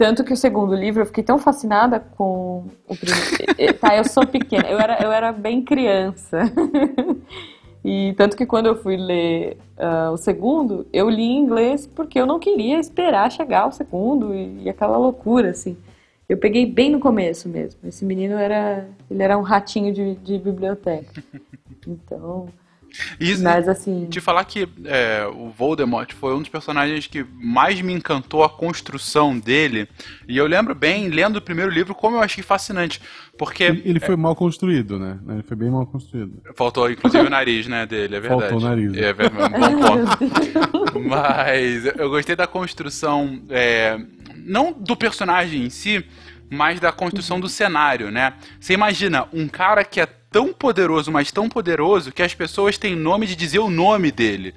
Tanto 0.00 0.24
que 0.24 0.32
o 0.32 0.36
segundo 0.36 0.74
livro 0.74 1.02
eu 1.02 1.06
fiquei 1.06 1.22
tão 1.22 1.38
fascinada 1.38 2.00
com 2.00 2.64
o 2.88 2.96
primeiro. 2.96 3.74
tá, 3.78 3.94
eu 3.94 4.04
sou 4.08 4.26
pequena. 4.26 4.66
Eu 4.66 4.78
era, 4.78 5.02
eu 5.02 5.12
era 5.12 5.30
bem 5.30 5.62
criança. 5.62 6.38
E 7.82 8.12
tanto 8.12 8.36
que 8.36 8.44
quando 8.44 8.66
eu 8.66 8.76
fui 8.76 8.94
ler 8.94 9.56
ah, 9.78 10.10
o 10.12 10.16
segundo, 10.18 10.86
eu 10.92 11.08
li 11.08 11.22
em 11.22 11.38
inglês 11.38 11.86
porque 11.86 12.20
eu 12.20 12.26
não 12.26 12.38
queria 12.38 12.78
esperar 12.78 13.32
chegar 13.32 13.66
o 13.66 13.72
segundo 13.72 14.34
e, 14.34 14.64
e 14.64 14.68
aquela 14.68 14.98
loucura, 14.98 15.48
assim. 15.48 15.78
Eu 16.28 16.36
peguei 16.36 16.66
bem 16.66 16.90
no 16.90 17.00
começo 17.00 17.48
mesmo. 17.48 17.80
Esse 17.84 18.04
menino 18.04 18.34
era, 18.34 18.86
ele 19.10 19.22
era 19.22 19.38
um 19.38 19.40
ratinho 19.40 19.94
de, 19.94 20.14
de 20.16 20.38
biblioteca. 20.38 21.22
Então, 21.88 22.48
Isso, 23.18 23.42
mas 23.42 23.68
assim, 23.68 24.06
Te 24.06 24.20
falar 24.20 24.44
que 24.44 24.68
é, 24.84 25.26
o 25.26 25.50
Voldemort 25.50 26.12
foi 26.12 26.34
um 26.34 26.38
dos 26.40 26.48
personagens 26.48 27.06
que 27.06 27.24
mais 27.34 27.80
me 27.80 27.92
encantou 27.92 28.42
a 28.44 28.48
construção 28.48 29.38
dele. 29.38 29.88
E 30.28 30.36
eu 30.36 30.46
lembro 30.46 30.74
bem, 30.74 31.08
lendo 31.08 31.36
o 31.36 31.42
primeiro 31.42 31.70
livro, 31.70 31.94
como 31.94 32.16
eu 32.16 32.22
achei 32.22 32.42
fascinante. 32.42 33.00
Porque 33.38 33.64
Ele, 33.64 33.82
ele 33.84 34.00
foi 34.00 34.16
mal 34.16 34.36
construído, 34.36 34.98
né? 34.98 35.18
Ele 35.28 35.42
foi 35.42 35.56
bem 35.56 35.70
mal 35.70 35.86
construído. 35.86 36.42
faltou 36.54 36.90
inclusive 36.90 37.26
o 37.26 37.30
nariz, 37.30 37.66
né, 37.66 37.86
dele, 37.86 38.16
é 38.16 38.20
verdade. 38.20 38.40
Faltou 38.42 38.58
o 38.58 38.62
nariz. 38.62 38.96
É 38.96 39.12
verdade, 39.12 39.54
um 39.54 39.80
bom 39.80 40.06
ponto. 40.86 41.00
Mas 41.08 41.86
eu 41.86 42.10
gostei 42.10 42.36
da 42.36 42.46
construção, 42.46 43.42
é, 43.48 43.98
não 44.36 44.72
do 44.72 44.96
personagem 44.96 45.64
em 45.64 45.70
si, 45.70 46.04
mas 46.50 46.80
da 46.80 46.90
construção 46.90 47.38
do 47.38 47.48
cenário, 47.48 48.10
né? 48.10 48.34
Você 48.58 48.74
imagina 48.74 49.26
um 49.32 49.46
cara 49.46 49.84
que 49.84 50.00
é 50.00 50.08
tão 50.30 50.52
poderoso, 50.52 51.10
mas 51.10 51.30
tão 51.30 51.48
poderoso, 51.48 52.12
que 52.12 52.22
as 52.22 52.34
pessoas 52.34 52.78
têm 52.78 52.94
nome 52.94 53.26
de 53.26 53.34
dizer 53.34 53.58
o 53.58 53.70
nome 53.70 54.10
dele. 54.10 54.54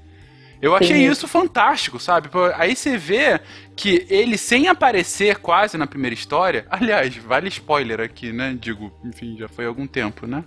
Eu 0.62 0.74
achei 0.74 0.96
Sim. 0.96 1.12
isso 1.12 1.28
fantástico, 1.28 2.00
sabe? 2.00 2.30
Aí 2.56 2.74
você 2.74 2.98
vê 2.98 3.42
que 3.76 4.08
ele, 4.10 4.38
sem 4.38 4.70
aparecer 4.70 5.40
quase 5.40 5.78
na 5.78 5.86
primeira 5.86 6.14
história. 6.14 6.66
Aliás, 6.72 7.18
vale 7.18 7.50
spoiler 7.50 8.00
aqui, 8.00 8.32
né? 8.32 8.58
Digo, 8.58 8.90
enfim, 9.04 9.36
já 9.38 9.50
foi 9.50 9.66
algum 9.66 9.86
tempo, 9.86 10.26
né? 10.26 10.44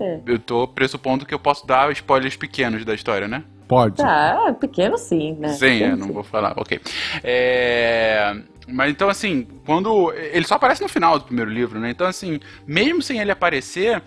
É. 0.00 0.20
Eu 0.32 0.38
tô 0.38 0.66
pressupondo 0.66 1.26
que 1.26 1.34
eu 1.34 1.38
posso 1.38 1.66
dar 1.66 1.92
spoilers 1.92 2.34
pequenos 2.36 2.84
da 2.84 2.94
história, 2.94 3.28
né? 3.28 3.44
Pode. 3.68 3.96
tá, 3.96 4.56
pequeno 4.58 4.96
sim, 4.96 5.34
né? 5.38 5.48
Sim, 5.50 5.66
é, 5.66 5.70
Pequeno 5.72 5.96
não 5.98 6.06
sim. 6.06 6.12
vou 6.14 6.24
falar, 6.24 6.54
ok. 6.56 6.80
É, 7.22 8.34
Mas 8.66 8.90
então, 8.90 9.08
assim, 9.10 9.46
quando. 9.66 10.10
Ele 10.12 10.46
só 10.46 10.54
aparece 10.54 10.82
no 10.82 10.88
final 10.88 11.18
do 11.18 11.26
primeiro 11.26 11.50
livro, 11.50 11.78
né? 11.78 11.90
Então, 11.90 12.06
assim, 12.06 12.40
mesmo 12.66 13.02
sem 13.02 13.20
ele 13.20 13.30
aparecer. 13.30 14.02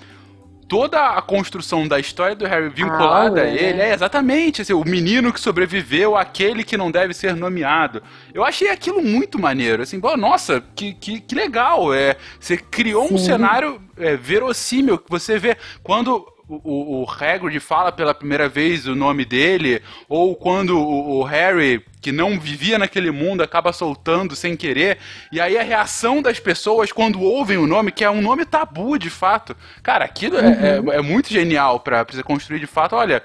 Toda 0.68 1.18
a 1.18 1.22
construção 1.22 1.86
da 1.86 2.00
história 2.00 2.34
do 2.34 2.46
Harry 2.46 2.70
vinculada 2.70 3.42
aura, 3.42 3.42
a 3.42 3.48
ele 3.54 3.74
né? 3.74 3.90
é 3.90 3.94
exatamente 3.94 4.62
assim, 4.62 4.72
o 4.72 4.86
menino 4.86 5.34
que 5.34 5.40
sobreviveu, 5.42 6.16
aquele 6.16 6.64
que 6.64 6.78
não 6.78 6.90
deve 6.90 7.14
ser 7.14 7.36
nomeado. 7.36 8.02
Eu 8.34 8.42
achei 8.42 8.70
aquilo 8.70 9.02
muito 9.02 9.38
maneiro. 9.38 9.84
Assim, 9.84 10.00
nossa, 10.18 10.64
que, 10.74 10.94
que, 10.94 11.20
que 11.20 11.36
legal. 11.36 11.94
É, 11.94 12.16
você 12.40 12.56
criou 12.56 13.04
um 13.04 13.18
Sim. 13.18 13.26
cenário 13.26 13.82
é, 13.98 14.16
verossímil 14.16 14.98
que 14.98 15.10
você 15.10 15.38
vê 15.38 15.58
quando 15.84 16.26
o, 16.64 17.04
o, 17.04 17.08
Hagrid 17.10 17.60
fala 17.60 17.92
pela 17.92 18.14
primeira 18.14 18.50
vez 18.50 18.88
o 18.88 18.96
nome 18.96 19.24
dele, 19.26 19.82
ou 20.10 20.36
quando 20.36 20.78
o, 20.80 21.20
o 21.20 21.24
Harry, 21.24 21.84
que 22.02 22.12
não 22.12 22.40
vivia 22.40 22.78
naquele 22.80 23.12
mundo, 23.12 23.42
acaba 23.44 23.72
soltando 23.72 24.36
sem 24.36 24.56
querer, 24.58 24.98
e 25.32 25.40
aí 25.40 25.58
a 25.58 25.64
reação 25.64 26.22
das 26.22 26.40
pessoas 26.40 26.92
quando 26.92 27.22
ouvem 27.22 27.58
o 27.58 27.68
nome, 27.68 27.92
que 27.92 28.04
é 28.04 28.10
um 28.10 28.22
nome 28.22 28.46
tabu 28.46 28.98
de 28.98 29.10
fato. 29.10 29.56
Cara, 29.82 30.04
aquilo 30.06 30.38
é- 30.38 30.82
é, 30.94 30.98
é 30.98 31.02
muito 31.02 31.30
genial 31.30 31.80
pra, 31.80 32.04
pra 32.04 32.16
você 32.16 32.24
construir 32.24 32.60
de 32.60 32.68
fato. 32.68 32.96
Olha. 32.96 33.24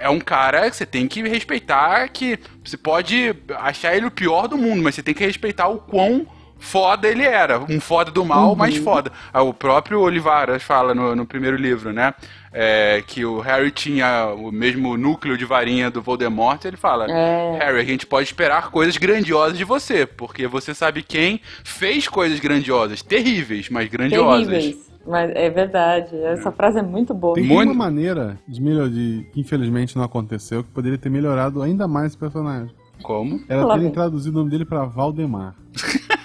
É 0.00 0.08
um 0.08 0.20
cara 0.20 0.70
que 0.70 0.76
você 0.76 0.86
tem 0.86 1.08
que 1.08 1.20
respeitar, 1.28 2.08
que 2.08 2.38
você 2.64 2.76
pode 2.76 3.34
achar 3.56 3.96
ele 3.96 4.06
o 4.06 4.10
pior 4.12 4.46
do 4.46 4.56
mundo, 4.56 4.80
mas 4.80 4.94
você 4.94 5.02
tem 5.02 5.12
que 5.12 5.24
respeitar 5.26 5.66
o 5.66 5.78
quão 5.78 6.24
foda 6.56 7.08
ele 7.08 7.24
era. 7.24 7.58
Um 7.68 7.80
foda 7.80 8.08
do 8.10 8.24
mal, 8.24 8.54
mas 8.54 8.76
foda. 8.76 9.10
Ah, 9.32 9.42
O 9.42 9.52
próprio 9.52 10.00
Olivaras 10.00 10.62
fala 10.62 10.94
no, 10.94 11.16
no 11.16 11.26
primeiro 11.26 11.56
livro, 11.56 11.92
né? 11.92 12.14
É, 12.52 13.02
que 13.06 13.24
o 13.24 13.40
Harry 13.40 13.70
tinha 13.70 14.32
o 14.34 14.50
mesmo 14.50 14.96
núcleo 14.96 15.36
de 15.36 15.44
varinha 15.44 15.90
do 15.90 16.00
Voldemort. 16.02 16.64
Ele 16.64 16.76
fala: 16.76 17.06
É. 17.10 17.58
Harry, 17.58 17.80
a 17.80 17.84
gente 17.84 18.06
pode 18.06 18.26
esperar 18.26 18.70
coisas 18.70 18.96
grandiosas 18.96 19.58
de 19.58 19.64
você, 19.64 20.06
porque 20.06 20.46
você 20.46 20.74
sabe 20.74 21.02
quem 21.02 21.40
fez 21.62 22.08
coisas 22.08 22.40
grandiosas, 22.40 23.02
terríveis, 23.02 23.68
mas 23.70 23.88
grandiosas. 23.88 24.46
Terríveis. 24.48 24.88
Mas 25.06 25.30
é 25.34 25.48
verdade, 25.48 26.14
essa 26.24 26.52
frase 26.52 26.78
é 26.78 26.82
muito 26.82 27.14
boa. 27.14 27.34
Tem 27.34 27.42
Muito- 27.44 27.70
uma 27.72 27.84
maneira 27.84 28.38
de 28.46 28.60
melhorar, 28.60 28.90
de, 28.90 29.26
que 29.32 29.40
infelizmente 29.40 29.96
não 29.96 30.02
aconteceu, 30.04 30.62
que 30.62 30.68
poderia 30.70 30.98
ter 30.98 31.08
melhorado 31.08 31.62
ainda 31.62 31.88
mais 31.88 32.12
o 32.12 32.18
personagem. 32.18 32.74
Como? 33.02 33.40
Era 33.48 33.64
terem 33.66 33.82
vem. 33.84 33.90
traduzido 33.92 34.36
o 34.36 34.38
nome 34.40 34.50
dele 34.50 34.66
pra 34.66 34.84
Valdemar. 34.84 35.54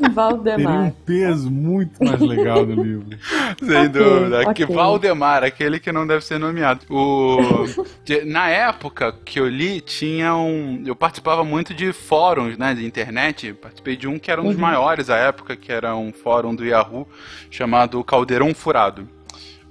Teria 0.08 0.10
um 0.10 0.14
Valdemar. 0.14 0.92
peso 1.04 1.50
muito 1.50 2.02
mais 2.04 2.20
legal 2.20 2.64
no 2.66 2.82
livro. 2.82 3.06
Sem 3.62 3.76
Ok, 3.76 3.88
dúvida. 3.88 4.54
Que 4.54 4.64
ok. 4.64 4.74
Valdemar, 4.76 5.44
aquele 5.44 5.78
que 5.78 5.92
não 5.92 6.06
deve 6.06 6.24
ser 6.24 6.38
nomeado. 6.38 6.80
O... 6.88 7.38
que- 8.04 8.24
Na 8.24 8.48
época 8.48 9.12
que 9.24 9.38
eu 9.38 9.48
li, 9.48 9.80
tinha 9.80 10.34
um. 10.34 10.82
Eu 10.86 10.96
participava 10.96 11.44
muito 11.44 11.74
de 11.74 11.92
fóruns, 11.92 12.56
né? 12.56 12.74
De 12.74 12.84
internet. 12.84 13.52
Participei 13.52 13.96
de 13.96 14.08
um 14.08 14.18
que 14.18 14.30
era 14.30 14.40
um 14.40 14.44
dos 14.46 14.54
Uhum. 14.54 14.60
maiores 14.62 15.10
à 15.10 15.16
época, 15.16 15.54
que 15.56 15.70
era 15.70 15.94
um 15.96 16.12
fórum 16.12 16.54
do 16.54 16.64
Yahoo 16.64 17.06
chamado 17.50 18.02
Caldeirão 18.02 18.54
Furado. 18.54 19.08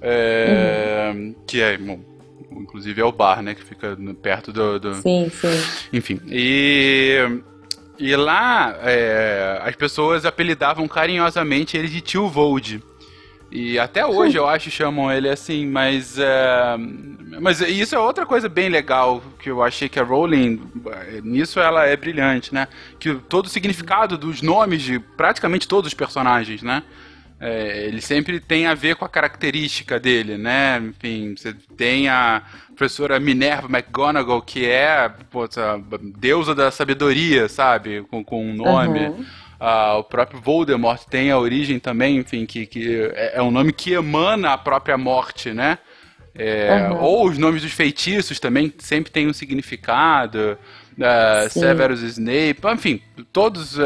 É, 0.00 1.12
Uhum. 1.14 1.34
Que 1.46 1.60
é. 1.60 1.76
bom, 1.76 2.00
Inclusive 2.52 3.00
é 3.00 3.04
o 3.04 3.12
bar, 3.12 3.42
né? 3.42 3.54
Que 3.54 3.62
fica 3.62 3.96
perto 4.20 4.52
do- 4.52 4.78
do, 4.80 4.94
Sim, 4.94 5.30
sim. 5.30 5.48
enfim, 5.92 6.20
e, 6.28 7.40
e 8.00 8.16
lá 8.16 8.74
é, 8.80 9.60
as 9.62 9.76
pessoas 9.76 10.24
apelidavam 10.24 10.88
carinhosamente 10.88 11.76
ele 11.76 11.86
de 11.86 12.00
tio 12.00 12.28
Vold. 12.28 12.82
E 13.52 13.78
até 13.78 14.06
hoje 14.06 14.38
eu 14.38 14.48
acho 14.48 14.70
chamam 14.70 15.12
ele 15.12 15.28
assim, 15.28 15.66
mas. 15.66 16.16
É, 16.18 16.76
mas 17.40 17.60
isso 17.60 17.94
é 17.94 17.98
outra 17.98 18.24
coisa 18.24 18.48
bem 18.48 18.68
legal 18.68 19.22
que 19.38 19.50
eu 19.50 19.62
achei 19.62 19.88
que 19.88 19.98
a 19.98 20.04
Rowling, 20.04 20.62
nisso 21.22 21.58
ela 21.60 21.84
é 21.84 21.96
brilhante, 21.96 22.54
né? 22.54 22.68
Que 22.98 23.14
todo 23.28 23.46
o 23.46 23.48
significado 23.48 24.16
dos 24.16 24.40
nomes 24.40 24.82
de 24.82 24.98
praticamente 24.98 25.68
todos 25.68 25.88
os 25.88 25.94
personagens, 25.94 26.62
né? 26.62 26.82
É, 27.40 27.86
ele 27.86 28.02
sempre 28.02 28.38
tem 28.38 28.66
a 28.66 28.74
ver 28.74 28.96
com 28.96 29.04
a 29.04 29.08
característica 29.08 29.98
dele, 29.98 30.36
né? 30.36 30.78
Enfim, 30.78 31.34
você 31.34 31.54
tem 31.74 32.06
a 32.06 32.42
professora 32.76 33.18
Minerva 33.18 33.66
McGonagall, 33.66 34.42
que 34.42 34.66
é 34.66 35.10
pô, 35.30 35.48
deusa 36.18 36.54
da 36.54 36.70
sabedoria, 36.70 37.48
sabe? 37.48 38.02
Com, 38.10 38.22
com 38.22 38.44
um 38.44 38.52
nome. 38.52 39.08
Uhum. 39.08 39.24
Uh, 39.58 39.98
o 39.98 40.04
próprio 40.04 40.40
Voldemort 40.40 41.02
tem 41.08 41.30
a 41.30 41.38
origem 41.38 41.78
também, 41.78 42.18
enfim, 42.18 42.44
que, 42.44 42.66
que 42.66 43.10
é, 43.14 43.36
é 43.36 43.42
um 43.42 43.50
nome 43.50 43.72
que 43.72 43.92
emana 43.92 44.52
a 44.52 44.58
própria 44.58 44.98
morte, 44.98 45.52
né? 45.52 45.78
É, 46.34 46.88
uhum. 46.90 47.00
Ou 47.00 47.28
os 47.28 47.38
nomes 47.38 47.62
dos 47.62 47.72
feitiços 47.72 48.38
também 48.38 48.72
sempre 48.78 49.10
têm 49.10 49.28
um 49.28 49.32
significado. 49.32 50.58
Uh, 51.00 51.48
Severus 51.48 52.02
Snape, 52.02 52.60
enfim, 52.74 53.00
todos. 53.32 53.78
Uh, 53.78 53.82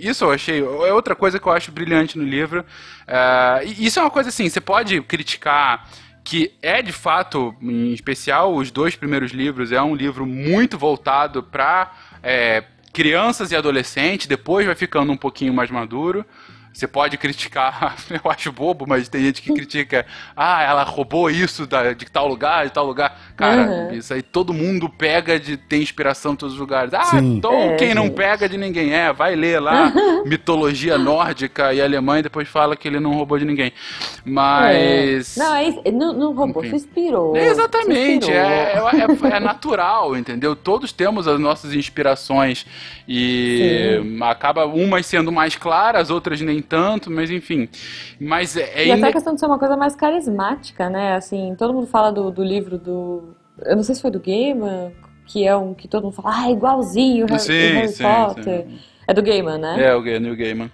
isso 0.00 0.24
eu 0.24 0.30
achei. 0.30 0.60
É 0.60 0.92
outra 0.92 1.16
coisa 1.16 1.40
que 1.40 1.46
eu 1.46 1.52
acho 1.52 1.72
brilhante 1.72 2.16
no 2.16 2.22
livro. 2.22 2.60
Uh, 2.60 3.66
isso 3.78 3.98
é 3.98 4.02
uma 4.02 4.10
coisa 4.10 4.28
assim, 4.28 4.48
você 4.48 4.60
pode 4.60 5.00
criticar 5.02 5.88
que 6.24 6.52
é 6.62 6.80
de 6.80 6.92
fato, 6.92 7.52
em 7.60 7.92
especial, 7.92 8.54
os 8.54 8.70
dois 8.70 8.94
primeiros 8.94 9.32
livros, 9.32 9.72
é 9.72 9.82
um 9.82 9.94
livro 9.94 10.24
muito 10.24 10.78
voltado 10.78 11.42
para 11.42 11.92
é, 12.22 12.62
crianças 12.92 13.50
e 13.50 13.56
adolescentes, 13.56 14.28
depois 14.28 14.64
vai 14.64 14.76
ficando 14.76 15.10
um 15.10 15.16
pouquinho 15.16 15.52
mais 15.52 15.68
maduro. 15.68 16.24
Você 16.72 16.86
pode 16.86 17.16
criticar, 17.18 17.96
eu 18.10 18.30
acho 18.30 18.50
bobo, 18.50 18.86
mas 18.88 19.08
tem 19.08 19.22
gente 19.22 19.42
que 19.42 19.52
critica, 19.52 20.06
ah, 20.34 20.62
ela 20.62 20.82
roubou 20.82 21.30
isso 21.30 21.66
da, 21.66 21.92
de 21.92 22.06
tal 22.06 22.26
lugar, 22.26 22.64
de 22.64 22.72
tal 22.72 22.86
lugar. 22.86 23.20
Cara, 23.36 23.62
uhum. 23.62 23.92
isso 23.92 24.14
aí 24.14 24.22
todo 24.22 24.54
mundo 24.54 24.88
pega 24.88 25.38
de 25.38 25.56
ter 25.56 25.82
inspiração 25.82 26.32
em 26.32 26.36
todos 26.36 26.54
os 26.54 26.60
lugares. 26.60 26.94
Ah, 26.94 27.04
Sim. 27.04 27.36
então 27.36 27.52
é, 27.52 27.76
quem 27.76 27.94
não 27.94 28.08
pega 28.08 28.48
de 28.48 28.56
ninguém 28.56 28.94
é, 28.94 29.12
vai 29.12 29.36
ler 29.36 29.60
lá 29.60 29.92
mitologia 30.24 30.96
nórdica 30.96 31.74
e 31.74 31.80
alemã 31.80 32.18
e 32.18 32.22
depois 32.22 32.48
fala 32.48 32.74
que 32.74 32.88
ele 32.88 32.98
não 32.98 33.12
roubou 33.12 33.38
de 33.38 33.44
ninguém. 33.44 33.72
Mas. 34.24 35.36
É. 35.36 35.40
Não, 35.40 35.54
é, 35.54 35.90
não, 35.90 36.12
não 36.14 36.32
roubou, 36.32 36.64
se 36.64 36.74
inspirou. 36.74 37.36
Exatamente, 37.36 38.26
se 38.26 38.32
inspirou. 38.32 38.88
É, 39.28 39.32
é, 39.32 39.36
é, 39.36 39.40
natural, 39.40 40.16
entendeu? 40.16 40.56
Todos 40.56 40.92
temos 40.92 41.28
as 41.28 41.38
nossas 41.38 41.74
inspirações 41.74 42.64
e 43.06 44.00
Sim. 44.02 44.22
acaba 44.22 44.64
umas 44.64 45.04
sendo 45.04 45.30
mais 45.30 45.56
claras, 45.56 46.08
outras 46.08 46.40
nem 46.40 46.61
tanto, 46.62 47.10
mas 47.10 47.30
enfim. 47.30 47.68
Mas 48.20 48.56
é, 48.56 48.86
e 48.86 48.92
até 48.92 49.08
a 49.08 49.12
questão 49.12 49.34
de 49.34 49.40
ser 49.40 49.46
uma 49.46 49.58
coisa 49.58 49.76
mais 49.76 49.94
carismática, 49.94 50.88
né? 50.88 51.14
Assim, 51.14 51.54
todo 51.58 51.74
mundo 51.74 51.86
fala 51.86 52.10
do, 52.10 52.30
do 52.30 52.42
livro 52.42 52.78
do. 52.78 53.34
Eu 53.64 53.76
não 53.76 53.82
sei 53.82 53.94
se 53.94 54.02
foi 54.02 54.10
do 54.10 54.20
Gaiman, 54.20 54.92
que 55.26 55.46
é 55.46 55.56
um 55.56 55.74
que 55.74 55.88
todo 55.88 56.04
mundo 56.04 56.14
fala, 56.14 56.44
ah, 56.44 56.50
igualzinho 56.50 57.26
Harry, 57.26 57.40
sim, 57.40 57.52
Harry 57.52 57.88
sim, 57.88 58.04
Potter. 58.04 58.66
Sim. 58.66 58.78
É 59.06 59.12
do 59.12 59.22
Gaiman, 59.22 59.58
né? 59.58 59.84
É, 59.84 59.94
o 59.94 60.02
Neil 60.02 60.36
Gaiman. 60.36 60.70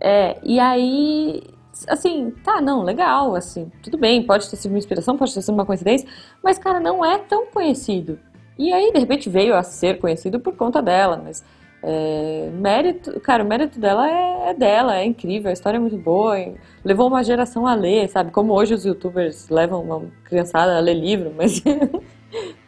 É, 0.00 0.38
e 0.42 0.60
aí 0.60 1.42
assim, 1.88 2.30
tá, 2.44 2.60
não, 2.60 2.82
legal, 2.82 3.34
assim, 3.34 3.70
tudo 3.82 3.96
bem, 3.96 4.22
pode 4.22 4.48
ter 4.48 4.56
sido 4.56 4.72
uma 4.72 4.78
inspiração, 4.78 5.16
pode 5.16 5.32
ter 5.34 5.40
sido 5.40 5.54
uma 5.54 5.66
coincidência, 5.66 6.08
mas, 6.42 6.58
cara, 6.58 6.78
não 6.78 7.04
é 7.04 7.18
tão 7.18 7.46
conhecido. 7.46 8.18
E 8.58 8.72
aí, 8.72 8.92
de 8.92 8.98
repente, 8.98 9.30
veio 9.30 9.54
a 9.54 9.62
ser 9.62 9.98
conhecido 9.98 10.38
por 10.38 10.54
conta 10.54 10.82
dela, 10.82 11.20
mas 11.22 11.42
é, 11.82 12.48
mérito, 12.52 13.18
cara, 13.20 13.42
o 13.42 13.46
mérito 13.46 13.80
dela 13.80 14.08
é, 14.08 14.50
é, 14.50 14.54
dela, 14.54 14.96
é 14.96 15.04
incrível, 15.04 15.50
a 15.50 15.52
história 15.52 15.78
é 15.78 15.80
muito 15.80 15.96
boa, 15.96 16.36
levou 16.84 17.08
uma 17.08 17.24
geração 17.24 17.66
a 17.66 17.74
ler, 17.74 18.08
sabe? 18.08 18.30
Como 18.30 18.52
hoje 18.52 18.72
os 18.72 18.84
youtubers 18.84 19.48
levam 19.48 19.82
uma 19.82 20.02
criançada 20.24 20.76
a 20.76 20.80
ler 20.80 20.94
livro, 20.94 21.32
mas. 21.36 21.60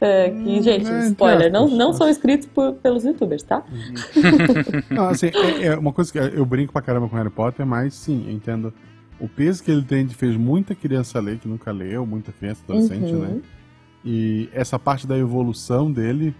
é, 0.00 0.30
que, 0.30 0.58
hum, 0.58 0.62
gente, 0.62 0.90
é, 0.90 1.06
spoiler, 1.06 1.50
não, 1.50 1.68
não 1.68 1.92
são 1.92 2.08
escritos 2.08 2.46
por, 2.48 2.74
pelos 2.74 3.04
youtubers, 3.04 3.44
tá? 3.44 3.64
não, 4.90 5.08
assim, 5.08 5.28
é, 5.28 5.66
é, 5.66 5.78
uma 5.78 5.92
coisa 5.92 6.12
que 6.12 6.18
eu 6.18 6.44
brinco 6.44 6.72
pra 6.72 6.82
caramba 6.82 7.08
com 7.08 7.16
Harry 7.16 7.30
Potter, 7.30 7.64
mas 7.64 7.94
sim, 7.94 8.24
eu 8.26 8.32
entendo 8.32 8.74
o 9.20 9.28
peso 9.28 9.62
que 9.62 9.70
ele 9.70 9.84
tem 9.84 10.04
de 10.04 10.14
fez 10.14 10.36
muita 10.36 10.74
criança 10.74 11.20
ler 11.20 11.38
que 11.38 11.46
nunca 11.46 11.70
leu, 11.70 12.04
muita 12.04 12.32
criança, 12.32 12.62
adolescente, 12.68 13.12
uhum. 13.12 13.20
né? 13.20 13.40
E 14.04 14.50
essa 14.52 14.78
parte 14.78 15.06
da 15.06 15.16
evolução 15.16 15.90
dele 15.90 16.34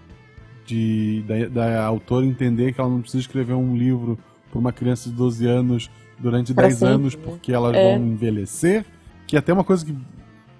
de, 0.64 1.22
da, 1.26 1.48
da 1.48 1.84
autora 1.84 2.24
entender 2.24 2.72
que 2.72 2.80
ela 2.80 2.90
não 2.90 3.00
precisa 3.00 3.20
escrever 3.20 3.54
um 3.54 3.76
livro 3.76 4.18
para 4.50 4.58
uma 4.58 4.72
criança 4.72 5.08
de 5.10 5.14
12 5.16 5.46
anos 5.46 5.90
durante 6.18 6.54
pra 6.54 6.64
10 6.68 6.78
sempre, 6.78 6.94
anos 6.94 7.14
porque 7.14 7.52
elas 7.52 7.74
é. 7.74 7.96
vão 7.96 8.06
envelhecer. 8.06 8.84
Que 9.26 9.36
é 9.36 9.38
até 9.38 9.52
uma 9.52 9.64
coisa 9.64 9.84
que. 9.84 9.96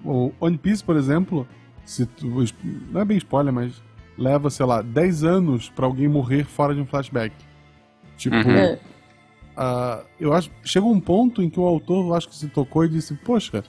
O 0.03 0.31
One 0.39 0.57
Piece, 0.57 0.83
por 0.83 0.95
exemplo, 0.95 1.47
se 1.83 2.05
tu, 2.05 2.27
não 2.91 3.01
é 3.01 3.05
bem 3.05 3.17
spoiler, 3.17 3.51
mas 3.51 3.81
leva, 4.15 4.51
sei 4.51 4.65
lá, 4.65 4.81
10 4.81 5.23
anos 5.23 5.69
para 5.69 5.85
alguém 5.85 6.07
morrer 6.07 6.43
fora 6.43 6.75
de 6.75 6.81
um 6.81 6.85
flashback. 6.85 7.33
Tipo. 8.17 8.35
Uhum. 8.35 8.73
Uh, 8.73 10.05
eu 10.19 10.33
acho. 10.33 10.51
Chega 10.63 10.85
um 10.85 10.99
ponto 10.99 11.41
em 11.41 11.49
que 11.49 11.59
o 11.59 11.63
autor 11.63 12.15
acho 12.15 12.29
que 12.29 12.35
se 12.35 12.47
tocou 12.47 12.85
e 12.85 12.89
disse, 12.89 13.15
poxa, 13.15 13.63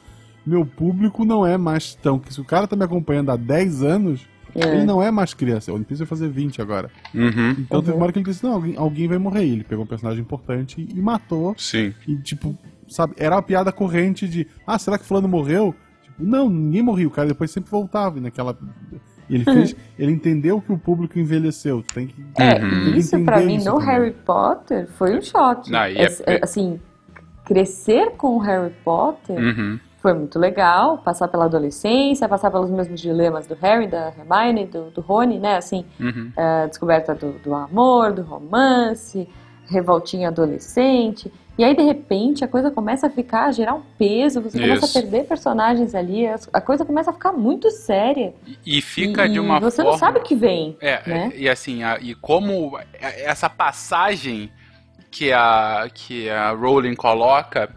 meu 0.44 0.66
público 0.66 1.24
não 1.24 1.46
é 1.46 1.56
mais 1.56 1.94
tão. 1.94 2.18
que 2.18 2.32
Se 2.32 2.40
o 2.40 2.44
cara 2.44 2.66
tá 2.66 2.76
me 2.76 2.84
acompanhando 2.84 3.30
há 3.30 3.36
10 3.36 3.82
anos 3.82 4.26
é. 4.56 4.74
Ele 4.76 4.84
não 4.84 5.02
é 5.02 5.10
mais 5.10 5.34
criança. 5.34 5.72
O 5.72 5.74
One 5.74 5.84
Piece 5.84 6.00
vai 6.00 6.08
fazer 6.08 6.28
20 6.28 6.62
agora. 6.62 6.90
Uhum. 7.14 7.50
Então 7.50 7.78
uhum. 7.78 7.84
teve 7.84 7.96
uma 7.96 8.04
hora 8.04 8.12
que 8.12 8.18
ele 8.18 8.26
disse: 8.26 8.44
Não, 8.44 8.54
alguém, 8.54 8.76
alguém 8.76 9.08
vai 9.08 9.18
morrer. 9.18 9.44
Ele 9.44 9.64
pegou 9.64 9.84
um 9.84 9.88
personagem 9.88 10.20
importante 10.20 10.86
e 10.94 11.00
matou. 11.00 11.54
Sim. 11.58 11.94
E, 12.06 12.16
tipo, 12.16 12.56
sabe, 12.88 13.14
era 13.18 13.34
uma 13.36 13.42
piada 13.42 13.70
corrente 13.72 14.26
de: 14.28 14.46
Ah, 14.66 14.78
será 14.78 14.98
que 14.98 15.04
Fulano 15.04 15.28
morreu? 15.28 15.74
Tipo, 16.02 16.24
não, 16.24 16.48
ninguém 16.48 16.82
morreu. 16.82 17.08
O 17.08 17.12
cara 17.12 17.28
depois 17.28 17.50
sempre 17.50 17.70
voltava 17.70 18.20
naquela. 18.20 18.56
E 19.28 19.34
ele 19.34 19.44
fez, 19.44 19.72
uhum. 19.72 19.78
ele 19.98 20.12
entendeu 20.12 20.60
que 20.60 20.72
o 20.72 20.78
público 20.78 21.18
envelheceu. 21.18 21.82
Tem 21.82 22.06
que. 22.06 22.24
É, 22.38 22.62
uhum. 22.62 22.94
isso 22.94 23.18
pra 23.24 23.40
mim 23.40 23.56
isso 23.56 23.66
no 23.66 23.80
também. 23.80 23.86
Harry 23.88 24.12
Potter 24.24 24.88
foi 24.96 25.18
um 25.18 25.22
choque. 25.22 25.70
Não, 25.70 25.80
é, 25.80 26.06
é, 26.26 26.40
assim, 26.42 26.80
crescer 27.44 28.12
com 28.12 28.36
o 28.36 28.38
Harry 28.38 28.72
Potter 28.84 29.36
uhum 29.36 29.78
foi 30.06 30.14
muito 30.14 30.38
legal, 30.38 30.98
passar 30.98 31.26
pela 31.26 31.46
adolescência, 31.46 32.28
passar 32.28 32.48
pelos 32.48 32.70
mesmos 32.70 33.00
dilemas 33.00 33.44
do 33.44 33.56
Harry, 33.56 33.88
da 33.88 34.14
Hermione, 34.16 34.64
do, 34.64 34.88
do 34.92 35.00
Rony, 35.00 35.40
né? 35.40 35.56
Assim, 35.56 35.84
uhum. 35.98 36.30
uh, 36.30 36.68
descoberta 36.68 37.12
do, 37.12 37.32
do 37.40 37.52
amor, 37.52 38.12
do 38.12 38.22
romance, 38.22 39.28
revoltinha 39.68 40.28
adolescente. 40.28 41.32
E 41.58 41.64
aí, 41.64 41.74
de 41.74 41.82
repente, 41.82 42.44
a 42.44 42.46
coisa 42.46 42.70
começa 42.70 43.08
a 43.08 43.10
ficar, 43.10 43.46
a 43.46 43.50
gerar 43.50 43.74
um 43.74 43.82
peso, 43.98 44.40
você 44.40 44.58
Isso. 44.58 44.68
começa 44.68 44.86
a 44.86 45.02
perder 45.02 45.24
personagens 45.24 45.92
ali, 45.92 46.24
a 46.52 46.60
coisa 46.60 46.84
começa 46.84 47.10
a 47.10 47.12
ficar 47.12 47.32
muito 47.32 47.68
séria. 47.72 48.32
E, 48.64 48.80
fica 48.80 49.26
e, 49.26 49.30
de 49.30 49.40
uma 49.40 49.58
você 49.58 49.82
forma... 49.82 49.90
não 49.90 49.98
sabe 49.98 50.20
o 50.20 50.22
que 50.22 50.36
vem. 50.36 50.76
É, 50.80 51.02
né? 51.04 51.32
e 51.34 51.48
assim, 51.48 51.82
a, 51.82 51.98
e 52.00 52.14
como 52.14 52.78
essa 53.00 53.50
passagem 53.50 54.52
que 55.10 55.32
a, 55.32 55.88
que 55.92 56.30
a 56.30 56.52
Rowling 56.52 56.94
coloca 56.94 57.74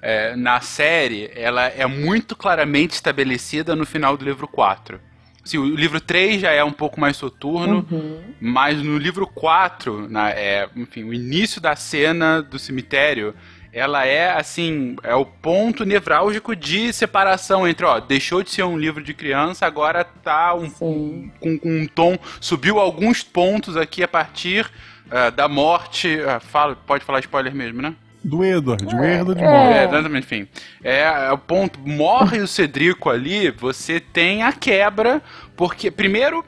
é, 0.00 0.36
na 0.36 0.60
série, 0.60 1.30
ela 1.34 1.66
é 1.66 1.86
muito 1.86 2.36
claramente 2.36 2.92
estabelecida 2.92 3.74
no 3.74 3.84
final 3.84 4.16
do 4.16 4.24
livro 4.24 4.46
4. 4.46 5.00
Sim, 5.44 5.58
o 5.58 5.74
livro 5.74 6.00
3 6.00 6.42
já 6.42 6.50
é 6.50 6.62
um 6.62 6.72
pouco 6.72 7.00
mais 7.00 7.16
soturno, 7.16 7.86
uhum. 7.90 8.20
mas 8.38 8.82
no 8.82 8.98
livro 8.98 9.26
4, 9.26 10.06
na, 10.08 10.30
é, 10.30 10.68
enfim, 10.76 11.04
o 11.04 11.14
início 11.14 11.58
da 11.58 11.74
cena 11.74 12.42
do 12.42 12.58
cemitério, 12.58 13.34
ela 13.72 14.04
é 14.04 14.30
assim, 14.30 14.96
é 15.02 15.14
o 15.14 15.24
ponto 15.24 15.86
nevrálgico 15.86 16.54
de 16.54 16.92
separação 16.92 17.66
entre, 17.66 17.86
ó, 17.86 17.98
deixou 17.98 18.42
de 18.42 18.50
ser 18.50 18.64
um 18.64 18.76
livro 18.76 19.02
de 19.02 19.14
criança, 19.14 19.64
agora 19.64 20.04
tá 20.04 20.54
um, 20.54 20.70
com, 20.70 21.30
com, 21.40 21.58
um 21.64 21.86
tom, 21.86 22.18
subiu 22.40 22.78
alguns 22.78 23.22
pontos 23.22 23.74
aqui 23.74 24.02
a 24.02 24.08
partir 24.08 24.70
uh, 25.06 25.30
da 25.34 25.48
morte, 25.48 26.18
uh, 26.18 26.40
fala, 26.40 26.76
pode 26.76 27.04
falar 27.04 27.20
spoiler 27.20 27.54
mesmo, 27.54 27.80
né? 27.80 27.94
Do 28.28 28.44
Edward. 28.44 28.84
O 28.84 29.04
Edward 29.04 29.42
é. 29.42 29.44
morre. 29.44 29.78
É, 29.78 29.84
exatamente, 29.84 30.24
enfim. 30.24 30.48
É, 30.82 31.00
é, 31.00 31.32
o 31.32 31.38
ponto. 31.38 31.78
Morre 31.80 32.40
o 32.40 32.46
Cedrico 32.46 33.10
ali, 33.10 33.50
você 33.50 33.98
tem 33.98 34.42
a 34.42 34.52
quebra, 34.52 35.22
porque, 35.56 35.90
primeiro, 35.90 36.44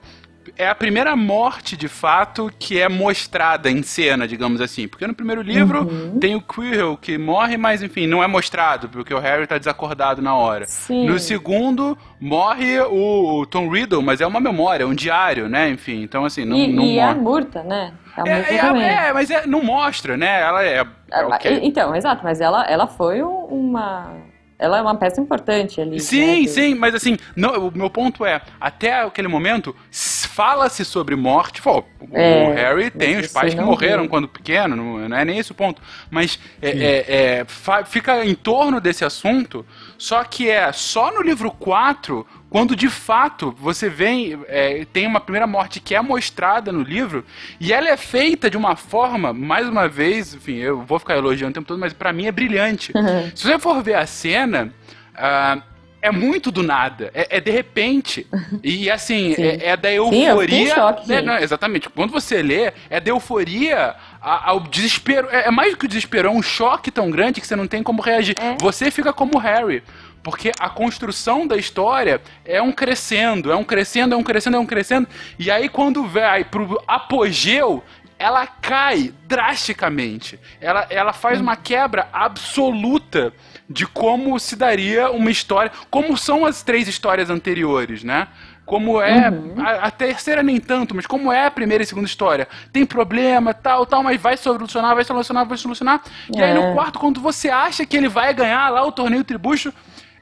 é 0.60 0.68
a 0.68 0.74
primeira 0.74 1.16
morte, 1.16 1.74
de 1.74 1.88
fato, 1.88 2.52
que 2.58 2.78
é 2.78 2.86
mostrada 2.86 3.70
em 3.70 3.82
cena, 3.82 4.28
digamos 4.28 4.60
assim. 4.60 4.86
Porque 4.86 5.06
no 5.06 5.14
primeiro 5.14 5.40
livro 5.40 5.88
uhum. 5.88 6.18
tem 6.18 6.34
o 6.34 6.42
Quirrell 6.42 6.98
que 6.98 7.16
morre, 7.16 7.56
mas 7.56 7.82
enfim, 7.82 8.06
não 8.06 8.22
é 8.22 8.26
mostrado, 8.26 8.86
porque 8.88 9.14
o 9.14 9.18
Harry 9.18 9.46
tá 9.46 9.56
desacordado 9.56 10.20
na 10.20 10.34
hora. 10.34 10.66
Sim. 10.66 11.06
No 11.06 11.18
segundo, 11.18 11.96
morre 12.20 12.78
o, 12.78 13.46
Tom 13.46 13.70
Riddle, 13.70 14.02
mas 14.02 14.20
é 14.20 14.26
uma 14.26 14.38
memória, 14.38 14.84
é 14.84 14.86
um 14.86 14.94
diário, 14.94 15.48
né? 15.48 15.70
Enfim, 15.70 16.02
então 16.02 16.26
assim, 16.26 16.44
não, 16.44 16.56
e, 16.56 16.70
não 16.70 16.84
e 16.84 17.00
a 17.00 17.14
Murta, 17.14 17.62
né? 17.62 17.94
A 18.14 18.28
é, 18.28 18.56
é, 18.56 19.08
é, 19.08 19.12
mas 19.14 19.30
é, 19.30 19.46
não 19.46 19.62
mostra, 19.62 20.14
né? 20.14 20.42
Ela 20.42 20.62
é. 20.62 20.84
é 21.10 21.24
okay. 21.24 21.60
Então, 21.62 21.96
exato, 21.96 22.22
mas 22.22 22.38
ela, 22.38 22.66
ela 22.66 22.86
foi 22.86 23.22
uma 23.22 24.12
ela 24.60 24.78
é 24.78 24.82
uma 24.82 24.94
peça 24.94 25.20
importante 25.20 25.80
ali. 25.80 25.98
Sim, 25.98 26.42
né? 26.42 26.46
sim, 26.48 26.74
mas 26.74 26.94
assim, 26.94 27.16
não, 27.34 27.68
o 27.68 27.72
meu 27.74 27.88
ponto 27.88 28.24
é, 28.24 28.42
até 28.60 29.00
aquele 29.00 29.26
momento, 29.26 29.74
fala-se 29.90 30.84
sobre 30.84 31.16
morte. 31.16 31.62
Pô, 31.62 31.80
o 32.00 32.08
É, 32.12 32.54
Harry 32.54 32.90
tem 32.90 33.16
os 33.16 33.28
pais 33.32 33.54
que 33.54 33.60
morreram 33.60 34.06
quando 34.06 34.28
pequeno, 34.28 34.76
não, 34.76 35.08
não 35.08 35.16
é 35.16 35.24
nem 35.24 35.38
esse 35.38 35.52
o 35.52 35.54
ponto. 35.54 35.80
Mas 36.10 36.38
é, 36.60 36.68
é- 36.70 37.40
é, 37.40 37.46
fica 37.86 38.24
em 38.24 38.34
torno 38.34 38.80
desse 38.80 39.04
assunto, 39.04 39.64
só 39.96 40.22
que 40.24 40.48
é 40.48 40.70
só 40.72 41.10
no 41.10 41.22
livro 41.22 41.50
4, 41.50 42.26
quando 42.50 42.74
de 42.74 42.88
fato 42.88 43.54
você 43.56 43.88
vem, 43.88 44.38
é, 44.48 44.84
tem 44.92 45.06
uma 45.06 45.20
primeira 45.20 45.46
morte 45.46 45.78
que 45.78 45.94
é 45.94 46.02
mostrada 46.02 46.72
no 46.72 46.82
livro, 46.82 47.24
e 47.60 47.72
ela 47.72 47.88
é 47.88 47.96
feita 47.96 48.50
de 48.50 48.56
uma 48.56 48.74
forma, 48.74 49.32
mais 49.32 49.68
uma 49.68 49.88
vez, 49.88 50.34
enfim, 50.34 50.56
eu 50.56 50.82
vou 50.82 50.98
ficar 50.98 51.16
elogiando 51.16 51.52
o 51.52 51.54
tempo 51.54 51.68
todo, 51.68 51.78
mas 51.78 51.92
pra 51.92 52.12
mim 52.12 52.26
é 52.26 52.32
brilhante. 52.32 52.92
Se 53.36 53.44
você 53.46 53.58
for 53.58 53.80
ver 53.82 53.94
a 53.94 54.04
cena, 54.04 54.74
ah, 55.14 55.62
é 56.02 56.10
muito 56.10 56.50
do 56.50 56.62
nada, 56.62 57.10
é, 57.14 57.36
é 57.36 57.40
de 57.40 57.50
repente. 57.50 58.26
E 58.62 58.90
assim, 58.90 59.34
Sim. 59.36 59.42
é, 59.42 59.68
é 59.68 59.76
da 59.76 59.92
euforia. 59.92 60.74
choque, 60.74 61.08
né, 61.08 61.20
não, 61.20 61.36
exatamente. 61.36 61.88
Quando 61.90 62.10
você 62.10 62.42
lê, 62.42 62.72
é 62.88 62.98
da 62.98 63.10
euforia 63.10 63.94
ao 64.20 64.60
desespero. 64.60 65.28
É, 65.30 65.48
é 65.48 65.50
mais 65.50 65.72
do 65.72 65.78
que 65.78 65.84
o 65.84 65.88
desespero, 65.88 66.28
é 66.28 66.30
um 66.30 66.42
choque 66.42 66.90
tão 66.90 67.10
grande 67.10 67.40
que 67.40 67.46
você 67.46 67.54
não 67.54 67.66
tem 67.66 67.82
como 67.82 68.00
reagir. 68.00 68.34
É. 68.40 68.56
Você 68.60 68.90
fica 68.90 69.12
como 69.12 69.38
Harry. 69.38 69.82
Porque 70.22 70.52
a 70.58 70.68
construção 70.68 71.46
da 71.46 71.56
história 71.56 72.20
é 72.44 72.60
um 72.60 72.72
crescendo, 72.72 73.50
é 73.50 73.56
um 73.56 73.64
crescendo, 73.64 74.14
é 74.14 74.18
um 74.18 74.22
crescendo, 74.22 74.56
é 74.56 74.60
um 74.60 74.66
crescendo. 74.66 75.08
E 75.38 75.50
aí, 75.50 75.68
quando 75.68 76.04
vai 76.06 76.44
pro 76.44 76.82
apogeu, 76.86 77.82
ela 78.18 78.46
cai 78.46 79.14
drasticamente. 79.26 80.38
Ela, 80.60 80.86
ela 80.90 81.12
faz 81.14 81.40
uma 81.40 81.56
quebra 81.56 82.08
absoluta 82.12 83.32
de 83.68 83.86
como 83.86 84.38
se 84.38 84.56
daria 84.56 85.10
uma 85.10 85.30
história. 85.30 85.72
Como 85.90 86.16
são 86.18 86.44
as 86.44 86.62
três 86.62 86.86
histórias 86.86 87.30
anteriores, 87.30 88.04
né? 88.04 88.28
Como 88.66 89.00
é. 89.00 89.32
A, 89.58 89.86
a 89.86 89.90
terceira 89.90 90.42
nem 90.42 90.60
tanto, 90.60 90.94
mas 90.94 91.06
como 91.06 91.32
é 91.32 91.46
a 91.46 91.50
primeira 91.50 91.82
e 91.82 91.86
segunda 91.86 92.06
história. 92.06 92.46
Tem 92.72 92.84
problema, 92.86 93.52
tal, 93.54 93.86
tal, 93.86 94.02
mas 94.02 94.20
vai 94.20 94.36
solucionar, 94.36 94.94
vai 94.94 95.02
solucionar, 95.02 95.46
vai 95.46 95.58
solucionar. 95.58 96.02
E 96.32 96.42
aí 96.42 96.54
no 96.54 96.62
É. 96.62 96.74
quarto, 96.74 96.98
quando 96.98 97.20
você 97.20 97.48
acha 97.48 97.84
que 97.86 97.96
ele 97.96 98.08
vai 98.08 98.32
ganhar 98.34 98.68
lá 98.68 98.84
o 98.86 98.92
torneio 98.92 99.24
tribucho, 99.24 99.72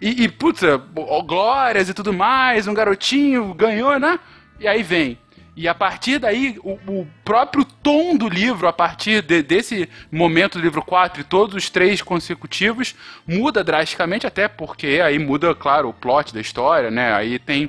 e, 0.01 0.25
e 0.25 0.29
putz, 0.29 0.63
ó, 0.63 1.23
glórias 1.23 1.89
e 1.89 1.95
tudo 1.95 2.13
mais, 2.13 2.67
um 2.67 2.75
garotinho 2.75 3.53
ganhou, 3.55 3.99
né? 3.99 4.19
E 4.61 4.67
aí 4.67 4.83
vem. 4.83 5.19
E 5.57 5.67
a 5.67 5.75
partir 5.75 6.21
daí, 6.21 6.57
o, 6.63 6.75
o 6.87 7.07
próprio 7.25 7.65
tom 7.65 8.17
do 8.17 8.29
livro, 8.29 8.69
a 8.69 8.73
partir 8.73 9.21
de- 9.23 9.43
desse 9.43 9.89
momento 10.09 10.57
do 10.57 10.63
livro 10.63 10.81
4 10.81 11.21
e 11.21 11.25
todos 11.25 11.57
os 11.57 11.69
três 11.69 12.01
consecutivos, 12.01 12.95
muda 13.27 13.65
drasticamente, 13.65 14.25
até 14.25 14.47
porque 14.47 15.01
aí 15.03 15.19
muda, 15.19 15.53
claro, 15.57 15.89
o 15.89 15.93
plot 15.93 16.33
da 16.33 16.41
história, 16.41 16.93
né? 16.93 17.13
Aí 17.13 17.41
tem 17.41 17.69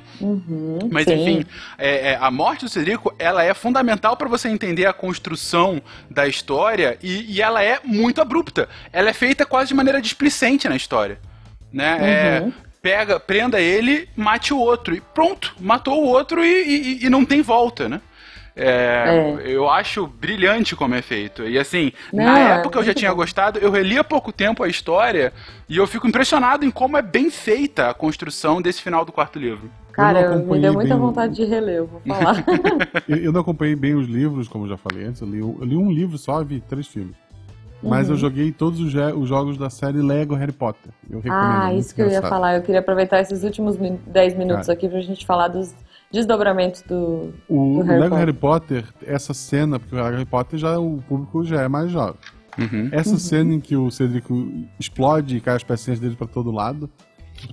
mas 0.92 1.04
sim. 1.06 1.14
enfim, 1.14 1.46
é, 1.76 2.12
é, 2.12 2.18
a 2.20 2.30
morte 2.30 2.64
do 2.64 2.68
Cedrico, 2.70 3.12
ela 3.18 3.42
é 3.42 3.52
fundamental 3.54 4.16
para 4.16 4.28
você 4.28 4.48
entender 4.48 4.86
a 4.86 4.92
construção 4.92 5.82
da 6.08 6.28
história 6.28 6.96
e, 7.02 7.34
e 7.34 7.42
ela 7.42 7.60
é 7.60 7.80
muito 7.82 8.20
abrupta. 8.20 8.68
Ela 8.92 9.10
é 9.10 9.12
feita 9.12 9.44
quase 9.44 9.70
de 9.70 9.74
maneira 9.74 10.00
displicente 10.00 10.68
na 10.68 10.76
história, 10.76 11.18
né? 11.72 11.96
É, 12.00 12.48
pega, 12.82 13.18
prenda 13.20 13.60
ele, 13.60 14.08
mate 14.16 14.52
o 14.54 14.58
outro 14.58 14.94
e 14.94 15.00
pronto, 15.00 15.54
matou 15.60 16.02
o 16.02 16.06
outro 16.08 16.44
e, 16.44 16.48
e- 17.02 17.06
e 17.06 17.10
não 17.10 17.24
tem 17.24 17.42
volta, 17.42 17.88
né? 17.88 18.00
É, 18.56 19.40
Eu 19.44 19.70
acho 19.70 20.06
brilhante 20.06 20.74
como 20.76 20.94
é 20.94 21.00
feito. 21.00 21.46
E 21.46 21.58
assim, 21.58 21.92
Não, 22.12 22.24
na 22.24 22.38
é 22.38 22.50
época 22.58 22.78
eu 22.78 22.84
já 22.84 22.92
tinha 22.92 23.10
bom. 23.10 23.16
gostado, 23.18 23.58
eu 23.58 23.70
reli 23.70 23.96
há 23.96 24.04
pouco 24.04 24.32
tempo 24.32 24.62
a 24.62 24.68
história 24.68 25.32
e 25.68 25.76
eu 25.76 25.86
fico 25.86 26.06
impressionado 26.06 26.64
em 26.64 26.70
como 26.70 26.96
é 26.96 27.02
bem 27.02 27.30
feita 27.30 27.88
a 27.88 27.94
construção 27.94 28.60
desse 28.60 28.82
final 28.82 29.04
do 29.04 29.12
quarto 29.12 29.38
livro. 29.38 29.70
Cara, 29.92 30.20
Eu 30.20 30.30
não 30.40 30.54
me 30.54 30.60
deu 30.60 30.72
muita 30.74 30.94
bem 30.94 30.98
o- 30.98 31.06
vontade 31.06 31.34
de 31.34 31.44
reler, 31.44 31.76
eu 31.76 31.86
vou 31.86 32.00
falar. 32.00 32.44
Eu, 33.08 33.16
eu 33.16 33.32
não 33.32 33.40
acompanhei 33.40 33.74
bem 33.76 33.94
os 33.94 34.06
livros, 34.08 34.46
como 34.48 34.64
eu 34.64 34.68
já 34.70 34.76
falei 34.76 35.04
antes. 35.04 35.20
Eu 35.20 35.28
li, 35.28 35.38
eu 35.38 35.58
li 35.62 35.76
um 35.76 35.90
livro 35.90 36.16
só, 36.18 36.42
vi 36.44 36.60
três 36.60 36.86
filmes. 36.86 37.14
Mas 37.82 38.08
Uhum. 38.08 38.14
eu 38.14 38.18
joguei 38.18 38.52
todos 38.52 38.78
os, 38.80 38.92
os 38.94 39.28
jogos 39.28 39.56
da 39.56 39.70
série 39.70 40.02
Lego 40.02 40.34
Harry 40.34 40.52
Potter. 40.52 40.92
Eu 41.08 41.20
recomendo. 41.20 41.62
ah, 41.62 41.74
isso 41.74 41.94
que 41.94 42.02
eu 42.02 42.10
ia 42.10 42.20
falar. 42.20 42.56
Eu 42.56 42.62
queria 42.62 42.80
aproveitar 42.80 43.20
esses 43.20 43.42
últimos 43.42 43.78
min- 43.78 43.98
10 44.06 44.34
minutos 44.36 44.66
Cara. 44.66 44.76
aqui 44.78 44.88
pra 44.88 45.00
gente 45.00 45.24
falar 45.24 45.48
dos 45.48 45.74
desdobramentos 46.12 46.82
do, 46.82 47.32
O, 47.48 47.54
do 47.54 47.80
o 47.80 47.82
Harry 47.82 48.00
Lego 48.00 48.10
Potter. 48.10 48.18
Harry 48.18 48.32
Potter, 48.32 48.84
essa 49.06 49.32
cena, 49.32 49.78
porque 49.78 49.94
o 49.94 50.02
Harry 50.02 50.24
Potter 50.26 50.58
já 50.58 50.78
o 50.78 50.98
público 51.08 51.42
já 51.44 51.62
é 51.62 51.68
mais 51.68 51.90
jovem. 51.90 52.16
Uhum. 52.58 52.88
Essa 52.92 53.16
cena 53.16 53.54
em 53.54 53.60
que 53.60 53.76
o 53.76 53.90
Cedrico 53.90 54.52
explode 54.78 55.36
e 55.36 55.40
cai 55.40 55.56
as 55.56 55.62
pecinhas 55.64 55.98
dele 56.00 56.16
pra 56.16 56.26
todo 56.26 56.50
lado, 56.50 56.90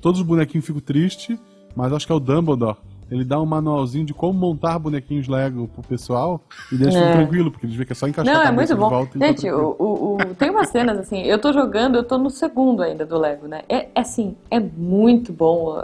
todos 0.02 0.20
os 0.20 0.26
bonequinhos 0.26 0.66
ficam 0.66 0.82
tristes, 0.82 1.40
mas 1.76 1.94
acho 1.94 2.06
que 2.06 2.12
é 2.12 2.16
o 2.16 2.20
Dumbledore. 2.20 2.78
Ele 3.10 3.24
dá 3.24 3.40
um 3.42 3.46
manualzinho 3.46 4.06
de 4.06 4.14
como 4.14 4.38
montar 4.38 4.78
bonequinhos 4.80 5.28
Lego 5.28 5.68
pro 5.70 5.82
pessoal 5.84 6.42
e 6.72 6.76
deixa 6.76 6.98
É. 7.00 7.12
tranquilo, 7.12 7.50
porque 7.52 7.66
eles 7.66 7.76
veem 7.76 7.86
que 7.86 7.94
é 7.94 7.96
só 7.96 8.08
encaixar 8.08 8.34
Não, 8.36 8.42
a 8.42 8.46
é 8.48 8.52
muito 8.52 8.76
bom. 8.76 8.90
volta 8.90 9.18
e 9.18 9.20
tá 9.20 9.28
Gente, 9.28 9.42
tranquilo. 9.42 9.76
o, 9.80 9.84
o- 9.84 10.16
o- 10.16 10.36
tem 10.36 10.50
umas 10.50 10.70
cenas 10.70 10.98
assim, 11.00 11.22
eu 11.24 11.40
tô 11.40 11.54
jogando, 11.54 11.96
eu 11.96 12.04
tô 12.04 12.18
no 12.18 12.30
segundo 12.30 12.84
ainda 12.84 13.06
do 13.06 13.18
Lego, 13.18 13.48
né? 13.48 13.62
É, 13.70 13.88
é 13.96 14.02
assim, 14.02 14.36
é 14.52 14.60
muito 14.60 15.32
bom. 15.32 15.82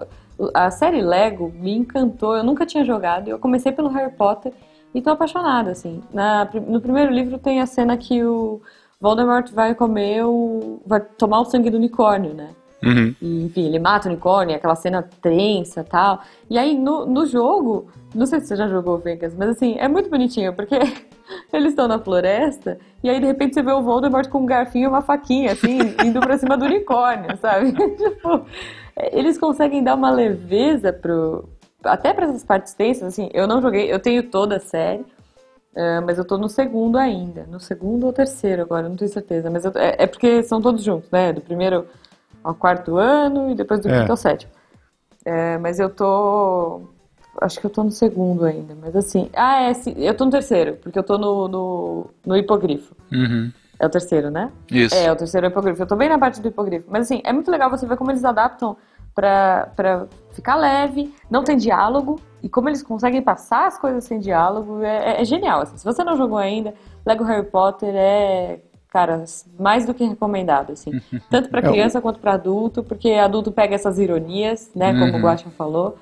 A 0.54 0.70
série 0.72 1.02
Lego 1.02 1.54
me 1.58 1.74
encantou, 1.76 2.36
eu 2.36 2.44
nunca 2.44 2.66
tinha 2.66 2.84
jogado, 2.84 3.30
eu 3.30 3.40
comecei 3.40 3.72
pelo 3.72 3.88
Harry 3.90 4.12
Potter 4.12 4.52
e 4.94 5.02
tô 5.02 5.10
apaixonada, 5.12 5.72
assim. 5.72 6.02
Na- 6.14 6.48
no 6.68 6.82
primeiro 6.82 7.12
livro 7.14 7.38
tem 7.38 7.62
a 7.62 7.66
cena 7.66 7.96
que 7.96 8.24
o 8.24 8.62
Voldemort 9.00 9.50
vai 9.52 9.74
comer 9.76 10.24
o. 10.26 10.82
vai 10.86 11.00
tomar 11.00 11.40
o 11.42 11.46
sangue 11.46 11.70
do 11.70 11.78
unicórnio, 11.78 12.34
né? 12.34 12.50
Uhum. 12.84 13.16
E, 13.22 13.46
enfim, 13.46 13.66
ele 13.68 13.80
mata 13.80 14.08
o 14.08 14.12
unicórnio, 14.12 14.56
aquela 14.56 14.76
cena 14.76 15.02
tensa 15.22 15.82
e 15.82 15.84
tal. 15.84 16.22
E 16.50 16.58
aí, 16.58 16.78
no, 16.78 17.06
no 17.06 17.26
jogo, 17.26 17.88
não 18.14 18.26
sei 18.26 18.40
se 18.42 18.48
você 18.48 18.56
já 18.56 18.68
jogou 18.68 18.98
Vegas, 18.98 19.34
mas 19.36 19.50
assim, 19.50 19.76
é 19.80 19.88
muito 19.88 20.10
bonitinho, 20.10 20.54
porque 20.54 20.76
eles 21.54 21.70
estão 21.70 21.88
na 21.88 21.98
floresta, 22.00 22.78
e 23.04 23.10
aí 23.10 23.20
de 23.20 23.26
repente 23.26 23.54
você 23.54 23.62
vê 23.64 23.72
o 23.72 23.82
Voldemort 23.82 24.28
com 24.30 24.40
um 24.40 24.46
garfinho 24.46 24.86
e 24.86 24.88
uma 24.88 25.02
faquinha, 25.02 25.54
assim, 25.54 25.78
indo 26.04 26.20
pra 26.20 26.38
cima 26.38 26.58
do 26.58 26.66
unicórnio, 26.66 27.38
sabe? 27.38 27.72
tipo, 27.96 28.46
é, 28.96 29.18
eles 29.18 29.38
conseguem 29.38 29.84
dar 29.84 29.96
uma 29.96 30.12
leveza 30.12 30.92
pro. 30.92 31.48
Até 31.84 32.14
pra 32.14 32.26
essas 32.26 32.44
partes 32.46 32.74
tensas, 32.74 33.04
assim, 33.10 33.30
eu 33.34 33.46
não 33.48 33.62
joguei, 33.62 33.92
eu 33.92 34.00
tenho 34.00 34.24
toda 34.24 34.56
a 34.56 34.60
série. 34.60 35.06
é, 35.76 36.00
mas 36.02 36.18
eu 36.18 36.24
tô 36.26 36.38
no 36.38 36.48
segundo 36.48 36.98
ainda. 36.98 37.46
No 37.50 37.60
segundo 37.60 38.06
ou 38.06 38.14
terceiro 38.14 38.62
agora, 38.62 38.88
não 38.88 38.96
tenho 38.96 39.12
certeza. 39.12 39.50
Mas 39.50 39.66
eu- 39.66 39.72
é, 39.76 39.96
é 40.00 40.08
porque 40.08 40.44
são 40.44 40.62
todos 40.62 40.84
juntos, 40.84 41.10
né? 41.12 41.34
Do 41.34 41.42
primeiro 41.42 41.86
ao 42.44 42.54
quarto 42.54 42.98
ano 42.98 43.52
e 43.52 43.56
depois 43.56 43.80
do 43.80 43.90
É. 43.90 44.00
quinto 44.00 44.12
ao 44.12 44.18
sétimo. 44.18 44.52
É, 45.26 45.58
mas 45.58 45.80
eu 45.80 45.90
tô. 45.90 46.82
Acho 47.42 47.60
que 47.60 47.66
eu 47.66 47.70
tô 47.70 47.84
no 47.84 47.92
segundo 47.92 48.46
ainda. 48.46 48.76
Mas 48.80 48.96
assim. 48.96 49.30
Ah, 49.34 49.64
é, 49.64 49.74
sim, 49.74 49.94
eu 49.98 50.16
tô 50.16 50.26
no 50.26 50.32
terceiro, 50.32 50.76
porque 50.82 51.00
eu 51.00 51.04
tô 51.04 51.18
no, 51.18 51.48
no, 51.48 52.06
no 52.26 52.38
hipogrifo. 52.38 52.96
Uhum. 53.12 53.52
É 53.80 53.86
o 53.86 53.90
terceiro, 53.90 54.30
né? 54.30 54.52
Isso. 54.72 54.94
É, 54.96 55.12
o 55.12 55.16
terceiro 55.16 55.46
é 55.48 55.50
o 55.50 55.52
hipogrifo. 55.52 55.82
Eu 55.82 55.88
tô 55.88 55.96
bem 55.96 56.10
na 56.10 56.20
parte 56.20 56.40
do 56.42 56.48
hipogrifo. 56.48 56.86
Mas 56.90 57.04
assim, 57.06 57.22
é 57.26 57.34
muito 57.34 57.50
legal 57.50 57.70
você 57.70 57.86
ver 57.86 57.98
como 57.98 58.12
eles 58.12 58.24
adaptam 58.24 58.78
pra, 59.16 59.70
pra 59.76 60.06
ficar 60.32 60.56
leve, 60.56 61.14
não 61.30 61.44
tem 61.44 61.56
diálogo, 61.58 62.20
e 62.42 62.50
como 62.50 62.68
eles 62.70 62.82
conseguem 62.84 63.22
passar 63.22 63.68
as 63.68 63.78
coisas 63.78 64.04
sem 64.04 64.20
diálogo, 64.20 64.82
é, 64.84 65.14
é- 65.18 65.22
é 65.22 65.26
genial. 65.26 65.62
assim. 65.62 65.78
Se 65.78 65.86
você 65.86 66.04
não 66.04 66.16
jogou 66.18 66.38
ainda, 66.38 66.74
Lego 67.06 67.24
Harry 67.24 67.46
Potter 67.46 67.94
é, 67.96 68.60
cara, 68.94 69.24
mais 69.60 69.86
do 69.88 69.94
que 69.94 70.06
recomendado, 70.06 70.72
assim. 70.72 70.92
Tanto 71.30 71.50
pra 71.50 71.60
É, 71.60 71.64
criança 71.64 72.00
quanto 72.00 72.20
pra 72.20 72.34
adulto, 72.36 72.84
porque 72.84 73.10
adulto 73.12 73.52
pega 73.52 73.74
essas 73.76 73.98
ironias, 73.98 74.70
né, 74.76 74.94
como 74.98 75.18
o 75.18 75.20
Guaxa 75.22 75.50
falou, 75.58 75.98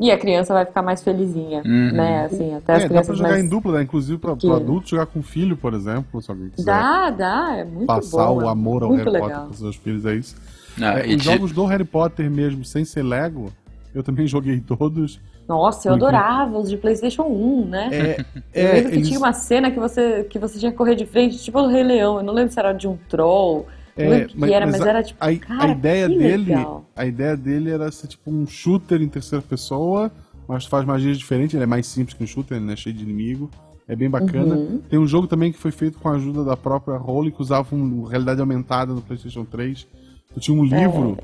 e 0.00 0.10
a 0.10 0.16
criança 0.18 0.54
vai 0.54 0.64
ficar 0.64 0.82
mais 0.82 1.02
felizinha, 1.02 1.62
Uhum. 1.64 1.92
né, 1.92 2.24
assim, 2.26 2.54
até 2.54 2.74
as 2.74 2.78
É, 2.78 2.82
dá 2.82 2.88
pra 2.88 2.88
crianças 2.88 3.16
jogar 3.18 3.30
mais... 3.30 3.44
em 3.44 3.48
dupla, 3.48 3.72
né? 3.72 3.82
Inclusive 3.82 4.18
pra, 4.18 4.34
Que- 4.36 4.46
pro 4.46 4.56
adulto 4.56 4.88
jogar 4.88 5.06
com 5.06 5.20
filho, 5.22 5.56
por 5.56 5.74
exemplo, 5.74 6.22
se 6.22 6.30
alguém 6.30 6.48
quiser 6.50 6.66
Dá, 6.66 7.10
dá, 7.10 7.56
é 7.56 7.64
muito 7.64 7.86
passar 7.86 8.26
bom. 8.28 8.36
o 8.38 8.42
é 8.42 8.48
amor 8.48 8.82
ao 8.82 8.88
muito 8.90 9.00
Harry 9.04 9.10
legal. 9.10 9.28
Potter 9.30 9.46
com 9.48 9.52
seus 9.54 9.76
filhos, 9.76 10.06
é 10.06 10.14
isso. 10.14 10.36
Ah, 10.80 11.00
É, 11.00 11.08
e 11.10 11.16
os 11.16 11.22
de- 11.22 11.24
jogos 11.24 11.52
do 11.52 11.64
Harry 11.66 11.84
Potter 11.84 12.30
mesmo, 12.30 12.64
sem 12.64 12.84
ser 12.84 13.02
Lego, 13.02 13.50
eu 13.94 14.02
também 14.02 14.26
joguei 14.28 14.60
todos. 14.60 15.20
Nossa, 15.48 15.88
eu 15.88 15.92
Muito. 15.92 16.04
adorava 16.06 16.58
os 16.58 16.68
de 16.68 16.76
PlayStation 16.76 17.22
1, 17.22 17.64
né? 17.66 17.88
É, 17.90 18.20
eu 18.54 18.68
é, 18.68 18.72
lembro 18.74 18.90
que 18.90 18.96
eles- 18.96 19.08
tinha 19.08 19.18
uma 19.18 19.32
cena 19.32 19.70
que 19.70 19.78
você, 19.80 20.24
que 20.24 20.38
você 20.38 20.58
tinha 20.58 20.70
que 20.70 20.76
correr 20.76 20.94
de 20.94 21.06
frente, 21.06 21.38
tipo 21.38 21.60
do 21.62 21.68
Rei 21.68 21.82
Leão. 21.82 22.18
Eu 22.18 22.22
não 22.22 22.34
lembro 22.34 22.52
se 22.52 22.58
era 22.60 22.72
de 22.74 22.86
um 22.86 22.98
troll, 23.08 23.66
É, 23.96 24.24
o 24.24 24.26
que, 24.28 24.38
mas- 24.38 24.50
era, 24.50 24.66
mas, 24.66 24.78
mas 24.78 24.86
era 24.86 25.02
tipo. 25.02 25.18
A, 25.24 25.34
cara, 25.36 25.64
a 25.64 25.68
ideia 25.68 26.08
dele, 26.08 26.36
legal. 26.54 26.84
a 26.94 27.06
ideia 27.06 27.36
dele 27.36 27.70
era 27.70 27.90
ser 27.90 28.08
tipo 28.08 28.30
um 28.30 28.46
shooter 28.46 29.00
em 29.00 29.08
terceira 29.08 29.42
pessoa, 29.42 30.12
mas 30.46 30.66
faz 30.66 30.84
magias 30.84 31.16
diferentes, 31.16 31.54
ele 31.54 31.64
é 31.64 31.66
mais 31.66 31.86
simples 31.86 32.14
que 32.16 32.22
um 32.22 32.26
shooter, 32.26 32.58
ele 32.58 32.66
não 32.66 32.72
é 32.74 32.76
cheio 32.76 32.94
de 32.94 33.02
inimigo. 33.02 33.50
É 33.88 33.96
bem 33.96 34.10
bacana. 34.10 34.54
Uhum. 34.54 34.82
Tem 34.90 34.98
um 34.98 35.06
jogo 35.06 35.26
também 35.26 35.50
que 35.50 35.58
foi 35.58 35.70
feito 35.70 35.98
com 35.98 36.10
a 36.10 36.12
ajuda 36.12 36.44
da 36.44 36.54
própria 36.58 36.98
Role, 36.98 37.32
que 37.32 37.40
usava 37.40 37.74
um, 37.74 38.02
realidade 38.04 38.38
aumentada 38.38 38.92
no 38.92 39.00
PlayStation 39.00 39.46
3. 39.46 39.86
Tu 40.34 40.40
tinha 40.40 40.54
um 40.54 40.62
livro 40.62 41.16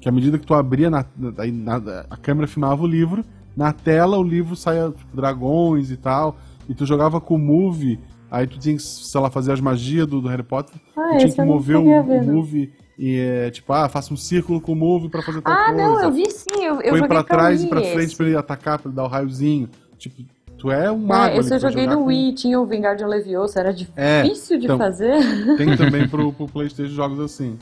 que 0.00 0.08
à 0.08 0.12
medida 0.12 0.38
que 0.38 0.46
tu 0.46 0.54
abria 0.54 0.88
na, 0.88 1.04
na- 1.18 1.80
na- 1.80 2.04
a 2.08 2.16
câmera 2.16 2.46
filmava 2.46 2.80
o 2.84 2.86
livro, 2.86 3.24
na 3.56 3.72
tela 3.72 4.16
o 4.18 4.22
livro 4.22 4.54
saía 4.56 4.90
tipo, 4.90 5.16
dragões 5.16 5.90
e 5.90 5.96
tal, 5.96 6.36
e 6.68 6.74
tu 6.74 6.84
jogava 6.86 7.20
com 7.20 7.34
o 7.34 7.38
Move, 7.38 7.98
aí 8.30 8.46
tu 8.46 8.58
tinha 8.58 8.74
que, 8.76 8.82
sei 8.82 9.20
lá, 9.20 9.30
fazer 9.30 9.52
as 9.52 9.60
magias 9.60 10.06
do, 10.06 10.20
do 10.20 10.28
Harry 10.28 10.42
Potter, 10.42 10.74
Ah, 10.96 11.10
tu 11.12 11.18
tinha 11.18 11.32
que 11.32 11.42
mover 11.42 11.76
o, 11.76 11.80
o 12.00 12.02
ver, 12.04 12.22
não. 12.24 12.34
Move 12.34 12.72
E 12.98 13.18
é 13.18 13.50
tipo, 13.50 13.72
ah, 13.72 13.88
faça 13.88 14.14
um 14.14 14.16
círculo 14.16 14.60
com 14.60 14.72
o 14.72 14.76
move 14.76 15.08
pra 15.08 15.20
fazer 15.22 15.40
tal 15.42 15.52
Ah, 15.52 15.66
coisa. 15.66 15.82
não, 15.82 16.00
eu 16.02 16.12
vi 16.12 16.30
sim. 16.30 16.62
Eu, 16.64 16.74
eu 16.76 16.90
Põe 16.90 17.00
joguei 17.00 17.08
pra 17.08 17.22
trás 17.24 17.58
Wii 17.60 17.66
e 17.66 17.68
pra 17.70 17.80
frente 17.80 18.04
esse. 18.04 18.16
pra 18.16 18.26
ele 18.26 18.36
atacar, 18.36 18.78
pra 18.78 18.88
ele 18.88 18.96
dar 18.96 19.04
o 19.04 19.08
raiozinho. 19.08 19.68
Tipo, 19.98 20.22
tu 20.56 20.70
é 20.70 20.90
um 20.92 20.98
mago 20.98 21.34
É, 21.34 21.38
esse 21.38 21.52
eu 21.54 21.58
joguei 21.58 21.86
no 21.88 21.96
com- 21.98 22.04
Wii, 22.06 22.34
tinha 22.34 22.60
o 22.60 22.64
Vingardium 22.66 23.08
Leviosa, 23.08 23.58
era 23.60 23.74
É, 23.96 24.22
difícil 24.22 24.58
de 24.58 24.64
então- 24.66 24.78
fazer. 24.78 25.56
Tem 25.56 25.74
também 25.76 26.08
pro, 26.08 26.32
pro 26.32 26.46
Playstation 26.46 26.92
jogos 26.94 27.18
assim. 27.20 27.58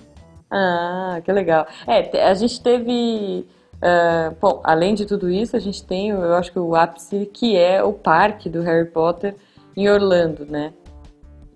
Ah, 0.50 1.18
que 1.24 1.32
legal. 1.32 1.66
É, 1.86 2.28
a 2.28 2.34
gente 2.34 2.62
teve. 2.62 3.46
Ah, 3.82 4.32
bom, 4.40 4.60
além 4.64 4.94
de 4.94 5.04
tudo 5.04 5.28
isso, 5.28 5.56
a 5.56 5.60
gente 5.60 5.84
tem, 5.84 6.10
eu 6.10 6.34
acho 6.34 6.52
que 6.52 6.58
o 6.58 6.74
ápice, 6.76 7.26
que 7.26 7.56
é 7.56 7.82
o 7.82 7.92
parque 7.92 8.48
do 8.48 8.62
Harry 8.62 8.88
Potter 8.88 9.34
em 9.76 9.88
Orlando, 9.88 10.46
né? 10.46 10.72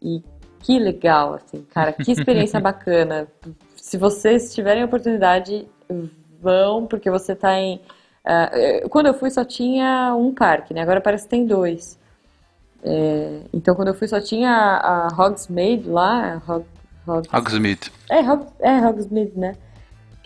E 0.03 0.22
que 0.61 0.79
legal, 0.79 1.35
assim, 1.35 1.62
cara, 1.72 1.93
que 1.93 2.11
experiência 2.11 2.59
bacana. 2.61 3.29
Se 3.77 3.97
vocês 3.97 4.53
tiverem 4.55 4.83
oportunidade, 4.83 5.68
vão, 6.41 6.87
porque 6.87 7.09
você 7.11 7.35
tá 7.37 7.57
em. 7.59 7.81
eh, 8.24 8.87
quando 8.89 9.07
eu 9.07 9.14
fui 9.14 9.31
só 9.31 9.45
tinha 9.45 10.12
um 10.16 10.35
parque, 10.35 10.74
né? 10.74 10.83
Agora 10.83 11.01
parece 11.01 11.24
que 11.24 11.31
tem 11.31 11.47
dois. 11.47 11.97
É, 12.83 13.41
então 13.53 13.74
quando 13.74 13.89
eu 13.89 13.95
fui 13.95 14.07
só 14.07 14.20
tinha 14.20 14.51
a, 14.51 15.07
a 15.07 15.09
Hogsmeade 15.09 15.89
lá, 15.89 16.41
Hog, 16.47 16.64
Hog- 17.07 17.29
Hogsmeade. 17.33 17.91
é, 18.11 18.20
Hog, 18.20 18.47
é 18.61 18.79
Hogsmeade, 18.87 19.33
né? 19.37 19.55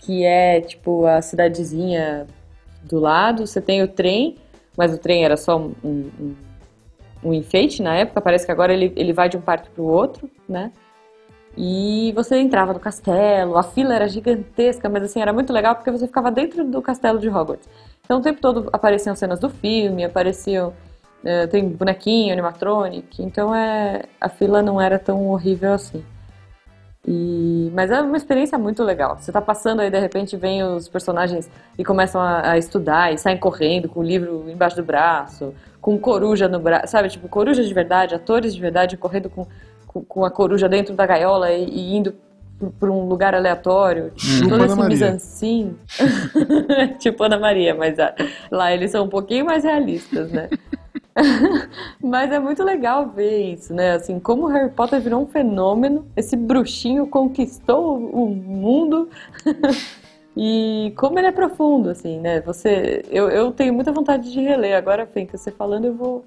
Que 0.01 0.25
é 0.25 0.61
tipo 0.61 1.05
a 1.05 1.21
cidadezinha 1.21 2.27
do 2.83 2.99
lado. 2.99 3.47
Você 3.47 3.61
tem 3.61 3.81
o 3.81 3.87
trem, 3.87 4.37
mas 4.77 4.93
o 4.93 4.97
trem 4.97 5.23
era 5.23 5.37
só 5.37 5.57
um, 5.57 5.73
um, 5.83 6.35
um 7.23 7.33
enfeite 7.33 7.81
na 7.81 7.95
época. 7.95 8.19
Parece 8.21 8.45
que 8.45 8.51
agora 8.51 8.73
ele, 8.73 8.91
ele 8.95 9.13
vai 9.13 9.29
de 9.29 9.37
um 9.37 9.41
parque 9.41 9.69
para 9.69 9.81
o 9.81 9.87
outro, 9.87 10.29
né? 10.47 10.71
E 11.57 12.13
você 12.15 12.37
entrava 12.37 12.71
no 12.73 12.79
castelo, 12.79 13.57
a 13.57 13.63
fila 13.63 13.93
era 13.93 14.07
gigantesca, 14.07 14.87
mas 14.87 15.03
assim, 15.03 15.21
era 15.21 15.33
muito 15.33 15.51
legal 15.51 15.75
porque 15.75 15.91
você 15.91 16.07
ficava 16.07 16.31
dentro 16.31 16.63
do 16.63 16.81
castelo 16.81 17.19
de 17.19 17.27
Hogwarts. 17.27 17.67
Então 18.05 18.19
o 18.19 18.21
tempo 18.21 18.39
todo 18.39 18.69
apareciam 18.71 19.15
cenas 19.15 19.39
do 19.39 19.49
filme, 19.49 20.05
apareciam. 20.05 20.73
eh, 21.25 21.47
tem 21.47 21.67
bonequinho, 21.67 22.31
animatronic, 22.33 23.21
então 23.21 23.53
é, 23.53 24.03
a 24.19 24.29
fila 24.29 24.61
não 24.61 24.79
era 24.81 24.97
tão 24.97 25.27
horrível 25.29 25.73
assim. 25.73 26.03
E, 27.07 27.71
mas 27.73 27.89
é 27.89 27.99
uma 27.99 28.15
experiência 28.15 28.57
muito 28.57 28.83
legal. 28.83 29.17
Você 29.17 29.31
tá 29.31 29.41
passando 29.41 29.79
aí, 29.79 29.89
de 29.89 29.99
repente, 29.99 30.37
vem 30.37 30.63
os 30.63 30.87
personagens 30.87 31.49
e 31.77 31.83
começam 31.83 32.21
a, 32.21 32.51
a 32.51 32.57
estudar 32.57 33.11
e 33.11 33.17
saem 33.17 33.37
correndo 33.37 33.89
com 33.89 34.01
o 34.01 34.03
livro 34.03 34.45
embaixo 34.47 34.75
do 34.75 34.83
braço, 34.83 35.53
com 35.79 35.97
coruja 35.97 36.47
no 36.47 36.59
braço, 36.59 36.87
sabe? 36.87 37.09
Tipo, 37.09 37.27
coruja 37.27 37.63
de 37.63 37.73
verdade, 37.73 38.13
atores 38.13 38.53
de 38.53 38.61
verdade 38.61 38.97
correndo 38.97 39.29
com, 39.29 39.47
com, 39.87 40.03
com 40.03 40.25
a 40.25 40.29
coruja 40.29 40.69
dentro 40.69 40.93
da 40.93 41.05
gaiola 41.05 41.51
e, 41.51 41.65
e 41.65 41.95
indo 41.97 42.13
para 42.79 42.91
um 42.91 43.07
lugar 43.07 43.33
aleatório. 43.33 44.11
Chupa 44.15 44.49
Todo 44.49 44.63
Ana 44.63 44.93
esse 45.15 45.75
tipo 46.99 47.23
Ana 47.23 47.39
Maria, 47.39 47.73
mas 47.73 47.97
ah, 47.97 48.13
lá 48.51 48.71
eles 48.71 48.91
são 48.91 49.05
um 49.05 49.09
pouquinho 49.09 49.45
mais 49.45 49.63
realistas, 49.63 50.31
né? 50.31 50.49
Mas 52.01 52.31
é 52.31 52.39
muito 52.39 52.63
legal 52.63 53.09
ver 53.09 53.53
isso, 53.53 53.73
né? 53.73 53.93
Assim, 53.93 54.19
como 54.19 54.43
o 54.43 54.47
Harry 54.47 54.71
Potter 54.71 55.01
virou 55.01 55.21
um 55.21 55.27
fenômeno, 55.27 56.07
esse 56.15 56.35
bruxinho 56.35 57.07
conquistou 57.07 57.97
o 57.97 58.29
mundo 58.29 59.09
e 60.35 60.93
como 60.95 61.19
ele 61.19 61.27
é 61.27 61.31
profundo, 61.31 61.89
assim, 61.89 62.19
né? 62.19 62.41
Você, 62.41 63.03
eu, 63.09 63.29
eu 63.29 63.51
tenho 63.51 63.73
muita 63.73 63.91
vontade 63.91 64.31
de 64.31 64.39
reler. 64.39 64.77
Agora, 64.77 65.05
Fenka, 65.05 65.37
você 65.37 65.51
falando, 65.51 65.85
eu 65.85 65.95
vou 65.95 66.25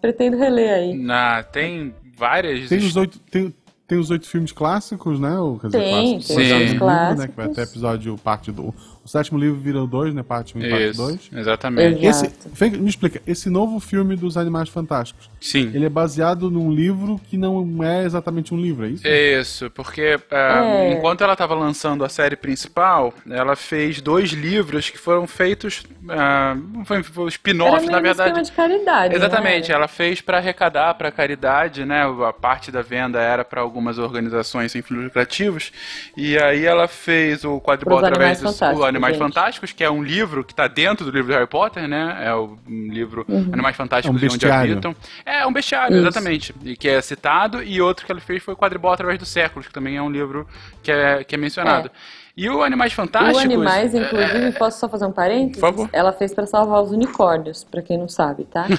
pretendo 0.00 0.36
reler 0.36 0.72
aí. 0.72 0.94
Na, 0.94 1.42
tem 1.42 1.94
várias. 2.16 2.68
Tem 2.68 2.78
os 2.78 2.96
oito, 2.96 3.18
tem, 3.30 3.54
tem 3.86 3.98
os 3.98 4.10
oito 4.10 4.26
filmes 4.26 4.52
clássicos, 4.52 5.20
né? 5.20 5.38
Ou, 5.38 5.58
quer 5.58 5.66
dizer, 5.66 5.78
Tem, 5.78 6.12
clássicos, 6.12 6.26
tem 6.26 6.36
o 6.36 6.56
os 6.56 6.62
livro, 6.62 6.78
clássicos. 6.78 7.18
Né, 7.18 7.28
que 7.28 7.36
vai 7.36 7.46
até 7.46 7.62
episódio 7.62 8.18
parte 8.18 8.52
do. 8.52 8.74
O 9.04 9.08
sétimo 9.08 9.38
livro 9.38 9.60
vira 9.60 9.82
o 9.82 9.86
dois, 9.86 10.14
né? 10.14 10.22
Parte 10.22 10.56
1 10.56 10.62
e 10.62 10.70
parte 10.70 10.88
Isso, 10.88 11.02
2. 11.02 11.30
exatamente. 11.34 12.06
Esse, 12.06 12.32
me 12.78 12.88
explica, 12.88 13.20
esse 13.26 13.50
novo 13.50 13.78
filme 13.78 14.16
dos 14.16 14.38
Animais 14.38 14.70
Fantásticos, 14.70 15.28
Sim. 15.38 15.70
ele 15.74 15.84
é 15.84 15.88
baseado 15.90 16.50
num 16.50 16.72
livro 16.72 17.20
que 17.28 17.36
não 17.36 17.84
é 17.84 18.04
exatamente 18.04 18.54
um 18.54 18.56
livro, 18.58 18.86
é 18.86 18.88
isso? 18.88 19.06
Isso, 19.06 19.70
porque 19.70 20.18
ah, 20.30 20.64
É. 20.64 20.92
enquanto 20.94 21.22
ela 21.22 21.34
estava 21.34 21.54
lançando 21.54 22.02
a 22.02 22.08
série 22.08 22.34
principal, 22.34 23.12
ela 23.28 23.54
fez 23.54 24.00
dois 24.00 24.30
livros 24.30 24.88
que 24.88 24.96
foram 24.96 25.26
feitos. 25.26 25.82
ah, 26.08 26.56
foi, 26.86 27.02
foi 27.02 27.24
Era 27.24 27.28
spin-off, 27.30 27.86
na 27.86 27.98
um 27.98 28.02
verdade. 28.02 28.30
esquema 28.30 28.42
de 28.42 28.52
caridade, 28.52 29.14
Exatamente, 29.16 29.68
né? 29.68 29.74
ela 29.74 29.86
fez 29.88 30.22
para 30.22 30.38
arrecadar 30.38 30.94
para 30.94 31.10
caridade, 31.12 31.84
né? 31.84 32.04
A 32.26 32.32
parte 32.32 32.70
da 32.72 32.80
venda 32.80 33.20
era 33.20 33.44
para 33.44 33.60
algumas 33.60 33.98
organizações 33.98 34.72
sem 34.72 34.80
fins 34.80 34.96
lucrativos. 34.96 35.72
E 36.16 36.38
aí 36.38 36.64
ela 36.64 36.88
fez 36.88 37.44
o 37.44 37.60
quadribol 37.60 37.98
através 37.98 38.14
Animais 38.18 38.40
dos 38.40 38.52
Fantásticos, 38.58 38.82
o 38.82 38.93
Animais 38.96 39.16
gente. 39.16 39.26
Fantásticos, 39.26 39.72
que 39.72 39.84
é 39.84 39.90
um 39.90 40.02
livro 40.02 40.44
que 40.44 40.52
está 40.52 40.66
dentro 40.68 41.04
do 41.04 41.10
livro 41.10 41.28
do 41.28 41.34
Harry 41.34 41.46
Potter, 41.46 41.88
né? 41.88 42.18
É 42.20 42.34
o 42.34 42.58
um 42.68 42.88
livro 42.88 43.26
Animais 43.52 43.76
Fantásticos 43.76 44.22
É 44.22 44.26
um 44.26 44.30
e 44.30 44.32
onde 44.32 44.46
habitam. 44.46 44.96
É 45.24 45.46
um 45.46 45.52
bestiário, 45.52 45.96
Isso. 45.96 46.06
exatamente. 46.06 46.54
E 46.64 46.76
que 46.76 46.88
é 46.88 47.00
citado. 47.00 47.62
E 47.62 47.80
outro 47.80 48.06
que 48.06 48.12
ele 48.12 48.20
fez 48.20 48.42
foi 48.42 48.54
o 48.54 48.56
Quadribol 48.56 48.92
através 48.92 49.18
dos 49.18 49.28
séculos, 49.28 49.66
que 49.66 49.72
também 49.72 49.96
é 49.96 50.02
um 50.02 50.10
livro 50.10 50.46
que 50.82 50.90
é, 50.90 51.24
que 51.24 51.34
é 51.34 51.38
mencionado. 51.38 51.90
E 52.36 52.48
o 52.50 52.62
Animais 52.64 52.92
O 52.92 52.96
Fantásticos. 52.96 53.42
Animais, 53.42 53.94
é, 53.94 53.98
inclusive, 53.98 54.52
posso 54.58 54.80
só 54.80 54.88
fazer 54.88 55.06
um 55.06 55.12
parênteses? 55.12 55.60
Por 55.60 55.70
favor. 55.70 55.88
Ela 55.92 56.12
fez 56.12 56.34
pra 56.34 56.46
salvar 56.46 56.82
os 56.82 56.90
unicórnios, 56.90 57.62
pra 57.62 57.80
quem 57.80 57.96
não 57.96 58.08
sabe, 58.08 58.44
tá? 58.44 58.66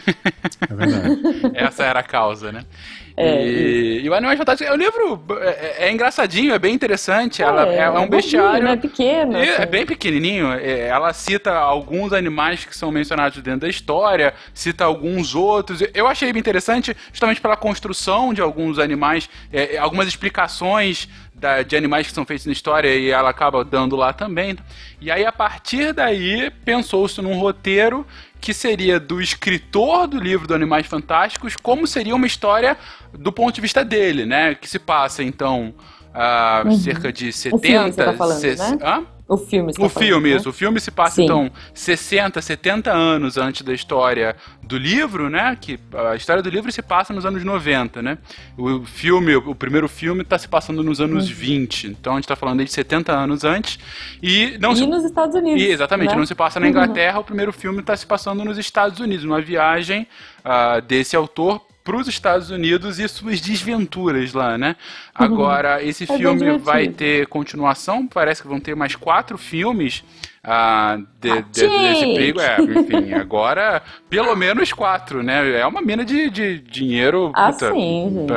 É 0.69 0.73
verdade. 0.73 1.51
Essa 1.53 1.83
era 1.83 1.99
a 1.99 2.03
causa, 2.03 2.51
né? 2.51 2.63
É, 3.17 3.47
e, 3.47 4.01
e 4.03 4.09
o 4.09 4.13
Animais 4.13 4.37
Fantásticos. 4.37 4.73
O 4.73 4.77
livro 4.77 5.23
é, 5.39 5.85
é 5.85 5.89
engraçadinho, 5.93 6.53
é 6.53 6.59
bem 6.59 6.73
interessante. 6.75 7.41
ela, 7.41 7.65
é, 7.65 7.77
é 7.77 7.89
um 7.91 8.09
bestiário. 8.09 8.61
né? 8.65 8.75
Pequeno. 8.75 9.37
E 9.37 9.47
É 9.47 9.55
assim. 9.59 9.71
bem 9.71 9.85
pequenininho. 9.85 10.51
é, 10.51 10.89
Ela 10.89 11.13
cita 11.13 11.53
alguns 11.53 12.11
animais 12.11 12.65
que 12.65 12.75
são 12.75 12.91
mencionados 12.91 13.41
dentro 13.41 13.61
da 13.61 13.69
história, 13.69 14.33
cita 14.53 14.83
alguns 14.83 15.33
outros. 15.33 15.81
Eu 15.93 16.07
achei 16.09 16.33
bem 16.33 16.41
interessante, 16.41 16.93
justamente 17.09 17.39
pela 17.39 17.55
construção 17.55 18.33
de 18.33 18.41
alguns 18.41 18.77
animais, 18.79 19.29
é, 19.49 19.75
é, 19.75 19.77
algumas 19.77 20.09
explicações 20.09 21.07
da- 21.35 21.61
de 21.61 21.75
animais 21.75 22.07
que 22.07 22.13
são 22.13 22.25
feitos 22.25 22.45
na 22.45 22.53
história 22.53 22.93
e 22.95 23.09
ela 23.09 23.29
acaba 23.29 23.63
dando 23.63 23.95
lá 23.95 24.13
também. 24.13 24.57
E 25.01 25.11
aí, 25.11 25.25
a 25.25 25.31
partir 25.31 25.93
daí, 25.93 26.49
pensou-se 26.63 27.21
num 27.21 27.37
roteiro 27.39 28.05
que 28.39 28.53
seria 28.53 28.99
do 28.99 29.21
escritor 29.21 30.07
do 30.07 30.19
livro 30.19 30.47
do 30.47 30.53
Animais 30.53 30.85
Fantásticos, 30.87 31.55
como 31.55 31.85
seria 31.87 32.15
uma 32.15 32.27
história 32.27 32.77
do 33.13 33.31
ponto 33.31 33.53
de 33.55 33.61
vista 33.61 33.83
dele, 33.83 34.25
né? 34.25 34.55
Que 34.55 34.69
se 34.69 34.77
passa, 34.79 35.23
então, 35.23 35.73
ah, 36.13 36.63
cerca 36.83 37.11
de 37.11 37.31
70... 37.33 37.55
Uhum. 37.55 37.61
filme 37.61 37.91
você 37.91 38.03
tá 38.05 38.13
falando, 38.13 38.39
ses- 38.39 38.59
né? 38.59 38.77
Hã? 38.83 39.03
O 39.27 39.37
filme, 39.37 39.71
O 39.71 39.73
tá 39.73 39.89
falando, 39.89 40.07
filme, 40.07 40.29
né? 40.29 40.35
isso. 40.35 40.49
O 40.49 40.53
filme 40.53 40.79
se 40.79 40.91
passa, 40.91 41.15
Sim. 41.15 41.23
então, 41.23 41.51
60, 41.73 42.39
70 42.39 42.91
anos 42.91 43.37
antes 43.37 43.63
da 43.63 43.73
história 43.73 44.35
do 44.61 44.77
livro, 44.77 45.31
né? 45.31 45.57
Que 45.59 45.79
a 46.11 46.15
história 46.15 46.43
do 46.43 46.49
livro 46.49 46.71
se 46.71 46.83
passa 46.83 47.11
nos 47.11 47.25
anos 47.25 47.43
90, 47.43 48.03
né? 48.03 48.19
O 48.55 48.85
filme, 48.85 49.35
o 49.35 49.55
primeiro 49.55 49.89
filme, 49.89 50.21
está 50.21 50.37
se 50.37 50.47
passando 50.47 50.83
nos 50.83 51.01
anos 51.01 51.27
20. 51.27 51.87
Então 51.87 52.13
a 52.13 52.15
gente 52.17 52.25
está 52.25 52.35
falando 52.35 52.59
aí 52.59 52.65
de 52.65 52.71
70 52.71 53.11
anos 53.11 53.43
antes. 53.43 53.79
E 54.21 54.57
não 54.59 54.73
E 54.73 54.75
se... 54.75 54.85
nos 54.85 55.03
Estados 55.03 55.35
Unidos. 55.35 55.59
E, 55.59 55.67
exatamente, 55.69 56.11
né? 56.11 56.17
não 56.17 56.25
se 56.25 56.35
passa 56.35 56.59
na 56.59 56.67
Inglaterra, 56.69 57.19
o 57.19 57.23
primeiro 57.23 57.51
filme 57.51 57.79
está 57.79 57.97
se 57.97 58.05
passando 58.05 58.45
nos 58.45 58.59
Estados 58.59 58.99
Unidos, 58.99 59.25
numa 59.25 59.41
viagem 59.41 60.07
ah, 60.43 60.79
desse 60.79 61.15
autor 61.15 61.64
para 61.85 61.97
os 61.97 62.07
Estados 62.07 62.49
Unidos 62.49 62.97
e 62.97 63.07
suas 63.07 63.39
desventuras 63.39 64.33
lá, 64.33 64.57
né? 64.57 64.75
Agora, 65.13 65.81
esse 65.85 66.03
É 66.11 66.17
filme 66.17 66.57
vai 66.57 66.87
ter 66.87 67.27
continuação, 67.27 68.07
parece 68.07 68.41
que 68.41 68.47
vão 68.47 68.59
ter 68.59 68.75
mais 68.75 68.95
quatro 68.95 69.37
filmes 69.37 70.03
ah, 70.45 70.97
de- 71.19 71.31
Ah, 71.31 71.41
de- 71.51 71.67
desse 71.67 72.05
perigo. 72.05 72.39
É, 72.39 72.57
enfim, 72.61 73.13
agora 73.13 73.81
pelo 74.09 74.35
menos 74.35 74.71
quatro, 74.71 75.23
né? 75.23 75.59
É 75.59 75.65
uma 75.65 75.81
mina 75.81 76.05
de, 76.05 76.29
de 76.29 76.59
dinheiro. 76.59 77.31
Ah, 77.35 77.51
puta, 77.51 77.71
sim. 77.71 78.27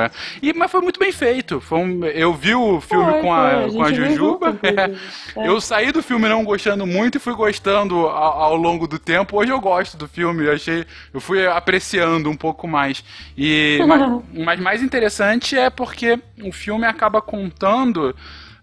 E, 0.42 0.52
mas 0.54 0.70
foi 0.70 0.80
muito 0.80 0.98
bem 0.98 1.12
feito. 1.12 1.60
Foi 1.60 1.78
um- 1.78 2.04
eu 2.06 2.32
vi 2.34 2.54
o 2.54 2.80
filme 2.80 3.12
Foi, 3.12 3.20
com 3.20 3.32
a, 3.32 3.50
foi, 3.62 3.72
com 3.72 3.82
a 3.82 3.88
gente 3.90 4.00
viu 4.00 4.08
Jujuba. 4.10 4.58
É. 4.62 5.18
Eu 5.46 5.60
saí 5.60 5.92
do 5.92 6.02
filme 6.02 6.28
não 6.28 6.42
gostando 6.44 6.86
muito 6.86 7.16
e 7.16 7.20
fui 7.20 7.34
gostando 7.34 8.06
ao, 8.08 8.42
ao 8.42 8.56
longo 8.56 8.88
do 8.88 8.98
tempo. 8.98 9.36
Hoje 9.38 9.52
eu 9.52 9.60
gosto 9.60 9.96
do 9.96 10.08
filme, 10.08 10.44
eu 10.46 10.52
achei, 10.52 10.84
eu 11.14 11.20
fui 11.20 11.46
apreciando 11.46 12.28
um 12.28 12.36
pouco 12.36 12.66
mais. 12.66 13.04
E 13.36 13.78
mas, 13.86 14.22
mas 14.34 14.60
mais 14.60 14.82
interessante 14.82 15.56
é 15.56 15.70
porque 15.70 16.18
o 16.42 16.50
filme 16.50 16.86
acaba 16.86 17.20
contando 17.22 18.14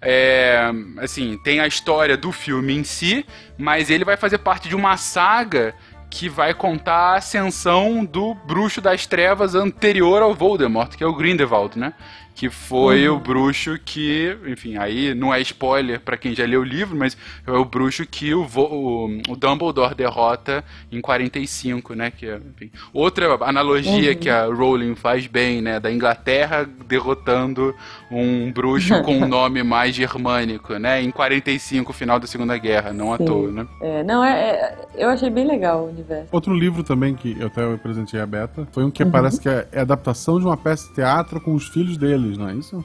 é, 0.08 0.72
assim, 1.00 1.36
tem 1.44 1.60
a 1.60 1.66
história 1.66 2.16
do 2.16 2.32
filme 2.32 2.76
em 2.76 2.84
si, 2.84 3.26
mas 3.58 3.90
ele 3.90 4.06
vai 4.06 4.16
fazer 4.16 4.38
parte 4.38 4.70
de 4.70 4.76
uma 4.76 4.98
saga 4.98 5.74
que 6.12 6.30
vai 6.30 6.54
contar 6.54 6.94
a 7.14 7.16
ascensão 7.16 8.06
do 8.06 8.36
bruxo 8.36 8.80
das 8.80 9.08
trevas 9.08 9.56
anterior 9.56 10.22
ao 10.22 10.36
Voldemort, 10.36 10.96
que 10.96 11.04
é 11.04 11.08
o 11.08 11.16
Grindelwald, 11.16 11.80
né? 11.80 11.94
Que 12.36 12.50
foi 12.50 13.08
o 13.08 13.18
bruxo 13.18 13.80
que, 13.84 14.38
enfim, 14.46 14.78
aí 14.78 15.16
não 15.16 15.34
é 15.34 15.40
spoiler 15.42 16.02
pra 16.02 16.18
quem 16.18 16.36
já 16.36 16.46
leu 16.46 16.62
o 16.62 16.64
livro, 16.66 16.96
mas 16.96 17.18
é 17.48 17.52
o 17.52 17.64
bruxo 17.64 18.06
que 18.06 18.34
o, 18.34 18.46
o, 18.56 19.06
o 19.30 19.36
Dumbledore 19.38 19.96
derrota 19.96 20.64
em 20.92 21.00
45, 21.00 21.94
né? 21.96 22.12
Que 22.12 22.28
é, 22.28 22.36
enfim, 22.56 22.70
outra 22.94 23.34
analogia 23.42 24.14
que 24.16 24.30
a 24.30 24.46
Rowling 24.46 24.96
faz 24.96 25.28
bem, 25.28 25.62
né? 25.62 25.80
Da 25.80 25.92
Inglaterra 25.92 26.68
derrotando 26.88 27.74
um 28.12 28.52
bruxo 28.52 29.00
com 29.04 29.16
um 29.18 29.28
nome 29.28 29.64
mais 29.64 29.96
germânico, 29.96 30.74
né? 30.78 31.02
Em 31.02 31.12
45, 31.12 31.94
final 31.94 32.20
da 32.20 32.28
Segunda 32.28 32.58
Guerra, 32.58 32.92
não 32.92 33.14
à 33.14 33.18
Sim. 33.18 33.26
toa, 33.26 33.52
né? 33.52 33.68
É, 33.82 34.04
não, 34.04 34.24
é, 34.24 34.50
é- 34.50 34.76
eu 34.98 35.10
achei 35.10 35.30
bem 35.30 35.48
legal 35.48 35.84
o 35.86 35.90
universo. 35.90 36.28
Outro 36.32 36.54
livro 36.54 36.84
também 36.84 37.16
que 37.16 37.36
eu 37.40 37.48
até 37.48 37.64
apresentei 37.74 38.20
a 38.20 38.26
Beta 38.26 38.68
foi 38.72 38.84
um 38.84 38.86
Uhum. 38.88 38.92
que 38.92 39.06
parece 39.06 39.40
que 39.42 39.50
é, 39.50 39.68
é 39.72 39.82
adaptação 39.82 40.40
de 40.40 40.46
uma 40.46 40.56
peça 40.58 40.88
de 40.90 40.96
teatro 40.96 41.40
com 41.42 41.54
os 41.54 41.68
filhos 41.68 41.98
não 42.38 42.50
é 42.50 42.54
isso? 42.56 42.84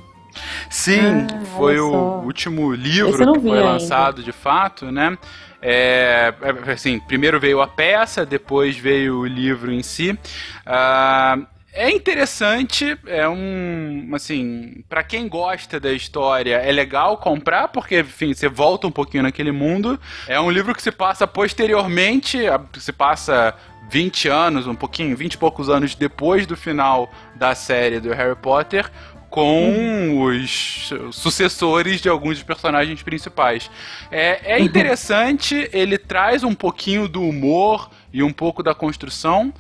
Sim, 0.69 1.27
Ah, 1.29 1.45
foi 1.57 1.81
o 1.81 2.23
último 2.25 2.73
livro 2.73 3.33
que 3.33 3.41
foi 3.41 3.59
ainda. 3.59 3.73
lançado 3.73 4.23
de 4.23 4.33
fato, 4.33 4.91
né? 4.93 5.19
É, 5.63 6.33
é, 6.67 6.73
assim, 6.73 7.01
primeiro 7.01 7.39
veio 7.41 7.61
a 7.61 7.67
peça, 7.67 8.25
depois 8.25 8.77
veio 8.77 9.19
o 9.21 9.27
livro 9.27 9.73
em 9.73 9.83
si. 9.83 10.17
Ah, 10.65 11.37
é 11.73 11.91
interessante, 11.91 12.97
é 13.07 13.29
um, 13.29 14.11
assim, 14.15 14.83
para 14.89 15.03
quem 15.05 15.29
gosta 15.29 15.79
da 15.79 15.93
história, 15.93 16.57
é 16.57 16.73
legal 16.73 17.17
comprar, 17.19 17.69
porque, 17.69 18.01
enfim, 18.01 18.33
você 18.35 18.49
volta 18.49 18.87
um 18.87 18.91
pouquinho 18.91 19.23
naquele 19.23 19.53
mundo. 19.53 19.99
É 20.27 20.41
um 20.41 20.51
livro 20.51 20.75
que 20.75 20.83
se 20.83 20.91
passa 20.91 21.27
posteriormente, 21.27 22.39
se 22.79 22.93
passa 22.93 23.55
20 23.89 24.29
anos, 24.29 24.67
um 24.67 24.75
pouquinho, 24.75 25.17
20 25.17 25.35
e 25.35 25.39
poucos 25.39 25.69
anos 25.69 25.95
depois 25.95 26.47
do 26.47 26.57
final 26.57 27.09
da 27.37 27.55
série 27.55 28.01
do 28.01 28.13
Harry 28.13 28.37
Potter, 28.37 28.91
com 29.31 30.25
os 30.25 30.93
sucessores 31.13 32.01
de 32.01 32.09
alguns 32.09 32.35
dos 32.35 32.43
personagens 32.43 33.01
principais. 33.03 33.71
É, 34.11 34.57
é 34.57 34.61
interessante, 34.61 35.71
ele 35.73 35.97
traz 35.97 36.43
um 36.43 36.55
pouquinho 36.55 37.09
do 37.09 37.23
humor 37.23 37.89
e 38.13 38.23
um 38.23 38.33
pouco 38.33 38.63
da 38.63 38.75
construção. 38.75 39.55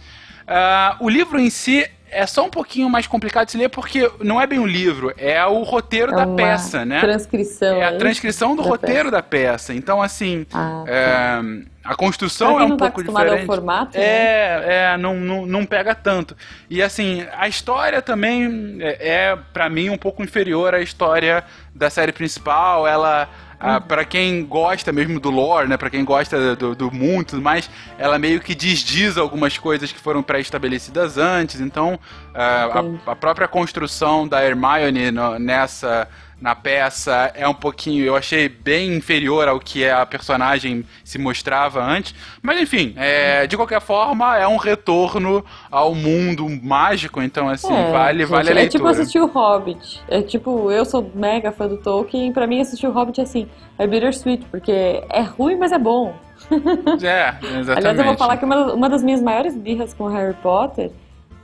Ah, 0.46 0.96
o 0.98 1.08
livro 1.08 1.38
em 1.38 1.48
si 1.48 1.88
é 2.10 2.26
só 2.26 2.44
um 2.44 2.50
pouquinho 2.50 2.88
mais 2.90 3.06
complicado 3.06 3.46
de 3.46 3.52
se 3.52 3.58
ler 3.58 3.68
porque 3.68 4.10
não 4.20 4.40
é 4.40 4.46
bem 4.46 4.58
um 4.58 4.66
livro, 4.66 5.12
é 5.16 5.44
o 5.46 5.62
roteiro 5.62 6.12
É 6.12 6.16
da 6.16 6.26
peça, 6.26 6.84
né? 6.84 7.00
Transcrição. 7.00 7.76
É 7.76 7.84
a 7.84 7.90
isso? 7.90 7.98
transcrição 7.98 8.56
do 8.56 8.62
Da 8.62 8.68
roteiro 8.68 9.10
da 9.10 9.22
peça. 9.22 9.72
Então, 9.74 10.02
assim, 10.02 10.46
Ah, 10.52 10.82
tá. 10.84 10.90
é, 10.92 11.40
a 11.84 11.94
construção 11.94 12.60
é 12.60 12.64
um 12.64 12.68
não 12.70 12.76
tá 12.76 12.86
pouco 12.86 13.00
acostumado 13.00 13.22
ao 13.22 13.28
diferente. 13.36 13.46
formato, 13.46 13.96
né? 13.98 14.04
É, 14.04 14.64
é, 14.92 14.96
não, 14.98 15.16
não, 15.16 15.46
não 15.46 15.64
pega 15.64 15.94
tanto. 15.94 16.36
E 16.68 16.82
assim, 16.82 17.26
a 17.36 17.48
história 17.48 18.02
também 18.02 18.76
é, 18.80 19.08
é 19.30 19.38
para 19.52 19.68
mim, 19.68 19.88
um 19.90 19.98
pouco 19.98 20.22
inferior 20.22 20.74
à 20.74 20.80
história 20.80 21.44
da 21.74 21.88
série 21.90 22.12
principal. 22.12 22.86
Ela. 22.86 23.28
Ah, 23.62 23.78
para 23.78 24.06
quem 24.06 24.42
gosta 24.46 24.90
mesmo 24.90 25.20
do 25.20 25.28
lore, 25.30 25.68
né, 25.68 25.76
para 25.76 25.90
quem 25.90 26.02
gosta 26.02 26.56
do, 26.56 26.74
do 26.74 26.90
mundo 26.90 27.20
e 27.20 27.24
tudo 27.26 27.42
mais, 27.42 27.68
ela 27.98 28.18
meio 28.18 28.40
que 28.40 28.54
desdiz 28.54 29.18
algumas 29.18 29.58
coisas 29.58 29.92
que 29.92 30.00
foram 30.00 30.22
pré-estabelecidas 30.22 31.18
antes. 31.18 31.60
Então, 31.60 32.00
ah, 32.34 32.82
a, 33.06 33.12
a 33.12 33.16
própria 33.16 33.46
construção 33.46 34.26
da 34.26 34.42
Hermione 34.42 35.10
no- 35.10 35.38
nessa 35.38 36.08
na 36.40 36.54
peça 36.54 37.30
é 37.34 37.46
um 37.46 37.54
pouquinho, 37.54 38.04
eu 38.04 38.16
achei 38.16 38.48
bem 38.48 38.94
inferior 38.96 39.46
ao 39.48 39.60
que 39.60 39.86
a 39.88 40.06
personagem 40.06 40.84
se 41.04 41.18
mostrava 41.18 41.82
antes. 41.82 42.14
Mas 42.42 42.60
enfim, 42.60 42.94
é, 42.96 43.46
de 43.46 43.56
qualquer 43.56 43.80
forma, 43.80 44.36
é 44.36 44.46
um 44.46 44.56
retorno 44.56 45.44
ao 45.70 45.94
mundo 45.94 46.48
mágico, 46.62 47.20
então 47.20 47.48
assim, 47.48 47.72
É, 47.72 47.90
vale, 47.90 48.20
gente, 48.20 48.30
vale 48.30 48.48
a 48.48 48.52
É 48.52 48.66
tipo 48.68 48.84
leitura. 48.84 48.90
assistir 48.90 49.20
o 49.20 49.26
Hobbit. 49.26 50.02
É 50.08 50.22
tipo, 50.22 50.70
eu 50.70 50.84
sou 50.84 51.10
mega 51.14 51.52
fã 51.52 51.68
do 51.68 51.76
Tolkien, 51.76 52.32
pra 52.32 52.46
mim 52.46 52.60
assistir 52.60 52.86
o 52.86 52.92
Hobbit 52.92 53.20
assim, 53.20 53.46
é 53.78 53.86
bittersweet, 53.86 54.46
porque 54.50 54.72
é 55.08 55.20
ruim, 55.20 55.56
mas 55.56 55.72
é 55.72 55.78
bom. 55.78 56.14
É, 57.02 57.34
exatamente. 57.58 57.70
Aliás, 57.76 57.98
eu 57.98 58.04
vou 58.04 58.16
falar 58.16 58.36
que 58.38 58.44
uma, 58.44 58.72
uma 58.72 58.88
das 58.88 59.02
minhas 59.02 59.20
maiores 59.20 59.54
birras 59.56 59.92
com 59.92 60.06
Harry 60.08 60.34
Potter 60.42 60.90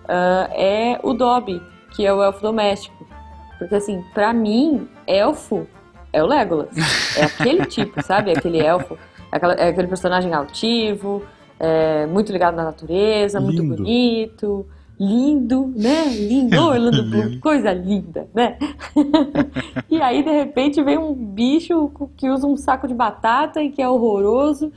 ah, 0.09 0.49
é 0.53 0.99
o 1.03 1.13
Dobby, 1.13 1.61
que 1.95 2.07
é 2.07 2.13
o 2.13 2.23
elfo 2.23 2.41
doméstico. 2.41 2.96
Porque 3.59 3.75
assim, 3.75 4.03
pra 4.15 4.33
mim, 4.33 4.87
elfo 5.07 5.67
é 6.13 6.23
o 6.23 6.27
Legolas. 6.27 6.69
É 7.17 7.25
aquele 7.25 7.65
tipo, 7.67 8.03
sabe? 8.03 8.31
É 8.33 8.39
aquele 8.39 8.59
elfo, 8.59 8.95
é, 9.33 9.37
aquela- 9.37 9.55
é 9.55 9.69
aquele 9.69 9.89
personagem 9.89 10.33
altivo, 10.33 11.23
é 11.59 12.07
muito 12.07 12.33
ligado 12.33 12.55
na 12.57 12.65
natureza, 12.65 13.41
muito 13.41 13.63
Lindo. 13.63 13.77
bonito, 13.77 14.67
lindo, 14.99 15.73
né? 15.77 16.05
Lindo, 16.09 16.59
Orlando 16.61 17.03
Bloom, 17.11 17.39
coisa 17.41 17.73
linda, 17.73 18.29
né? 18.35 18.57
e 19.91 20.01
aí, 20.01 20.23
de 20.23 20.31
repente, 20.31 20.83
vem 20.83 20.97
um 20.99 21.13
bicho 21.15 21.91
que 22.17 22.31
usa 22.31 22.47
um 22.47 22.57
saco 22.57 22.89
de 22.89 22.95
batata 22.95 23.63
e 23.63 23.71
que 23.71 23.81
é 23.83 23.89
horroroso. 23.89 24.73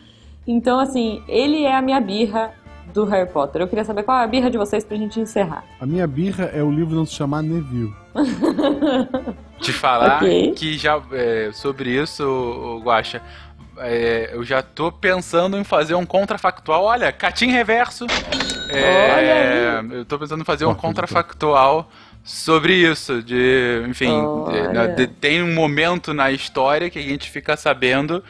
Então, 0.48 0.80
assim, 0.80 1.22
ele 1.28 1.64
é 1.64 1.76
a 1.76 1.82
minha 1.82 2.00
birra 2.02 2.52
do 2.94 3.06
Harry 3.06 3.30
Potter. 3.30 3.62
Eu 3.62 3.68
queria 3.68 3.86
saber 3.86 4.04
qual 4.04 4.18
é 4.20 4.24
a 4.24 4.28
birra 4.28 4.50
de 4.50 4.58
vocês 4.58 4.84
pra 4.84 4.98
gente 4.98 5.20
encerrar. 5.20 5.64
A 5.80 5.86
minha 5.86 6.08
birra 6.08 6.46
é 6.46 6.64
o 6.64 6.72
livro 6.72 6.96
não 6.96 7.06
se 7.06 7.14
chamar 7.14 7.42
Neville. 7.44 7.94
Te 9.62 9.74
falar 9.74 10.18
Ok. 10.24 10.54
que 10.54 10.78
já 10.78 11.02
é, 11.12 11.50
sobre 11.54 11.90
isso, 12.02 12.82
Guaxa, 12.84 13.22
é, 13.78 14.30
eu 14.34 14.44
já 14.44 14.62
tô 14.62 14.92
pensando 14.92 15.58
em 15.58 15.64
fazer 15.64 15.96
um 15.96 16.06
contrafactual. 16.06 16.84
Olha, 16.84 17.12
Catim 17.12 17.48
Reverso. 17.48 18.06
É, 18.70 19.82
Olha 19.84 19.96
eu 19.98 20.06
tô 20.06 20.18
pensando 20.20 20.42
em 20.42 20.46
fazer 20.46 20.66
um 20.66 20.76
contrafactual 20.76 21.90
sobre 22.24 22.74
isso. 22.74 23.22
De, 23.22 23.84
enfim, 23.88 24.12
de- 24.52 24.96
de- 24.96 25.08
tem 25.08 25.42
um 25.44 25.54
momento 25.54 26.14
na 26.14 26.32
história 26.32 26.90
que 26.90 27.00
a 27.00 27.02
gente 27.02 27.30
fica 27.30 27.58
sabendo 27.58 28.24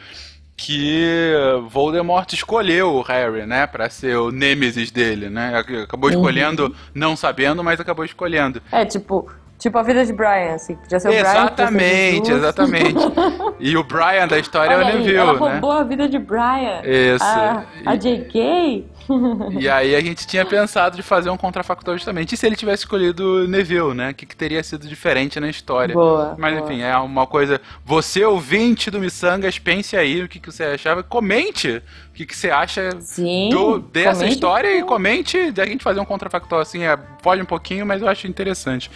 que 0.56 1.32
Voldemort 1.70 2.30
escolheu 2.34 2.92
o 2.94 3.02
Harry, 3.02 3.46
né, 3.46 3.66
Pra 3.66 3.88
ser 3.88 4.16
o 4.18 4.30
nêmesis 4.30 4.90
dele, 4.90 5.30
né? 5.30 5.56
Acabou 5.84 6.10
escolhendo, 6.10 6.74
não 6.94 7.16
sabendo, 7.16 7.64
mas 7.64 7.80
acabou 7.80 8.04
escolhendo. 8.04 8.60
É, 8.70 8.84
tipo, 8.84 9.30
tipo 9.60 9.78
a 9.78 9.82
vida 9.82 10.04
de 10.04 10.12
Brian, 10.12 10.54
assim. 10.54 10.74
Podia 10.74 10.98
ser 10.98 11.08
o 11.08 11.10
Brian. 11.12 11.24
podia 11.24 11.40
ser 11.40 11.46
Exatamente, 11.46 12.32
exatamente. 12.32 12.96
E 13.60 13.76
o 13.76 13.84
Brian 13.84 14.26
da 14.26 14.38
história 14.38 14.74
Olha 14.74 14.84
é 14.84 14.86
o 14.86 14.88
aí, 14.88 14.98
Neville, 14.98 15.16
ela 15.18 15.32
né? 15.34 15.38
roubou 15.38 15.72
a 15.72 15.84
vida 15.84 16.08
de 16.08 16.18
Brian. 16.18 16.80
Isso. 16.82 17.22
A, 17.22 17.64
a 17.84 17.94
JK? 17.94 18.86
E 19.58 19.68
aí 19.68 19.94
a 19.94 20.00
gente 20.00 20.26
tinha 20.26 20.44
pensado 20.44 20.96
de 20.96 21.02
fazer 21.02 21.30
um 21.30 21.36
contrafactual 21.36 21.96
justamente. 21.96 22.34
E 22.34 22.38
se 22.38 22.46
ele 22.46 22.56
tivesse 22.56 22.82
escolhido 22.84 23.46
Neville, 23.48 23.94
né? 23.94 24.10
O 24.10 24.14
que, 24.14 24.26
que 24.26 24.36
teria 24.36 24.62
sido 24.62 24.86
diferente 24.86 25.38
na 25.40 25.48
história? 25.48 25.94
Boa. 25.94 26.34
Mas 26.38 26.54
boa. 26.54 26.64
enfim, 26.64 26.82
é 26.82 26.96
uma 26.96 27.26
coisa. 27.26 27.60
Você, 27.84 28.24
ouvinte 28.24 28.90
do 28.90 29.00
Missangas, 29.00 29.58
pense 29.58 29.96
aí 29.96 30.22
o 30.22 30.28
que, 30.28 30.38
que 30.38 30.50
você 30.50 30.64
achava. 30.64 31.02
Comente 31.02 31.82
o 32.10 32.12
que, 32.12 32.26
que 32.26 32.36
você 32.36 32.50
acha 32.50 33.00
Sim, 33.00 33.48
do- 33.50 33.78
dessa 33.80 34.20
comente 34.20 34.32
história 34.34 34.78
e 34.78 34.82
comente 34.82 35.38
a 35.58 35.66
gente 35.66 35.82
fazer 35.82 36.00
um 36.00 36.04
contrafactual 36.04 36.60
assim. 36.60 36.84
É, 36.84 36.98
foge 37.22 37.42
um 37.42 37.46
pouquinho, 37.46 37.86
mas 37.86 38.02
eu 38.02 38.08
acho 38.08 38.26
interessante. 38.26 38.90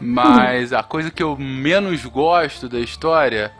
Mas 0.00 0.72
a 0.72 0.82
coisa 0.82 1.10
que 1.10 1.22
eu 1.22 1.36
menos 1.36 2.04
gosto 2.04 2.68
da 2.68 2.78
história. 2.78 3.52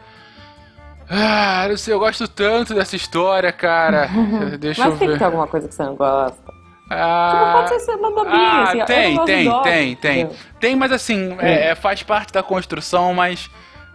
Ah, 1.09 1.67
não 1.69 1.77
sei, 1.77 1.95
eu 1.95 1.99
gosto 1.99 2.27
tanto 2.27 2.75
dessa 2.75 2.97
história, 2.97 3.53
cara. 3.53 4.09
Deixa 4.59 4.83
Mas 4.85 4.93
eu 4.95 4.99
tem 4.99 5.09
que 5.13 5.19
ter 5.19 5.25
alguma 5.25 5.47
coisa 5.47 5.69
que 5.69 5.75
você 5.75 5.83
não 5.85 5.95
gosta. 5.95 6.53
Ah, 6.89 7.31
Tipo, 7.33 7.69
pode 7.71 7.83
ser 7.85 7.95
uma 7.97 8.11
bobinha, 8.13 8.37
ah, 8.37 8.63
assim. 8.63 8.85
tem, 8.85 9.25
tem, 9.25 9.25
tem, 9.25 9.63
tem. 9.63 10.21
entendeu? 10.21 10.37
Tem, 10.61 10.77
mas 10.77 10.93
assim, 10.93 11.37
é, 11.41 11.71
é, 11.71 11.75
faz 11.75 12.03
parte 12.03 12.33
da 12.33 12.43
construção, 12.43 13.13
mas 13.13 13.51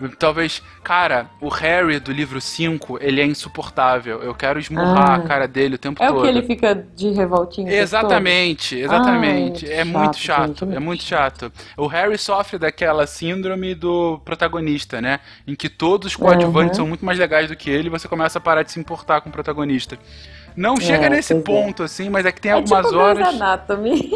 talvez. 0.09 0.61
Cara, 0.83 1.29
o 1.39 1.49
Harry 1.49 1.99
do 1.99 2.11
livro 2.11 2.39
5, 2.41 2.97
ele 3.01 3.21
é 3.21 3.25
insuportável. 3.25 4.21
Eu 4.21 4.33
quero 4.35 4.59
esmurrar 4.59 5.11
Ah. 5.11 5.15
a 5.15 5.19
cara 5.21 5.47
dele 5.47 5.75
o 5.75 5.77
tempo 5.77 6.01
É 6.03 6.07
todo. 6.07 6.19
o 6.19 6.21
que 6.23 6.27
ele 6.27 6.41
fica 6.43 6.73
de 6.75 7.11
revoltinho. 7.11 7.69
Exatamente, 7.69 8.75
exatamente. 8.77 9.65
Ai, 9.67 9.73
é 9.79 9.83
muito 9.83 10.17
chato, 10.17 10.47
chato, 10.47 10.47
gente, 10.47 10.61
é 10.61 10.65
é 10.65 10.79
muito 10.79 10.91
muito 10.91 11.03
chato. 11.03 11.51
O 11.77 11.87
Harry 11.87 12.17
sofre 12.17 12.57
daquela 12.57 13.07
síndrome 13.07 13.73
do 13.73 14.19
protagonista, 14.25 14.99
né? 15.01 15.19
Em 15.47 15.55
que 15.55 15.69
todos 15.69 16.07
os 16.07 16.15
coadjuvantes 16.15 16.77
Uhum. 16.77 16.83
são 16.83 16.87
muito 16.87 17.05
mais 17.05 17.17
legais 17.17 17.47
do 17.47 17.55
que 17.55 17.69
ele 17.69 17.87
e 17.87 17.89
você 17.89 18.07
começa 18.07 18.37
a 18.39 18.41
parar 18.41 18.63
de 18.63 18.71
se 18.71 18.79
importar 18.79 19.21
com 19.21 19.29
o 19.29 19.31
protagonista. 19.31 19.97
Não 20.55 20.77
chega 20.77 21.05
É, 21.05 21.09
nesse 21.09 21.33
é. 21.33 21.39
ponto, 21.39 21.83
assim, 21.83 22.09
mas 22.09 22.25
é 22.25 22.31
que 22.31 22.41
tem. 22.41 22.51
É 22.51 22.55
algumas 22.55 22.85
tipo 22.85 22.97
horas. 22.97 23.17
Grey's 23.17 23.41
Anatomy. 23.41 24.11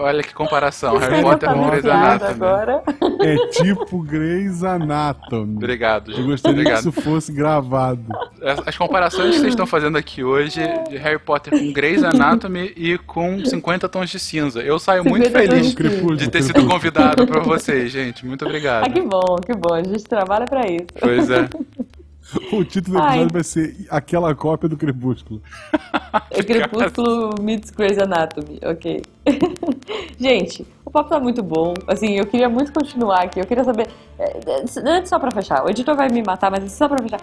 Olha 0.00 0.22
que 0.22 0.32
comparação. 0.34 0.96
Harry 0.98 1.16
Você 1.16 1.22
Potter 1.22 1.48
tá 1.48 1.54
com 1.54 1.66
Grey's 1.68 1.84
Anatomy. 1.86 2.30
agora. 2.30 2.82
É 3.20 3.36
tipo 3.48 4.02
Grey's 4.02 4.62
Anatomy. 4.62 5.56
Obrigado, 5.56 6.10
Eu 6.12 6.16
gente. 6.18 6.26
gostaria 6.26 6.60
Obrigado. 6.60 6.82
que 6.82 6.88
isso 6.88 7.02
fosse 7.02 7.32
gravado. 7.32 8.00
As- 8.42 8.68
As 8.68 8.76
comparações 8.78 9.30
que 9.30 9.40
vocês 9.40 9.48
estão 9.52 9.66
fazendo 9.66 9.98
aqui 9.98 10.22
hoje 10.22 10.60
de 10.88 10.96
Harry 10.96 11.18
Potter 11.18 11.58
com 11.58 11.72
Grey's 11.72 12.04
Anatomy 12.04 12.72
e 12.76 12.96
com 12.98 13.44
50 13.44 13.88
tons 13.88 14.10
de 14.10 14.18
cinza. 14.20 14.60
Eu 14.60 14.78
saio 14.78 15.04
muito 15.04 15.26
50 15.26 15.48
tons 15.54 15.72
feliz 15.74 15.96
de 16.10 16.16
de 16.16 16.30
ter 16.30 16.42
sido 16.42 16.64
convidado 16.66 17.26
pra 17.26 17.40
vocês, 17.40 17.90
gente. 17.90 18.24
Muito 18.24 18.44
Ah, 18.44 18.48
obrigado. 18.48 18.92
que 18.92 19.00
bom, 19.00 19.36
que 19.44 19.54
bom. 19.54 19.74
A 19.74 19.82
gente 19.82 20.04
trabalha 20.04 20.44
pra 20.44 20.60
isso. 20.70 20.86
Pois 21.00 21.28
é. 21.30 21.48
O 22.52 22.64
título 22.64 22.98
do 22.98 23.02
episódio 23.04 23.22
Ai. 23.22 23.28
vai 23.32 23.44
ser 23.44 23.86
Aquela 23.90 24.34
Cópia 24.34 24.68
do 24.68 24.76
Crepúsculo. 24.76 25.42
É 26.30 26.42
Crepúsculo 26.42 27.34
meets 27.40 27.70
Grey's 27.70 27.98
Anatomy, 27.98 28.58
ok. 28.64 29.02
Gente, 30.18 30.66
O 30.84 30.90
papo 30.90 31.10
tá 31.10 31.20
muito 31.20 31.42
bom. 31.42 31.74
Assim, 31.86 32.16
eu 32.16 32.26
queria 32.26 32.48
muito 32.48 32.72
continuar 32.72 33.24
aqui. 33.24 33.40
Eu 33.40 33.46
queria 33.46 33.62
saber. 33.64 33.88
é, 34.18 34.40
Antes, 34.86 35.10
só 35.10 35.18
pra 35.18 35.30
fechar, 35.30 35.64
o 35.64 35.68
editor 35.68 35.94
vai 35.96 36.08
me 36.08 36.22
matar, 36.22 36.50
mas 36.50 36.70
só 36.72 36.88
pra 36.88 37.02
fechar. 37.02 37.20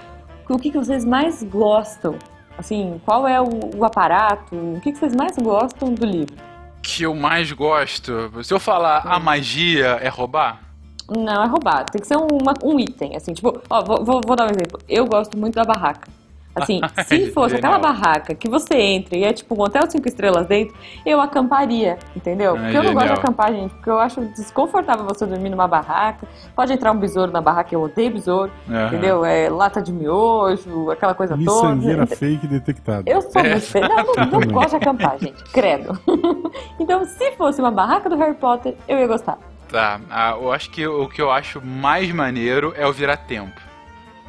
O 0.48 0.60
que, 0.60 0.70
que 0.72 0.78
vocês 0.78 1.04
mais 1.04 1.42
gostam? 1.44 2.18
Assim, 2.58 3.02
qual 3.04 3.28
é 3.28 3.42
o, 3.42 3.76
o 3.76 3.84
aparato? 3.84 4.56
O 4.56 4.80
que, 4.82 4.92
que 4.92 5.00
vocês 5.00 5.16
mais 5.16 5.36
gostam 5.38 5.94
do 5.94 6.06
livro? 6.06 6.36
Que 6.82 7.04
eu 7.04 7.16
mais 7.16 7.52
gosto. 7.52 8.32
Se 8.44 8.54
eu 8.54 8.60
falar 8.60 9.02
a 9.06 9.20
magia 9.20 9.98
é 10.02 10.08
roubar? 10.08 10.62
Não, 11.10 11.44
é 11.44 11.48
roubado. 11.48 11.92
Tem 11.92 12.02
que 12.02 12.08
ser 12.08 12.18
uma- 12.18 12.54
um 12.64 12.80
item, 12.80 13.16
assim, 13.16 13.34
tipo, 13.34 13.62
ó, 13.70 13.84
vou, 13.84 14.04
vou- 14.04 14.22
vou 14.26 14.36
dar 14.36 14.46
um 14.46 14.52
exemplo. 14.52 14.80
Eu 14.90 15.06
gosto 15.06 15.38
muito 15.38 15.56
da 15.56 15.64
barraca. 15.64 16.08
Assim, 16.56 16.80
se 17.06 17.32
fosse 17.34 17.56
aquela 17.58 17.78
barraca 17.78 18.34
que 18.34 18.48
você 18.50 18.76
entra 18.78 19.18
e 19.18 19.26
é 19.26 19.34
tipo 19.34 19.54
um 19.60 19.62
hotel 19.62 19.82
cinco 19.92 20.08
estrelas 20.08 20.48
dentro, 20.48 20.74
eu 21.06 21.20
acamparia, 21.20 22.00
entendeu? 22.16 22.56
Porque 22.56 22.78
eu 22.78 22.82
não 22.84 22.94
gosto 22.94 23.08
de 23.08 23.12
acampar, 23.14 23.52
gente, 23.52 23.74
porque 23.74 23.90
eu 23.90 24.00
acho 24.00 24.22
desconfortável 24.22 25.04
você 25.06 25.26
dormir 25.26 25.50
numa 25.50 25.68
barraca. 25.68 26.26
Pode 26.56 26.72
entrar 26.72 26.94
um 26.94 26.98
besouro 26.98 27.30
na 27.30 27.42
barraca, 27.42 27.76
eu 27.76 27.82
odeio 27.84 28.10
besouro, 28.14 28.50
Aham. 28.70 28.88
entendeu? 28.88 29.26
É 29.26 29.50
lata 29.50 29.82
de 29.82 29.92
miojo, 29.92 30.90
aquela 30.90 31.14
coisa 31.14 31.38
toda. 31.38 31.74
Miçangueira 31.76 32.06
fake 32.08 32.48
detectada. 32.48 33.04
Eu 33.06 33.22
sou 33.22 33.42
É, 33.42 33.50
muito 33.50 33.66
feia. 33.66 33.90
Não, 33.90 33.98
não, 34.26 34.40
não 34.40 34.48
gosto 34.48 34.70
de 34.70 34.76
acampar, 34.78 35.20
gente. 35.20 35.44
Credo. 35.52 36.00
então, 36.80 37.04
se 37.06 37.32
fosse 37.34 37.60
uma 37.60 37.72
barraca 37.72 38.10
do 38.10 38.16
Harry 38.16 38.36
Potter, 38.36 38.76
eu 38.88 38.98
ia 38.98 39.08
gostar. 39.08 39.38
Tá, 39.70 40.00
ah, 40.10 40.32
eu 40.40 40.52
acho 40.52 40.70
que 40.70 40.86
o 40.88 41.08
que 41.10 41.22
eu 41.22 41.32
acho 41.32 41.62
mais 41.62 42.12
maneiro 42.12 42.74
é 42.78 42.86
o 42.88 42.94
virar-tempo. 42.94 43.60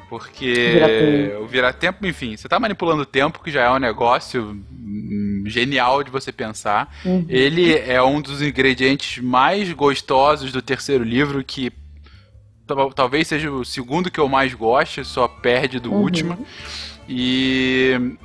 Porque 0.08 0.54
Vira-tempo. 0.54 1.42
o 1.42 1.46
virar-tempo, 1.46 2.06
enfim, 2.06 2.36
você 2.36 2.48
tá 2.48 2.58
manipulando 2.60 3.02
o 3.02 3.06
tempo, 3.06 3.42
que 3.42 3.50
já 3.50 3.62
é 3.64 3.70
um 3.70 3.78
negócio 3.78 4.56
hum, 4.70 5.42
genial 5.46 6.02
de 6.04 6.10
você 6.10 6.30
pensar. 6.32 6.94
Uhum. 7.04 7.26
Ele 7.28 7.76
é 7.76 8.00
um 8.02 8.20
dos 8.20 8.40
ingredientes 8.40 9.22
mais 9.22 9.70
gostosos 9.72 10.52
do 10.52 10.62
terceiro 10.62 11.02
livro, 11.02 11.42
que 11.44 11.72
tal- 12.66 12.92
talvez 12.92 13.26
seja 13.26 13.50
o 13.50 13.64
segundo 13.64 14.10
que 14.10 14.20
eu 14.20 14.28
mais 14.28 14.54
gosto, 14.54 15.04
só 15.04 15.26
perde 15.26 15.80
do 15.80 15.92
Uhum. 15.92 16.02
último. 16.02 16.46
E. 17.08 18.16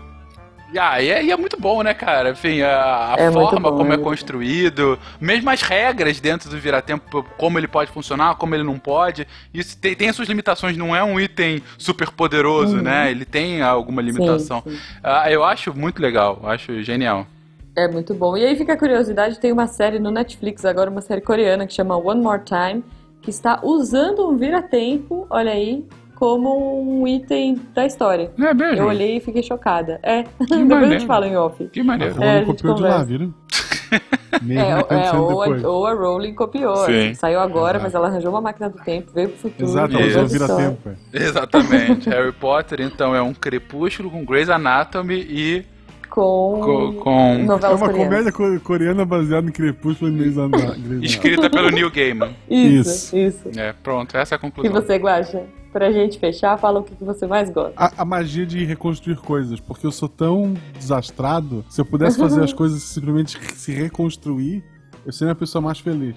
e, 0.73 0.79
Ah, 0.79 1.01
e 1.01 1.09
é, 1.09 1.29
é 1.29 1.37
muito 1.37 1.59
bom, 1.59 1.81
né, 1.83 1.93
cara? 1.93 2.31
Enfim, 2.31 2.61
a, 2.61 3.15
a 3.15 3.17
É 3.17 3.31
forma 3.31 3.71
bom, 3.71 3.77
como 3.77 3.91
é 3.93 3.97
é 3.97 3.97
construído, 3.97 4.97
mesmo 5.19 5.49
as 5.49 5.61
regras 5.61 6.19
dentro 6.19 6.49
do 6.49 6.57
vira-tempo, 6.57 7.23
como 7.37 7.57
ele 7.59 7.67
pode 7.67 7.91
funcionar, 7.91 8.35
como 8.35 8.55
ele 8.55 8.63
não 8.63 8.79
pode. 8.79 9.27
Isso 9.53 9.77
tem, 9.77 9.95
tem 9.95 10.09
as 10.09 10.15
suas 10.15 10.27
limitações, 10.27 10.77
não 10.77 10.95
é 10.95 11.03
um 11.03 11.19
item 11.19 11.61
super 11.77 12.09
poderoso, 12.11 12.77
Uhum. 12.77 12.81
né? 12.83 13.11
Ele 13.11 13.25
tem 13.25 13.61
alguma 13.61 14.01
limitação. 14.01 14.63
Sim, 14.63 14.71
sim. 14.71 14.81
Ah, 15.03 15.31
eu 15.31 15.43
acho 15.43 15.73
muito 15.73 16.01
legal, 16.01 16.39
acho 16.43 16.81
genial. 16.83 17.27
É 17.75 17.87
muito 17.87 18.13
bom. 18.13 18.35
E 18.37 18.45
aí 18.45 18.55
fica 18.55 18.73
a 18.73 18.77
curiosidade, 18.77 19.39
tem 19.39 19.51
uma 19.51 19.67
série 19.67 19.99
no 19.99 20.11
Netflix 20.11 20.65
agora, 20.65 20.89
uma 20.89 21.01
série 21.01 21.21
coreana 21.21 21.65
que 21.65 21.73
chama 21.73 21.95
One 21.97 22.21
More 22.21 22.41
Time, 22.43 22.83
que 23.21 23.29
está 23.29 23.59
usando 23.63 24.27
um 24.29 24.35
vira-tempo, 24.35 25.25
olha 25.29 25.51
aí, 25.51 25.85
como 26.21 27.01
um 27.01 27.07
item 27.07 27.59
da 27.73 27.83
história. 27.83 28.29
É 28.37 28.53
mesmo? 28.53 28.77
Eu 28.83 28.85
olhei 28.89 29.17
e 29.17 29.19
fiquei 29.19 29.41
chocada. 29.41 29.99
É, 30.03 30.21
depois 30.39 30.51
eu 30.61 30.65
maneiro. 30.67 30.99
te 30.99 31.07
falo 31.07 31.25
em 31.25 31.35
off. 31.35 31.67
Que 31.69 31.81
maneiro. 31.81 32.13
A 32.21 32.23
É, 32.23 32.27
a 32.29 32.33
Rowling 32.33 32.45
gente 32.45 32.57
copiou 32.63 32.75
de 32.75 32.81
lá? 32.83 33.05
Mesmo 34.43 34.63
É, 34.63 34.69
é, 35.07 35.11
ou, 35.13 35.41
a, 35.43 35.47
ou 35.67 35.87
a 35.87 35.93
Rowling 35.93 36.35
copiou. 36.35 36.75
Sim. 36.85 36.91
assim, 37.07 37.13
Saiu 37.15 37.39
agora, 37.39 37.77
Exato. 37.77 37.83
mas 37.85 37.95
ela 37.95 38.07
arranjou 38.07 38.29
uma 38.29 38.39
máquina 38.39 38.69
do 38.69 38.77
tempo, 38.77 39.11
veio 39.13 39.29
pro 39.29 39.37
futuro. 39.39 39.63
Exato, 39.69 39.97
ela 39.97 40.05
usou 40.07 40.27
vira 40.27 40.47
tempo. 40.55 40.89
é. 40.89 40.95
Exatamente. 41.23 42.07
Harry 42.09 42.31
Potter, 42.33 42.81
então, 42.81 43.15
é 43.15 43.21
um 43.21 43.33
crepúsculo 43.33 44.11
com 44.11 44.23
Grey's 44.23 44.49
Anatomy 44.49 45.25
e 45.27 45.65
Com, 46.07 46.61
co- 46.63 46.93
com, 47.03 47.09
É 47.19 47.43
uma 47.43 47.57
coreanas. 47.59 47.91
comédia 47.97 48.31
co- 48.31 48.59
coreana 48.63 49.05
baseada 49.05 49.47
em 49.49 49.51
Crepúsculo 49.51 50.11
e 50.11 50.13
Grey's 50.17 50.37
Ana- 50.37 50.49
Grey's 50.49 50.69
Anatomy. 50.75 51.05
escrita 51.05 51.49
pelo 51.49 51.69
Neil 51.71 51.89
Gaiman. 51.91 52.29
Isso, 52.47 53.17
isso. 53.17 53.49
É, 53.57 53.73
pronto, 53.73 54.15
essa 54.15 54.35
é 54.35 54.37
a 54.37 54.37
E 54.37 54.41
conclusão. 54.41 54.71
você, 54.73 54.95
Guaxa? 54.97 55.41
Pra 55.71 55.91
gente 55.91 56.19
fechar, 56.19 56.57
fala 56.57 56.79
o 56.81 56.83
que 56.83 56.93
que 56.95 57.03
você 57.03 57.25
mais 57.25 57.49
gosta. 57.49 57.73
A, 57.77 58.01
a 58.01 58.05
magia 58.05 58.45
de 58.45 58.65
reconstruir 58.65 59.15
coisas, 59.17 59.59
porque 59.59 59.87
eu 59.87 59.91
sou 59.91 60.09
tão 60.09 60.53
desastrado, 60.77 61.63
se 61.69 61.79
eu 61.79 61.85
pudesse 61.85 62.17
fazer 62.17 62.43
as 62.43 62.51
coisas 62.53 62.81
simplesmente 62.83 63.37
se 63.55 63.71
reconstruir, 63.71 64.63
eu 65.05 65.13
seria 65.13 65.29
uma 65.29 65.35
pessoa 65.35 65.61
mais 65.61 65.79
feliz. 65.79 66.15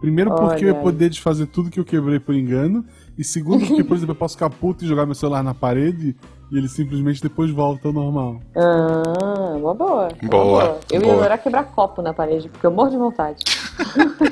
Primeiro 0.00 0.30
porque 0.34 0.64
eu 0.64 0.68
ia 0.68 0.74
Olha. 0.74 0.82
poder 0.82 1.10
desfazer 1.10 1.46
tudo 1.46 1.70
que 1.70 1.78
eu 1.80 1.84
quebrei 1.84 2.18
por 2.18 2.34
engano, 2.34 2.84
e 3.18 3.24
segundo 3.24 3.66
porque, 3.66 3.84
por 3.84 3.94
exemplo, 3.96 4.12
eu 4.12 4.18
posso 4.18 4.34
ficar 4.34 4.48
puto 4.50 4.84
e 4.84 4.88
jogar 4.88 5.04
meu 5.06 5.14
celular 5.14 5.42
na 5.42 5.52
parede 5.54 6.16
e 6.50 6.56
ele 6.58 6.68
simplesmente 6.68 7.22
depois 7.22 7.50
volta 7.50 7.88
ao 7.88 7.94
normal. 7.94 8.40
Ah, 8.56 9.54
uma 9.56 9.74
boa. 9.74 10.08
uma 10.22 10.30
Boa, 10.30 10.80
Eu 10.90 11.00
ia 11.00 11.06
boa. 11.06 11.18
adorar 11.20 11.38
quebrar 11.38 11.64
copo 11.64 12.02
na 12.02 12.12
parede, 12.14 12.48
porque 12.48 12.66
eu 12.66 12.70
morro 12.70 12.90
de 12.90 12.96
vontade. 12.96 13.44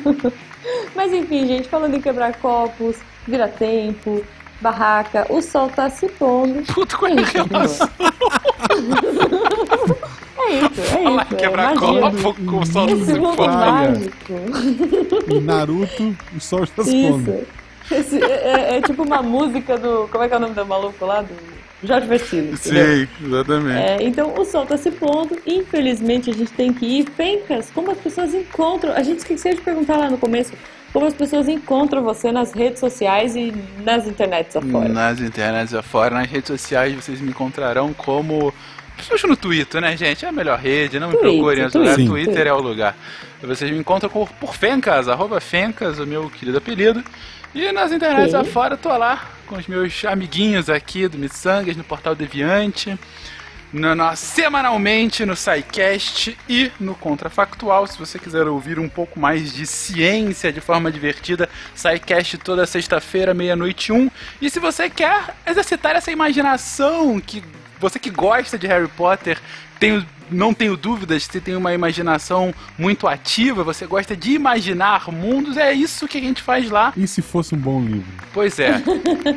Mas 0.96 1.12
enfim, 1.12 1.46
gente, 1.46 1.68
falando 1.68 1.94
em 1.94 2.00
quebrar 2.00 2.34
copos, 2.40 2.96
vira 3.26 3.46
tempo, 3.48 4.22
barraca, 4.60 5.26
o 5.30 5.40
sol 5.42 5.68
tá 5.68 5.88
se 5.90 6.08
pondo. 6.08 6.62
Puta, 6.72 6.96
qual 6.96 7.10
é 7.12 7.14
É 7.16 7.20
a 7.20 7.24
relação? 7.24 7.88
É 10.40 10.50
isso, 10.60 10.80
é 10.96 11.02
isso. 11.24 11.36
quebrar 11.36 11.74
é 11.74 11.76
copo 11.78 12.34
com 12.46 12.58
o 12.60 12.66
sol 12.66 12.88
Esse 12.88 13.04
se 13.06 13.18
mundo 13.18 13.36
pondo. 13.36 13.52
mágico. 13.52 14.32
Em 15.30 15.40
Naruto, 15.40 16.16
o 16.34 16.40
sol 16.40 16.64
está 16.64 16.82
se 16.84 16.90
pondo. 16.90 17.30
Isso. 17.30 17.94
Esse- 17.94 18.22
é, 18.22 18.48
é- 18.74 18.76
é 18.78 18.82
tipo 18.82 19.02
uma 19.02 19.20
música 19.20 19.76
do. 19.76 20.08
Como 20.10 20.24
é 20.24 20.28
que 20.28 20.34
é 20.34 20.36
o 20.36 20.40
nome 20.40 20.54
do 20.54 20.64
maluco 20.64 21.04
lá? 21.04 21.20
Do 21.22 21.34
Jorge 21.82 22.06
Vecino. 22.06 22.54
entendeu? 22.54 23.06
Sim, 23.06 23.08
exatamente. 23.26 23.78
É, 23.78 23.98
então 24.02 24.32
o 24.38 24.44
sol 24.44 24.64
tá 24.64 24.76
se 24.78 24.90
pondo, 24.90 25.36
infelizmente 25.46 26.30
a 26.30 26.34
gente 26.34 26.52
tem 26.52 26.72
que 26.72 26.86
ir. 27.00 27.10
Fencas, 27.10 27.70
como 27.74 27.90
as 27.90 27.98
pessoas 27.98 28.32
encontram. 28.32 28.92
A 28.94 29.02
gente 29.02 29.18
esqueceu 29.18 29.54
de 29.54 29.60
perguntar 29.60 29.96
lá 29.98 30.08
no 30.08 30.16
começo 30.18 30.52
como 30.92 31.06
as 31.06 31.14
pessoas 31.14 31.48
encontram 31.48 32.02
você 32.02 32.32
nas 32.32 32.52
redes 32.52 32.80
sociais 32.80 33.36
e 33.36 33.52
nas 33.84 34.06
internets 34.06 34.56
afora. 34.56 34.88
Nas 34.88 35.20
internets 35.20 35.74
afora, 35.74 36.14
nas 36.14 36.28
redes 36.28 36.48
sociais, 36.48 36.94
vocês 36.94 37.20
me 37.20 37.30
encontrarão 37.30 37.92
como. 37.92 38.52
Principalmente 38.94 39.26
no 39.28 39.36
Twitter, 39.36 39.80
né, 39.80 39.96
gente? 39.96 40.24
É 40.24 40.28
a 40.28 40.32
melhor 40.32 40.58
rede, 40.58 40.98
não 40.98 41.08
me 41.08 41.16
Twitter, 41.16 41.32
procurem 41.32 41.60
em 41.60 41.64
outro 41.64 41.84
Twitter. 41.84 42.06
Twitter 42.06 42.46
é 42.48 42.52
o 42.52 42.60
lugar. 42.60 42.96
Vocês 43.40 43.70
me 43.70 43.78
encontram 43.78 44.10
por, 44.10 44.28
por 44.30 44.56
Fencas, 44.56 45.08
arroba 45.08 45.40
Fencas, 45.40 46.00
o 46.00 46.06
meu 46.06 46.28
querido 46.28 46.58
apelido. 46.58 47.04
E 47.54 47.70
nas 47.70 47.92
internets 47.92 48.32
Sim. 48.32 48.38
afora, 48.38 48.76
tô 48.76 48.88
lá 48.96 49.24
com 49.46 49.56
os 49.56 49.66
meus 49.68 50.04
amiguinhos 50.04 50.68
aqui 50.68 51.06
do 51.06 51.16
Missangas, 51.16 51.76
no 51.76 51.84
Portal 51.84 52.14
Deviante. 52.14 52.98
No, 53.72 53.94
no- 53.94 54.16
semanalmente 54.16 55.26
no 55.26 55.36
SciCast 55.36 56.36
e 56.48 56.72
no 56.80 56.94
Contrafactual. 56.94 57.86
Se 57.86 57.98
você 57.98 58.18
quiser 58.18 58.46
ouvir 58.46 58.78
um 58.78 58.88
pouco 58.88 59.20
mais 59.20 59.52
de 59.52 59.66
ciência 59.66 60.50
de 60.52 60.60
forma 60.60 60.90
divertida, 60.90 61.48
SciCast 61.76 62.38
toda 62.38 62.66
sexta-feira, 62.66 63.34
meia-noite 63.34 63.92
um. 63.92 64.10
E 64.40 64.48
se 64.48 64.58
você 64.58 64.88
quer 64.88 65.34
exercitar 65.46 65.94
essa 65.96 66.10
imaginação, 66.10 67.20
que 67.20 67.42
você 67.80 67.98
que 67.98 68.10
gosta 68.10 68.58
de 68.58 68.66
Harry 68.66 68.88
Potter, 68.88 69.38
tenho, 69.78 70.04
não 70.30 70.52
tenho 70.52 70.76
dúvidas, 70.76 71.22
você 71.24 71.40
tem 71.40 71.54
uma 71.56 71.72
imaginação 71.72 72.52
muito 72.76 73.06
ativa, 73.06 73.62
você 73.62 73.86
gosta 73.86 74.16
de 74.16 74.32
imaginar 74.32 75.10
mundos, 75.10 75.56
é 75.56 75.72
isso 75.72 76.08
que 76.08 76.18
a 76.18 76.20
gente 76.20 76.42
faz 76.42 76.70
lá. 76.70 76.92
E 76.96 77.06
se 77.06 77.22
fosse 77.22 77.54
um 77.54 77.58
bom 77.58 77.80
livro? 77.80 78.06
Pois 78.32 78.58
é, 78.58 78.82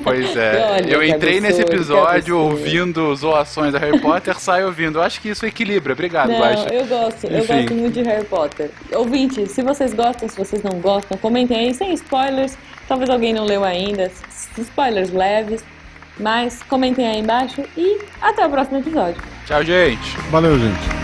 pois 0.04 0.36
é. 0.36 0.82
Olha, 0.82 0.92
eu 0.92 1.04
entrei 1.04 1.40
nesse 1.40 1.62
absurdo, 1.62 1.70
que 1.70 1.76
episódio 1.76 2.38
ouvindo 2.38 3.16
zoações 3.16 3.74
da 3.74 3.80
Harry 3.80 4.00
Potter, 4.00 4.38
saio 4.40 4.68
ouvindo. 4.68 5.00
Eu 5.00 5.04
acho 5.04 5.22
que 5.22 5.30
isso 5.30 5.46
equilibra. 5.46 5.94
Obrigado, 5.94 6.30
Não, 6.30 6.40
Guaxa. 6.40 6.74
eu 6.74 6.86
gosto, 6.86 7.26
eu 7.26 7.40
Enfim. 7.40 7.54
gosto 7.62 7.74
muito 7.76 7.94
de 7.94 8.02
Harry 8.04 8.26
Potter. 8.26 8.72
Ouvinte, 8.94 9.48
se 9.48 9.62
vocês 9.62 9.94
gostam, 9.94 10.28
se 10.28 10.38
vocês 10.38 10.62
não 10.64 10.80
gostam, 10.80 11.18
comentem 11.18 11.58
aí, 11.58 11.74
sem 11.74 11.94
spoilers. 11.94 12.58
Talvez 12.88 13.10
alguém 13.10 13.34
não 13.34 13.46
leu 13.46 13.64
ainda, 13.64 14.12
spoilers 14.58 15.12
leves. 15.12 15.64
Mas 16.20 16.62
comentem 16.64 17.08
aí 17.08 17.20
embaixo 17.20 17.64
e 17.76 18.00
até 18.22 18.46
o 18.46 18.50
próximo 18.50 18.80
episódio. 18.80 19.22
Tchau, 19.46 19.64
gente. 19.64 20.18
Valeu, 20.30 20.58
gente. 20.60 21.01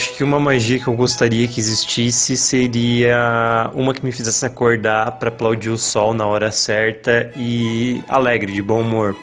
Acho 0.00 0.14
que 0.14 0.24
uma 0.24 0.40
magia 0.40 0.78
que 0.78 0.88
eu 0.88 0.94
gostaria 0.94 1.46
que 1.46 1.60
existisse 1.60 2.34
seria 2.34 3.70
uma 3.74 3.92
que 3.92 4.02
me 4.02 4.10
fizesse 4.10 4.46
acordar 4.46 5.18
para 5.18 5.28
aplaudir 5.28 5.68
o 5.68 5.76
sol 5.76 6.14
na 6.14 6.26
hora 6.26 6.50
certa 6.50 7.30
e 7.36 8.02
alegre, 8.08 8.50
de 8.50 8.62
bom 8.62 8.80
humor. 8.80 9.14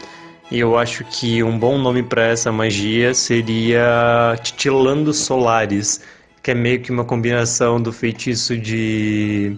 E 0.52 0.60
eu 0.60 0.78
acho 0.78 1.04
que 1.06 1.42
um 1.42 1.58
bom 1.58 1.80
nome 1.80 2.04
para 2.04 2.28
essa 2.28 2.52
magia 2.52 3.16
seria 3.16 4.36
Titilando 4.44 5.12
Solares, 5.14 6.00
que 6.44 6.52
é 6.52 6.54
meio 6.54 6.80
que 6.80 6.92
uma 6.92 7.04
combinação 7.04 7.82
do 7.82 7.92
feitiço 7.92 8.56
de 8.56 9.58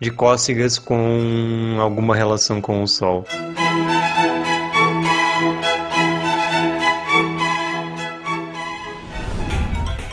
de 0.00 0.10
cócegas 0.10 0.76
com 0.76 1.76
alguma 1.78 2.16
relação 2.16 2.60
com 2.60 2.82
o 2.82 2.88
sol. 2.88 3.24